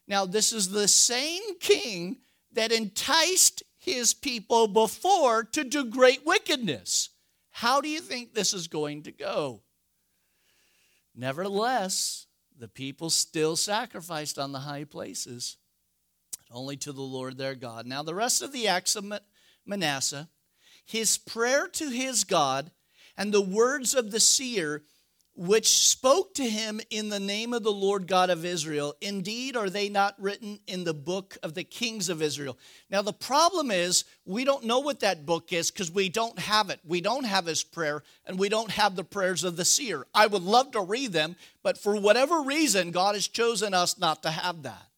Now, 0.08 0.26
this 0.26 0.52
is 0.52 0.70
the 0.70 0.88
same 0.88 1.58
king 1.58 2.18
that 2.52 2.72
enticed 2.72 3.62
his 3.78 4.14
people 4.14 4.66
before 4.66 5.44
to 5.44 5.64
do 5.64 5.84
great 5.84 6.24
wickedness. 6.24 7.10
How 7.50 7.80
do 7.80 7.88
you 7.88 8.00
think 8.00 8.34
this 8.34 8.52
is 8.52 8.68
going 8.68 9.04
to 9.04 9.12
go? 9.12 9.62
Nevertheless, 11.14 12.26
the 12.58 12.68
people 12.68 13.10
still 13.10 13.56
sacrificed 13.56 14.38
on 14.38 14.52
the 14.52 14.60
high 14.60 14.84
places, 14.84 15.56
only 16.50 16.76
to 16.78 16.92
the 16.92 17.02
Lord 17.02 17.38
their 17.38 17.54
God. 17.54 17.86
Now, 17.86 18.02
the 18.02 18.14
rest 18.14 18.42
of 18.42 18.52
the 18.52 18.68
acts 18.68 18.96
of 18.96 19.12
Manasseh, 19.64 20.28
his 20.84 21.18
prayer 21.18 21.68
to 21.68 21.90
his 21.90 22.24
God, 22.24 22.70
and 23.16 23.32
the 23.32 23.40
words 23.40 23.94
of 23.94 24.10
the 24.10 24.20
seer 24.20 24.82
which 25.38 25.68
spoke 25.68 26.34
to 26.34 26.48
him 26.48 26.80
in 26.88 27.10
the 27.10 27.20
name 27.20 27.52
of 27.52 27.62
the 27.62 27.70
Lord 27.72 28.06
God 28.06 28.30
of 28.30 28.46
Israel. 28.46 28.94
Indeed, 29.02 29.54
are 29.54 29.68
they 29.68 29.90
not 29.90 30.14
written 30.18 30.58
in 30.66 30.84
the 30.84 30.94
book 30.94 31.36
of 31.42 31.52
the 31.52 31.62
kings 31.62 32.08
of 32.08 32.22
Israel? 32.22 32.58
Now, 32.88 33.02
the 33.02 33.12
problem 33.12 33.70
is 33.70 34.04
we 34.24 34.44
don't 34.44 34.64
know 34.64 34.78
what 34.78 35.00
that 35.00 35.26
book 35.26 35.52
is 35.52 35.70
because 35.70 35.90
we 35.90 36.08
don't 36.08 36.38
have 36.38 36.70
it. 36.70 36.80
We 36.86 37.02
don't 37.02 37.24
have 37.24 37.44
his 37.44 37.62
prayer, 37.62 38.02
and 38.24 38.38
we 38.38 38.48
don't 38.48 38.70
have 38.70 38.96
the 38.96 39.04
prayers 39.04 39.44
of 39.44 39.56
the 39.56 39.64
seer. 39.66 40.06
I 40.14 40.26
would 40.26 40.42
love 40.42 40.70
to 40.70 40.80
read 40.80 41.12
them, 41.12 41.36
but 41.62 41.76
for 41.76 42.00
whatever 42.00 42.40
reason, 42.40 42.90
God 42.90 43.14
has 43.14 43.28
chosen 43.28 43.74
us 43.74 43.98
not 43.98 44.22
to 44.22 44.30
have 44.30 44.62
that. 44.62 44.88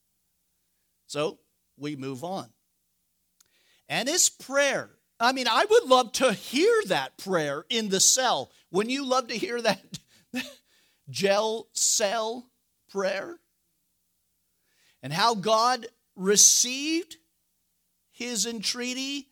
So 1.09 1.39
we 1.77 1.97
move 1.97 2.23
on. 2.23 2.49
And 3.89 4.09
his 4.09 4.29
prayer, 4.29 4.91
I 5.21 5.33
mean, 5.33 5.49
I 5.49 5.65
would 5.65 5.85
love 5.85 6.13
to 6.13 6.33
hear 6.33 6.83
that 6.87 7.19
prayer 7.19 7.65
in 7.69 7.89
the 7.89 8.01
cell. 8.01 8.53
Wouldn't 8.71 8.93
you 8.93 9.05
love 9.05 9.29
to 9.29 9.35
hear 9.35 9.61
that? 9.61 9.99
gel 11.11 11.69
cell 11.73 12.51
prayer 12.91 13.39
and 15.03 15.13
how 15.13 15.35
God 15.35 15.87
received 16.17 17.17
his 18.11 18.47
entreaty 18.47 19.29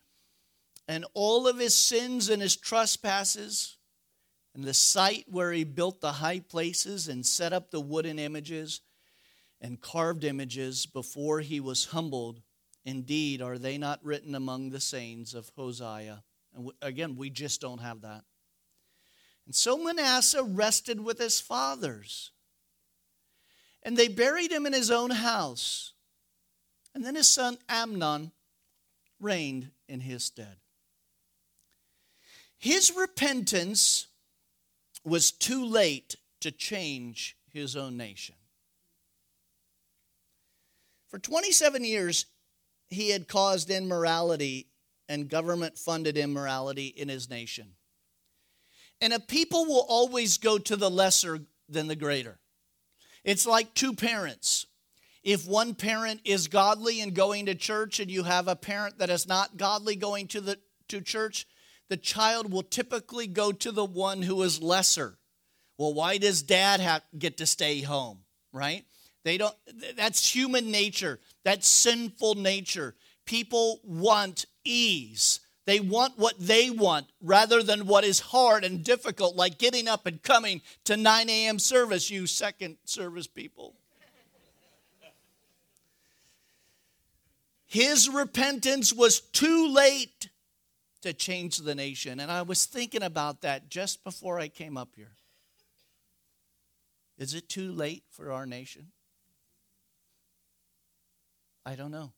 and 0.89 1.05
all 1.15 1.49
of 1.49 1.59
his 1.59 1.77
sins 1.77 2.29
and 2.29 2.41
his 2.41 2.57
trespasses 2.57 3.77
and 4.55 4.65
the 4.65 4.75
site 4.75 5.27
where 5.29 5.53
he 5.53 5.65
built 5.65 6.01
the 6.01 6.13
high 6.13 6.41
places 6.41 7.09
and 7.09 7.27
set 7.27 7.53
up 7.53 7.71
the 7.71 7.81
wooden 7.81 8.19
images 8.19 8.81
and 9.61 9.81
carved 9.81 10.25
images 10.25 10.87
before 10.87 11.41
he 11.41 11.61
was 11.61 11.87
humbled. 11.87 12.41
Indeed, 12.87 13.43
are 13.43 13.59
they 13.59 13.79
not 13.79 14.03
written 14.05 14.37
among 14.37 14.71
the 14.71 14.79
sayings 14.79 15.35
of 15.35 15.51
Hosea? 15.57 16.23
And 16.55 16.71
again, 16.81 17.17
we 17.17 17.31
just 17.31 17.61
don't 17.61 17.81
have 17.81 18.03
that. 18.03 18.23
And 19.45 19.55
so 19.55 19.77
Manasseh 19.77 20.45
rested 20.45 21.01
with 21.01 21.19
his 21.19 21.41
fathers. 21.41 22.31
And 23.83 23.97
they 23.97 24.07
buried 24.07 24.53
him 24.53 24.67
in 24.67 24.73
his 24.73 24.93
own 24.93 25.11
house. 25.11 25.95
And 26.95 27.05
then 27.05 27.17
his 27.17 27.27
son 27.27 27.59
Amnon 27.69 28.31
reigned 29.21 29.71
in 29.89 30.01
his 30.01 30.23
stead. 30.23 30.57
His 32.57 32.93
repentance 32.97 34.07
was 35.05 35.33
too 35.33 35.65
late 35.65 36.17
to 36.41 36.53
change 36.53 37.37
his 37.53 37.75
own 37.75 37.97
nation. 37.97 38.37
For 41.09 41.19
27 41.19 41.85
years, 41.85 42.27
he 42.89 43.11
had 43.11 43.29
caused 43.29 43.71
immorality 43.71 44.69
and 45.09 45.29
government 45.29 45.79
funded 45.79 46.17
immorality 46.17 46.87
in 46.87 47.09
his 47.09 47.31
nation. 47.31 47.73
And 49.01 49.13
a 49.13 49.21
people 49.21 49.67
will 49.67 49.85
always 49.89 50.39
go 50.39 50.59
to 50.59 50.77
the 50.77 50.91
lesser 50.91 51.41
than 51.69 51.87
the 51.87 51.97
greater. 51.97 52.39
It's 53.25 53.47
like 53.47 53.75
two 53.75 53.93
parents. 53.93 54.67
If 55.23 55.47
one 55.47 55.75
parent 55.75 56.21
is 56.25 56.47
godly 56.47 57.01
and 57.01 57.13
going 57.13 57.47
to 57.47 57.55
church, 57.55 57.99
and 57.99 58.11
you 58.11 58.23
have 58.23 58.47
a 58.47 58.55
parent 58.55 58.99
that 58.99 59.11
is 59.11 59.27
not 59.27 59.57
godly 59.57 59.97
going 59.97 60.29
to 60.29 60.41
the 60.41 60.59
to 60.89 61.01
church, 61.01 61.47
the 61.89 61.97
child 61.97 62.53
will 62.53 62.63
typically 62.63 63.27
go 63.27 63.51
to 63.51 63.73
the 63.73 63.85
one 63.85 64.23
who 64.23 64.41
is 64.43 64.63
lesser. 64.63 65.19
Well, 65.79 65.93
why 65.93 66.19
does 66.19 66.43
dad 66.43 66.81
have 66.81 67.03
get 67.19 67.39
to 67.39 67.47
stay 67.47 67.81
home? 67.81 68.21
Right? 68.53 68.85
They 69.27 69.39
don't 69.39 69.57
that's 69.97 70.33
human 70.33 70.71
nature. 70.71 71.19
That's 71.43 71.67
sinful 71.67 72.37
nature. 72.37 72.95
People 73.25 73.81
want 73.83 74.47
ease. 74.65 75.41
They 75.65 75.81
want 75.81 76.17
what 76.17 76.37
they 76.39 76.71
want 76.71 77.11
rather 77.21 77.61
than 77.61 77.89
what 77.89 78.05
is 78.05 78.21
hard 78.21 78.63
and 78.63 78.85
difficult, 78.85 79.35
like 79.35 79.59
getting 79.59 79.89
up 79.89 80.07
and 80.07 80.23
coming 80.23 80.63
to 80.85 80.97
9 80.97 81.29
a.m. 81.29 81.59
service, 81.59 82.09
you 82.09 82.29
second 82.29 82.77
service 82.85 83.27
people. 83.27 83.75
His 87.67 88.09
repentance 88.09 88.93
was 88.93 89.19
too 89.19 89.67
late 89.67 90.29
to 91.03 91.13
change 91.13 91.57
the 91.57 91.75
nation. 91.75 92.21
And 92.21 92.31
I 92.31 92.43
was 92.43 92.65
thinking 92.65 93.03
about 93.03 93.41
that 93.41 93.71
just 93.71 94.05
before 94.05 94.39
I 94.39 94.47
came 94.47 94.79
up 94.79 94.91
here. 94.95 95.17
Is 97.19 97.35
it 97.35 97.49
too 97.49 97.73
late 97.73 98.05
for 98.09 98.31
our 98.31 98.47
nation? 98.47 98.93
I 101.67 101.75
don't 101.75 101.91
know. 101.91 102.13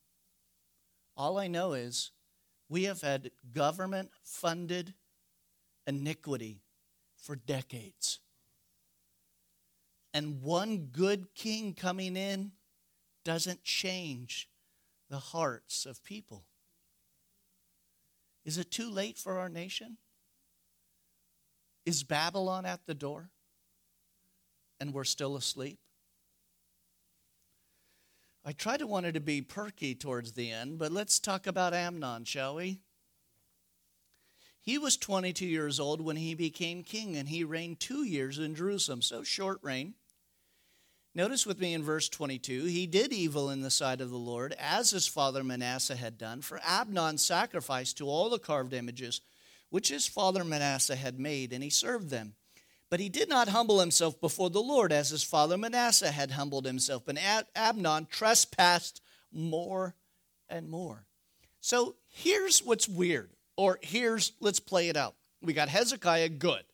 All 1.17 1.39
I 1.39 1.49
know 1.49 1.73
is 1.73 2.11
we 2.69 2.85
have 2.85 3.01
had 3.01 3.31
government 3.51 4.11
funded 4.23 4.93
iniquity 5.87 6.61
for 7.17 7.35
decades. 7.35 8.21
And 10.13 10.43
one 10.43 10.91
good 10.93 11.35
king 11.35 11.73
coming 11.73 12.15
in 12.15 12.53
doesn't 13.25 13.65
change 13.65 14.51
the 15.09 15.19
hearts 15.19 15.87
of 15.87 16.05
people. 16.05 16.45
Is 18.45 18.59
it 18.59 18.71
too 18.71 18.91
late 18.91 19.17
for 19.17 19.39
our 19.39 19.49
nation? 19.49 19.97
Is 21.87 22.03
Babylon 22.03 22.67
at 22.67 22.85
the 22.85 22.95
door 22.95 23.31
and 24.79 24.93
we're 24.93 25.05
still 25.05 25.37
asleep? 25.37 25.79
I 28.49 28.53
tried 28.53 28.79
to 28.79 28.87
want 28.87 29.05
it 29.05 29.13
to 29.13 29.21
be 29.21 29.43
perky 29.43 29.95
towards 29.95 30.33
the 30.33 30.51
end, 30.51 30.79
but 30.79 30.91
let's 30.91 31.21
talk 31.21 31.47
about 31.47 31.75
Amnon, 31.75 32.25
shall 32.25 32.55
we? 32.55 32.81
He 34.59 34.79
was 34.79 34.97
22 34.97 35.45
years 35.45 35.79
old 35.79 36.01
when 36.01 36.17
he 36.17 36.35
became 36.35 36.83
king, 36.83 37.15
and 37.15 37.29
he 37.29 37.45
reigned 37.45 37.79
two 37.79 38.05
years 38.05 38.39
in 38.39 38.55
Jerusalem, 38.55 39.03
so 39.03 39.23
short 39.23 39.59
reign. 39.61 39.97
Notice 41.15 41.45
with 41.45 41.61
me 41.61 41.75
in 41.75 41.83
verse 41.83 42.09
22 42.09 42.65
he 42.65 42.87
did 42.87 43.13
evil 43.13 43.51
in 43.51 43.61
the 43.61 43.71
sight 43.71 44.01
of 44.01 44.09
the 44.09 44.17
Lord, 44.17 44.55
as 44.59 44.93
his 44.93 45.07
father 45.07 45.45
Manasseh 45.45 45.97
had 45.97 46.17
done, 46.17 46.41
for 46.41 46.59
Amnon 46.65 47.19
sacrificed 47.19 47.99
to 47.99 48.09
all 48.09 48.31
the 48.31 48.39
carved 48.39 48.73
images 48.73 49.21
which 49.69 49.91
his 49.91 50.07
father 50.07 50.43
Manasseh 50.43 50.97
had 50.97 51.21
made, 51.21 51.53
and 51.53 51.63
he 51.63 51.69
served 51.69 52.09
them. 52.09 52.35
But 52.91 53.01
he 53.01 53.09
did 53.09 53.29
not 53.29 53.49
humble 53.49 53.81
himself 53.81 54.21
before 54.21 54.49
the 54.51 54.63
Lord 54.63 54.93
as 54.93 55.11
his 55.11 55.23
father 55.23 55.59
Manasseh 55.59 56.11
had 56.11 56.31
humbled 56.31 56.65
himself. 56.65 57.03
But 57.05 57.19
Amnon 57.55 58.07
trespassed 58.11 59.03
more 59.31 59.95
and 60.49 60.71
more. 60.71 61.05
So 61.61 61.97
here's 62.07 62.61
what's 62.61 62.89
weird, 62.89 63.31
or 63.57 63.79
here's, 63.83 64.33
let's 64.41 64.61
play 64.61 64.89
it 64.89 64.97
out. 64.97 65.17
We 65.43 65.53
got 65.53 65.69
Hezekiah, 65.69 66.31
good. 66.31 66.65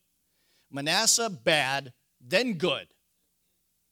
Manasseh, 0.71 1.31
bad, 1.31 1.93
then 2.21 2.55
good. 2.55 2.87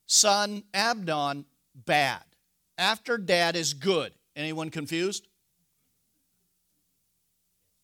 Son, 0.06 0.62
Amnon, 0.72 1.44
bad. 1.74 2.22
After 2.78 3.18
dad 3.18 3.56
is 3.56 3.74
good. 3.74 4.12
Anyone 4.36 4.70
confused? 4.70 5.26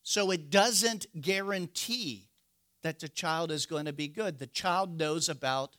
So 0.03 0.31
it 0.31 0.49
doesn't 0.49 1.07
guarantee 1.21 2.28
that 2.89 3.01
the 3.01 3.09
child 3.11 3.53
is 3.53 3.67
going 3.67 3.85
to 3.85 3.93
be 3.93 4.09
good. 4.09 4.39
The 4.39 4.47
child 4.47 4.97
knows 4.99 5.29
about 5.29 5.77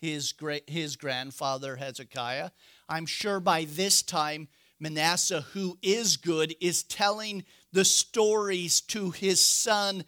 his 0.00 0.30
great 0.30 0.70
his 0.70 0.94
grandfather 0.94 1.74
Hezekiah. 1.74 2.50
I'm 2.88 3.06
sure 3.06 3.40
by 3.40 3.64
this 3.64 4.02
time 4.02 4.46
Manasseh 4.78 5.40
who 5.40 5.76
is 5.82 6.16
good 6.16 6.54
is 6.60 6.84
telling 6.84 7.42
the 7.72 7.84
stories 7.84 8.80
to 8.82 9.10
his 9.10 9.40
son 9.40 10.04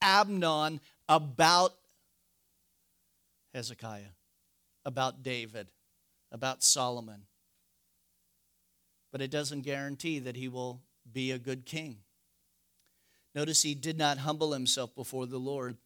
Amnon 0.00 0.80
about 1.08 1.74
Hezekiah, 3.52 4.14
about 4.84 5.24
David, 5.24 5.66
about 6.30 6.62
Solomon. 6.62 7.22
But 9.10 9.20
it 9.20 9.32
doesn't 9.32 9.62
guarantee 9.62 10.20
that 10.20 10.36
he 10.36 10.46
will 10.46 10.80
be 11.12 11.32
a 11.32 11.40
good 11.40 11.66
king. 11.66 11.96
Notice 13.34 13.62
he 13.62 13.74
did 13.74 13.98
not 13.98 14.18
humble 14.18 14.52
himself 14.52 14.94
before 14.94 15.26
the 15.26 15.38
Lord 15.38 15.76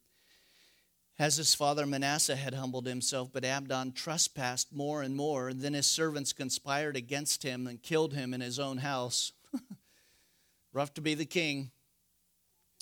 as 1.19 1.37
his 1.37 1.53
father 1.53 1.85
Manasseh 1.85 2.35
had 2.35 2.55
humbled 2.55 2.87
himself, 2.87 3.29
but 3.31 3.45
Amnon 3.45 3.91
trespassed 3.91 4.73
more 4.73 5.03
and 5.03 5.15
more. 5.15 5.49
And 5.49 5.61
then 5.61 5.73
his 5.73 5.85
servants 5.85 6.33
conspired 6.33 6.95
against 6.95 7.43
him 7.43 7.67
and 7.67 7.81
killed 7.81 8.13
him 8.13 8.33
in 8.33 8.41
his 8.41 8.59
own 8.59 8.77
house. 8.77 9.31
Rough 10.73 10.93
to 10.95 11.01
be 11.01 11.13
the 11.13 11.25
king. 11.25 11.71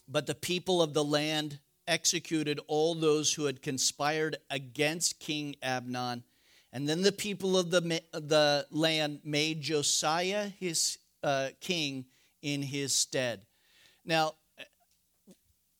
But 0.07 0.27
the 0.27 0.35
people 0.35 0.81
of 0.81 0.93
the 0.93 1.03
land 1.03 1.59
executed 1.87 2.59
all 2.67 2.95
those 2.95 3.33
who 3.33 3.45
had 3.45 3.61
conspired 3.61 4.37
against 4.49 5.19
King 5.19 5.55
Amnon. 5.61 6.23
And 6.71 6.87
then 6.87 7.01
the 7.01 7.11
people 7.11 7.57
of 7.57 7.69
the, 7.69 8.01
the 8.13 8.65
land 8.71 9.19
made 9.25 9.61
Josiah 9.61 10.47
his 10.57 10.97
uh, 11.21 11.49
king 11.59 12.05
in 12.41 12.61
his 12.61 12.93
stead. 12.93 13.41
Now, 14.05 14.35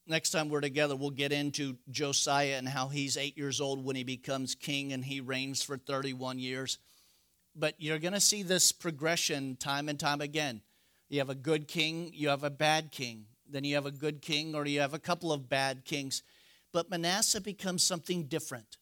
next 0.08 0.32
time 0.32 0.50
we're 0.50 0.62
together, 0.62 0.96
we'll 0.96 1.10
get 1.10 1.32
into 1.32 1.78
Josiah 1.90 2.56
and 2.58 2.68
how 2.68 2.88
he's 2.88 3.18
eight 3.18 3.38
years 3.38 3.62
old 3.62 3.84
when 3.84 3.96
he 3.96 4.04
becomes 4.04 4.56
king 4.56 4.94
and 4.94 5.04
he 5.04 5.22
reigns 5.22 5.64
for 5.64 5.78
31 5.78 6.40
years. 6.40 6.78
But 7.56 7.76
you're 7.78 8.00
going 8.00 8.14
to 8.14 8.20
see 8.20 8.44
this 8.44 8.72
progression 8.72 9.58
time 9.58 9.90
and 9.90 10.00
time 10.00 10.22
again. 10.22 10.62
You 11.10 11.20
have 11.20 11.30
a 11.30 11.36
good 11.36 11.68
king, 11.68 12.12
you 12.14 12.30
have 12.30 12.44
a 12.44 12.50
bad 12.50 12.92
king, 12.92 13.26
then 13.50 13.64
you 13.66 13.76
have 13.76 13.86
a 13.86 13.92
good 13.92 14.22
king, 14.22 14.56
or 14.56 14.66
you 14.66 14.80
have 14.80 14.94
a 14.94 15.00
couple 15.00 15.34
of 15.34 15.50
bad 15.50 15.84
kings. 15.84 16.24
But 16.72 16.90
Manasseh 16.90 17.42
becomes 17.42 17.84
something 17.84 18.24
different. 18.24 18.78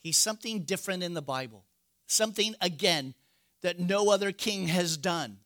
He's 0.00 0.18
something 0.18 0.64
different 0.64 1.02
in 1.02 1.14
the 1.14 1.22
Bible, 1.22 1.64
something, 2.06 2.54
again, 2.60 3.14
that 3.62 3.80
no 3.80 4.10
other 4.10 4.30
king 4.30 4.68
has 4.68 4.96
done. 4.96 5.38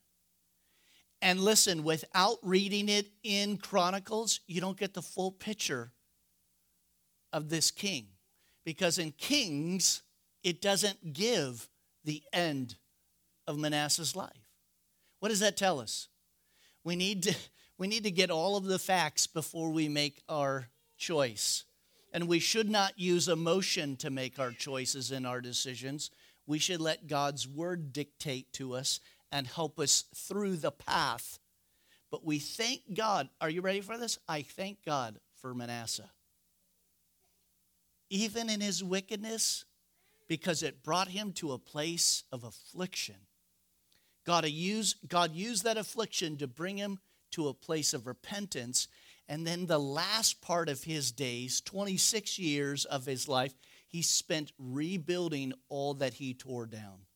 And 1.22 1.40
listen, 1.40 1.84
without 1.84 2.38
reading 2.42 2.88
it 2.88 3.06
in 3.22 3.56
Chronicles, 3.56 4.40
you 4.48 4.60
don't 4.60 4.76
get 4.76 4.92
the 4.92 5.02
full 5.02 5.30
picture 5.30 5.92
of 7.32 7.48
this 7.48 7.70
king. 7.70 8.08
Because 8.64 8.98
in 8.98 9.12
Kings, 9.12 10.02
it 10.42 10.60
doesn't 10.60 11.12
give 11.12 11.68
the 12.04 12.24
end 12.32 12.74
of 13.46 13.56
Manasseh's 13.56 14.16
life. 14.16 14.48
What 15.20 15.28
does 15.28 15.40
that 15.40 15.56
tell 15.56 15.80
us? 15.80 16.08
We 16.82 16.96
need 16.96 17.22
to, 17.22 17.36
we 17.78 17.86
need 17.86 18.02
to 18.02 18.10
get 18.10 18.30
all 18.30 18.56
of 18.56 18.64
the 18.64 18.80
facts 18.80 19.28
before 19.28 19.70
we 19.70 19.88
make 19.88 20.22
our 20.28 20.68
choice. 20.98 21.64
And 22.12 22.26
we 22.26 22.40
should 22.40 22.68
not 22.68 22.98
use 22.98 23.28
emotion 23.28 23.96
to 23.98 24.10
make 24.10 24.40
our 24.40 24.50
choices 24.50 25.12
and 25.12 25.24
our 25.24 25.40
decisions. 25.40 26.10
We 26.46 26.58
should 26.58 26.80
let 26.80 27.06
God's 27.06 27.46
word 27.46 27.92
dictate 27.92 28.52
to 28.54 28.74
us 28.74 28.98
and 29.32 29.46
help 29.46 29.80
us 29.80 30.04
through 30.14 30.56
the 30.56 30.70
path. 30.70 31.38
But 32.10 32.24
we 32.24 32.38
thank 32.38 32.82
God. 32.94 33.30
Are 33.40 33.48
you 33.48 33.62
ready 33.62 33.80
for 33.80 33.96
this? 33.96 34.18
I 34.28 34.42
thank 34.42 34.84
God 34.84 35.18
for 35.40 35.54
Manasseh. 35.54 36.10
Even 38.10 38.50
in 38.50 38.60
his 38.60 38.84
wickedness, 38.84 39.64
because 40.28 40.62
it 40.62 40.82
brought 40.82 41.08
him 41.08 41.32
to 41.32 41.52
a 41.52 41.58
place 41.58 42.24
of 42.30 42.44
affliction. 42.44 43.16
God 44.24 44.46
used, 44.46 44.96
God 45.08 45.34
used 45.34 45.64
that 45.64 45.78
affliction 45.78 46.36
to 46.36 46.46
bring 46.46 46.76
him 46.76 46.98
to 47.32 47.48
a 47.48 47.54
place 47.54 47.94
of 47.94 48.06
repentance. 48.06 48.86
And 49.28 49.46
then 49.46 49.66
the 49.66 49.80
last 49.80 50.42
part 50.42 50.68
of 50.68 50.84
his 50.84 51.10
days, 51.10 51.62
26 51.62 52.38
years 52.38 52.84
of 52.84 53.06
his 53.06 53.26
life, 53.26 53.54
he 53.88 54.02
spent 54.02 54.52
rebuilding 54.58 55.54
all 55.70 55.94
that 55.94 56.14
he 56.14 56.34
tore 56.34 56.66
down 56.66 57.06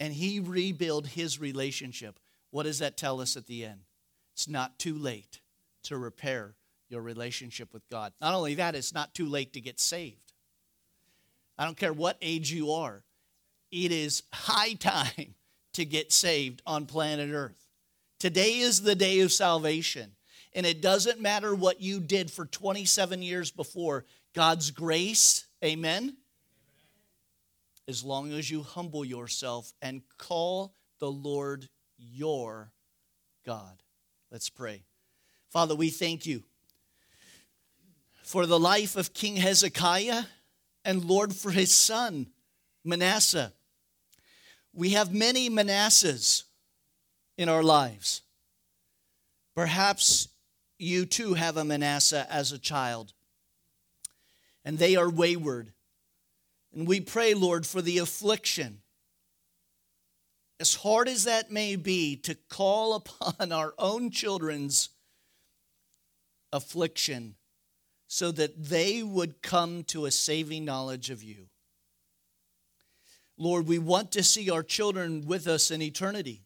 and 0.00 0.12
he 0.12 0.40
rebuild 0.40 1.06
his 1.08 1.40
relationship. 1.40 2.18
What 2.50 2.64
does 2.64 2.78
that 2.80 2.96
tell 2.96 3.20
us 3.20 3.36
at 3.36 3.46
the 3.46 3.64
end? 3.64 3.80
It's 4.32 4.48
not 4.48 4.78
too 4.78 4.96
late 4.96 5.40
to 5.84 5.96
repair 5.96 6.54
your 6.88 7.02
relationship 7.02 7.72
with 7.72 7.88
God. 7.88 8.12
Not 8.20 8.34
only 8.34 8.54
that, 8.56 8.74
it's 8.74 8.94
not 8.94 9.14
too 9.14 9.26
late 9.26 9.52
to 9.54 9.60
get 9.60 9.80
saved. 9.80 10.32
I 11.56 11.64
don't 11.64 11.76
care 11.76 11.92
what 11.92 12.16
age 12.20 12.50
you 12.50 12.72
are, 12.72 13.04
it 13.70 13.92
is 13.92 14.22
high 14.32 14.72
time 14.78 15.34
to 15.74 15.84
get 15.84 16.12
saved 16.12 16.62
on 16.66 16.86
planet 16.86 17.30
Earth. 17.32 17.66
Today 18.18 18.58
is 18.58 18.82
the 18.82 18.94
day 18.94 19.20
of 19.20 19.32
salvation. 19.32 20.12
And 20.54 20.64
it 20.64 20.80
doesn't 20.80 21.20
matter 21.20 21.54
what 21.54 21.80
you 21.80 21.98
did 21.98 22.30
for 22.30 22.46
27 22.46 23.22
years 23.22 23.50
before, 23.50 24.04
God's 24.34 24.70
grace, 24.70 25.46
amen, 25.64 26.16
as 27.86 28.02
long 28.02 28.32
as 28.32 28.50
you 28.50 28.62
humble 28.62 29.04
yourself 29.04 29.72
and 29.82 30.02
call 30.18 30.74
the 30.98 31.10
Lord 31.10 31.68
your 31.98 32.72
God. 33.44 33.82
Let's 34.30 34.48
pray. 34.48 34.82
Father, 35.50 35.74
we 35.74 35.90
thank 35.90 36.26
you 36.26 36.42
for 38.22 38.46
the 38.46 38.58
life 38.58 38.96
of 38.96 39.12
King 39.12 39.36
Hezekiah 39.36 40.24
and 40.84 41.04
Lord 41.04 41.34
for 41.34 41.50
his 41.50 41.72
son, 41.72 42.28
Manasseh. 42.84 43.52
We 44.72 44.90
have 44.90 45.14
many 45.14 45.48
Manassehs 45.48 46.44
in 47.36 47.48
our 47.48 47.62
lives. 47.62 48.22
Perhaps 49.54 50.28
you 50.78 51.06
too 51.06 51.34
have 51.34 51.56
a 51.56 51.64
Manasseh 51.64 52.26
as 52.28 52.50
a 52.50 52.58
child, 52.58 53.12
and 54.64 54.78
they 54.78 54.96
are 54.96 55.08
wayward. 55.08 55.73
And 56.74 56.88
we 56.88 57.00
pray, 57.00 57.34
Lord, 57.34 57.66
for 57.66 57.80
the 57.80 57.98
affliction. 57.98 58.80
As 60.58 60.74
hard 60.74 61.08
as 61.08 61.24
that 61.24 61.50
may 61.50 61.76
be, 61.76 62.16
to 62.16 62.34
call 62.48 62.94
upon 63.20 63.52
our 63.52 63.74
own 63.78 64.10
children's 64.10 64.90
affliction 66.52 67.34
so 68.06 68.30
that 68.32 68.64
they 68.64 69.02
would 69.02 69.42
come 69.42 69.82
to 69.84 70.06
a 70.06 70.10
saving 70.10 70.64
knowledge 70.64 71.10
of 71.10 71.22
you. 71.22 71.46
Lord, 73.36 73.66
we 73.66 73.78
want 73.78 74.12
to 74.12 74.22
see 74.22 74.50
our 74.50 74.62
children 74.62 75.26
with 75.26 75.48
us 75.48 75.70
in 75.70 75.82
eternity. 75.82 76.42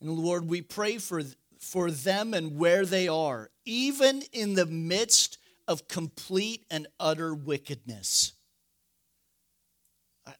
And 0.00 0.10
Lord, 0.10 0.48
we 0.48 0.62
pray 0.62 0.98
for, 0.98 1.22
for 1.58 1.90
them 1.90 2.34
and 2.34 2.56
where 2.56 2.86
they 2.86 3.08
are, 3.08 3.50
even 3.64 4.22
in 4.32 4.54
the 4.54 4.66
midst 4.66 5.38
of 5.66 5.88
complete 5.88 6.64
and 6.70 6.86
utter 7.00 7.34
wickedness. 7.34 8.34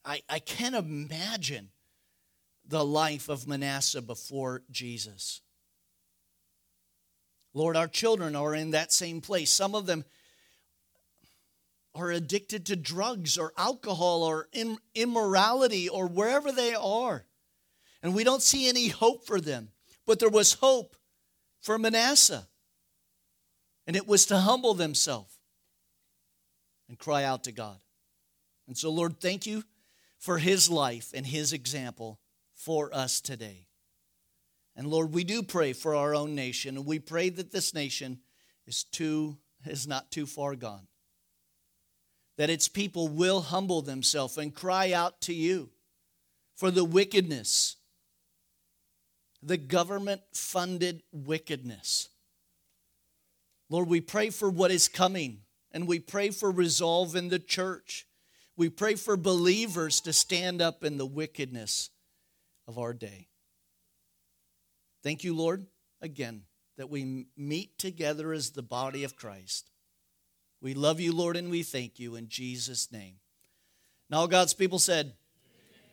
I, 0.05 0.22
I 0.28 0.39
can't 0.39 0.74
imagine 0.74 1.70
the 2.66 2.84
life 2.84 3.28
of 3.28 3.49
Manasseh 3.49 4.03
before 4.03 4.62
Jesus. 4.70 5.41
Lord, 7.55 7.76
our 7.76 7.89
children 7.89 8.36
are 8.36 8.55
in 8.55 8.72
that 8.72 8.93
same 8.93 9.20
place. 9.20 9.51
Some 9.51 9.74
of 9.74 9.86
them 9.86 10.05
are 11.95 12.11
addicted 12.11 12.66
to 12.66 12.76
drugs 12.76 13.39
or 13.39 13.53
alcohol 13.57 14.22
or 14.22 14.49
immorality 14.95 15.89
or 15.89 16.07
wherever 16.07 16.53
they 16.53 16.74
are. 16.74 17.24
And 18.03 18.14
we 18.14 18.22
don't 18.24 18.43
see 18.43 18.68
any 18.68 18.89
hope 18.89 19.26
for 19.26 19.41
them. 19.41 19.70
But 20.07 20.20
there 20.20 20.28
was 20.28 20.55
hope 20.55 20.97
for 21.61 21.78
Manasseh. 21.78 22.47
And 23.86 23.97
it 23.97 24.07
was 24.07 24.26
to 24.26 24.39
humble 24.39 24.74
themselves 24.74 25.39
and 26.89 26.99
cry 26.99 27.24
out 27.24 27.45
to 27.45 27.53
God. 27.53 27.78
And 28.66 28.76
so, 28.76 28.91
Lord, 28.91 29.20
thank 29.20 29.47
you 29.47 29.64
for 30.19 30.39
his 30.39 30.69
life 30.69 31.12
and 31.14 31.27
his 31.27 31.53
example 31.53 32.21
for 32.55 32.95
us 32.95 33.21
today. 33.21 33.66
And 34.77 34.89
Lord, 34.89 35.12
we 35.12 35.25
do 35.25 35.43
pray 35.43 35.73
for 35.73 35.95
our 35.95 36.14
own 36.14 36.35
nation, 36.35 36.77
and 36.77 36.87
we 36.87 36.99
pray 36.99 37.31
that 37.31 37.51
this 37.51 37.75
nation 37.75 38.21
is 38.66 38.85
too 38.85 39.39
is 39.66 39.87
not 39.87 40.11
too 40.11 40.27
far 40.27 40.55
gone. 40.55 40.87
That 42.37 42.51
its 42.51 42.69
people 42.69 43.09
will 43.09 43.41
humble 43.41 43.83
themselves 43.83 44.39
and 44.39 44.55
cry 44.55 44.93
out 44.93 45.21
to 45.23 45.35
you 45.35 45.71
for 46.55 46.71
the 46.71 46.85
wickedness, 46.85 47.77
the 49.43 49.57
government 49.57 50.23
funded 50.33 51.03
wickedness. 51.12 52.09
Lord, 53.71 53.89
we 53.89 54.01
pray 54.01 54.31
for 54.31 54.51
what 54.51 54.71
is 54.71 54.89
coming, 54.89 55.43
and 55.71 55.87
we 55.87 56.01
pray 56.01 56.31
for 56.31 56.51
resolve 56.51 57.14
in 57.14 57.29
the 57.29 57.39
church. 57.39 58.08
We 58.59 58.69
pray 58.69 58.97
for 58.97 59.17
believers 59.17 60.01
to 60.01 60.13
stand 60.13 60.61
up 60.61 60.83
in 60.83 60.99
the 60.99 61.07
wickedness 61.07 61.91
of 62.67 62.77
our 62.77 62.93
day. 62.93 63.29
Thank 65.05 65.23
you, 65.23 65.33
Lord, 65.33 65.67
again, 66.03 66.43
that 66.77 66.91
we 66.91 67.27
meet 67.37 67.79
together 67.79 68.33
as 68.33 68.51
the 68.51 68.63
body 68.63 69.05
of 69.05 69.15
Christ. 69.15 69.71
We 70.61 70.75
love 70.75 70.99
you, 70.99 71.15
Lord, 71.15 71.37
and 71.37 71.53
we 71.53 71.63
thank 71.63 72.01
you 72.01 72.17
in 72.17 72.29
Jesus' 72.29 72.91
name. 72.91 73.15
Now, 74.11 74.27
God's 74.27 74.55
people 74.55 74.81
said, 74.81 75.13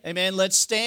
Amen. 0.03 0.18
Amen. 0.18 0.36
Let's 0.36 0.57
stand. 0.57 0.84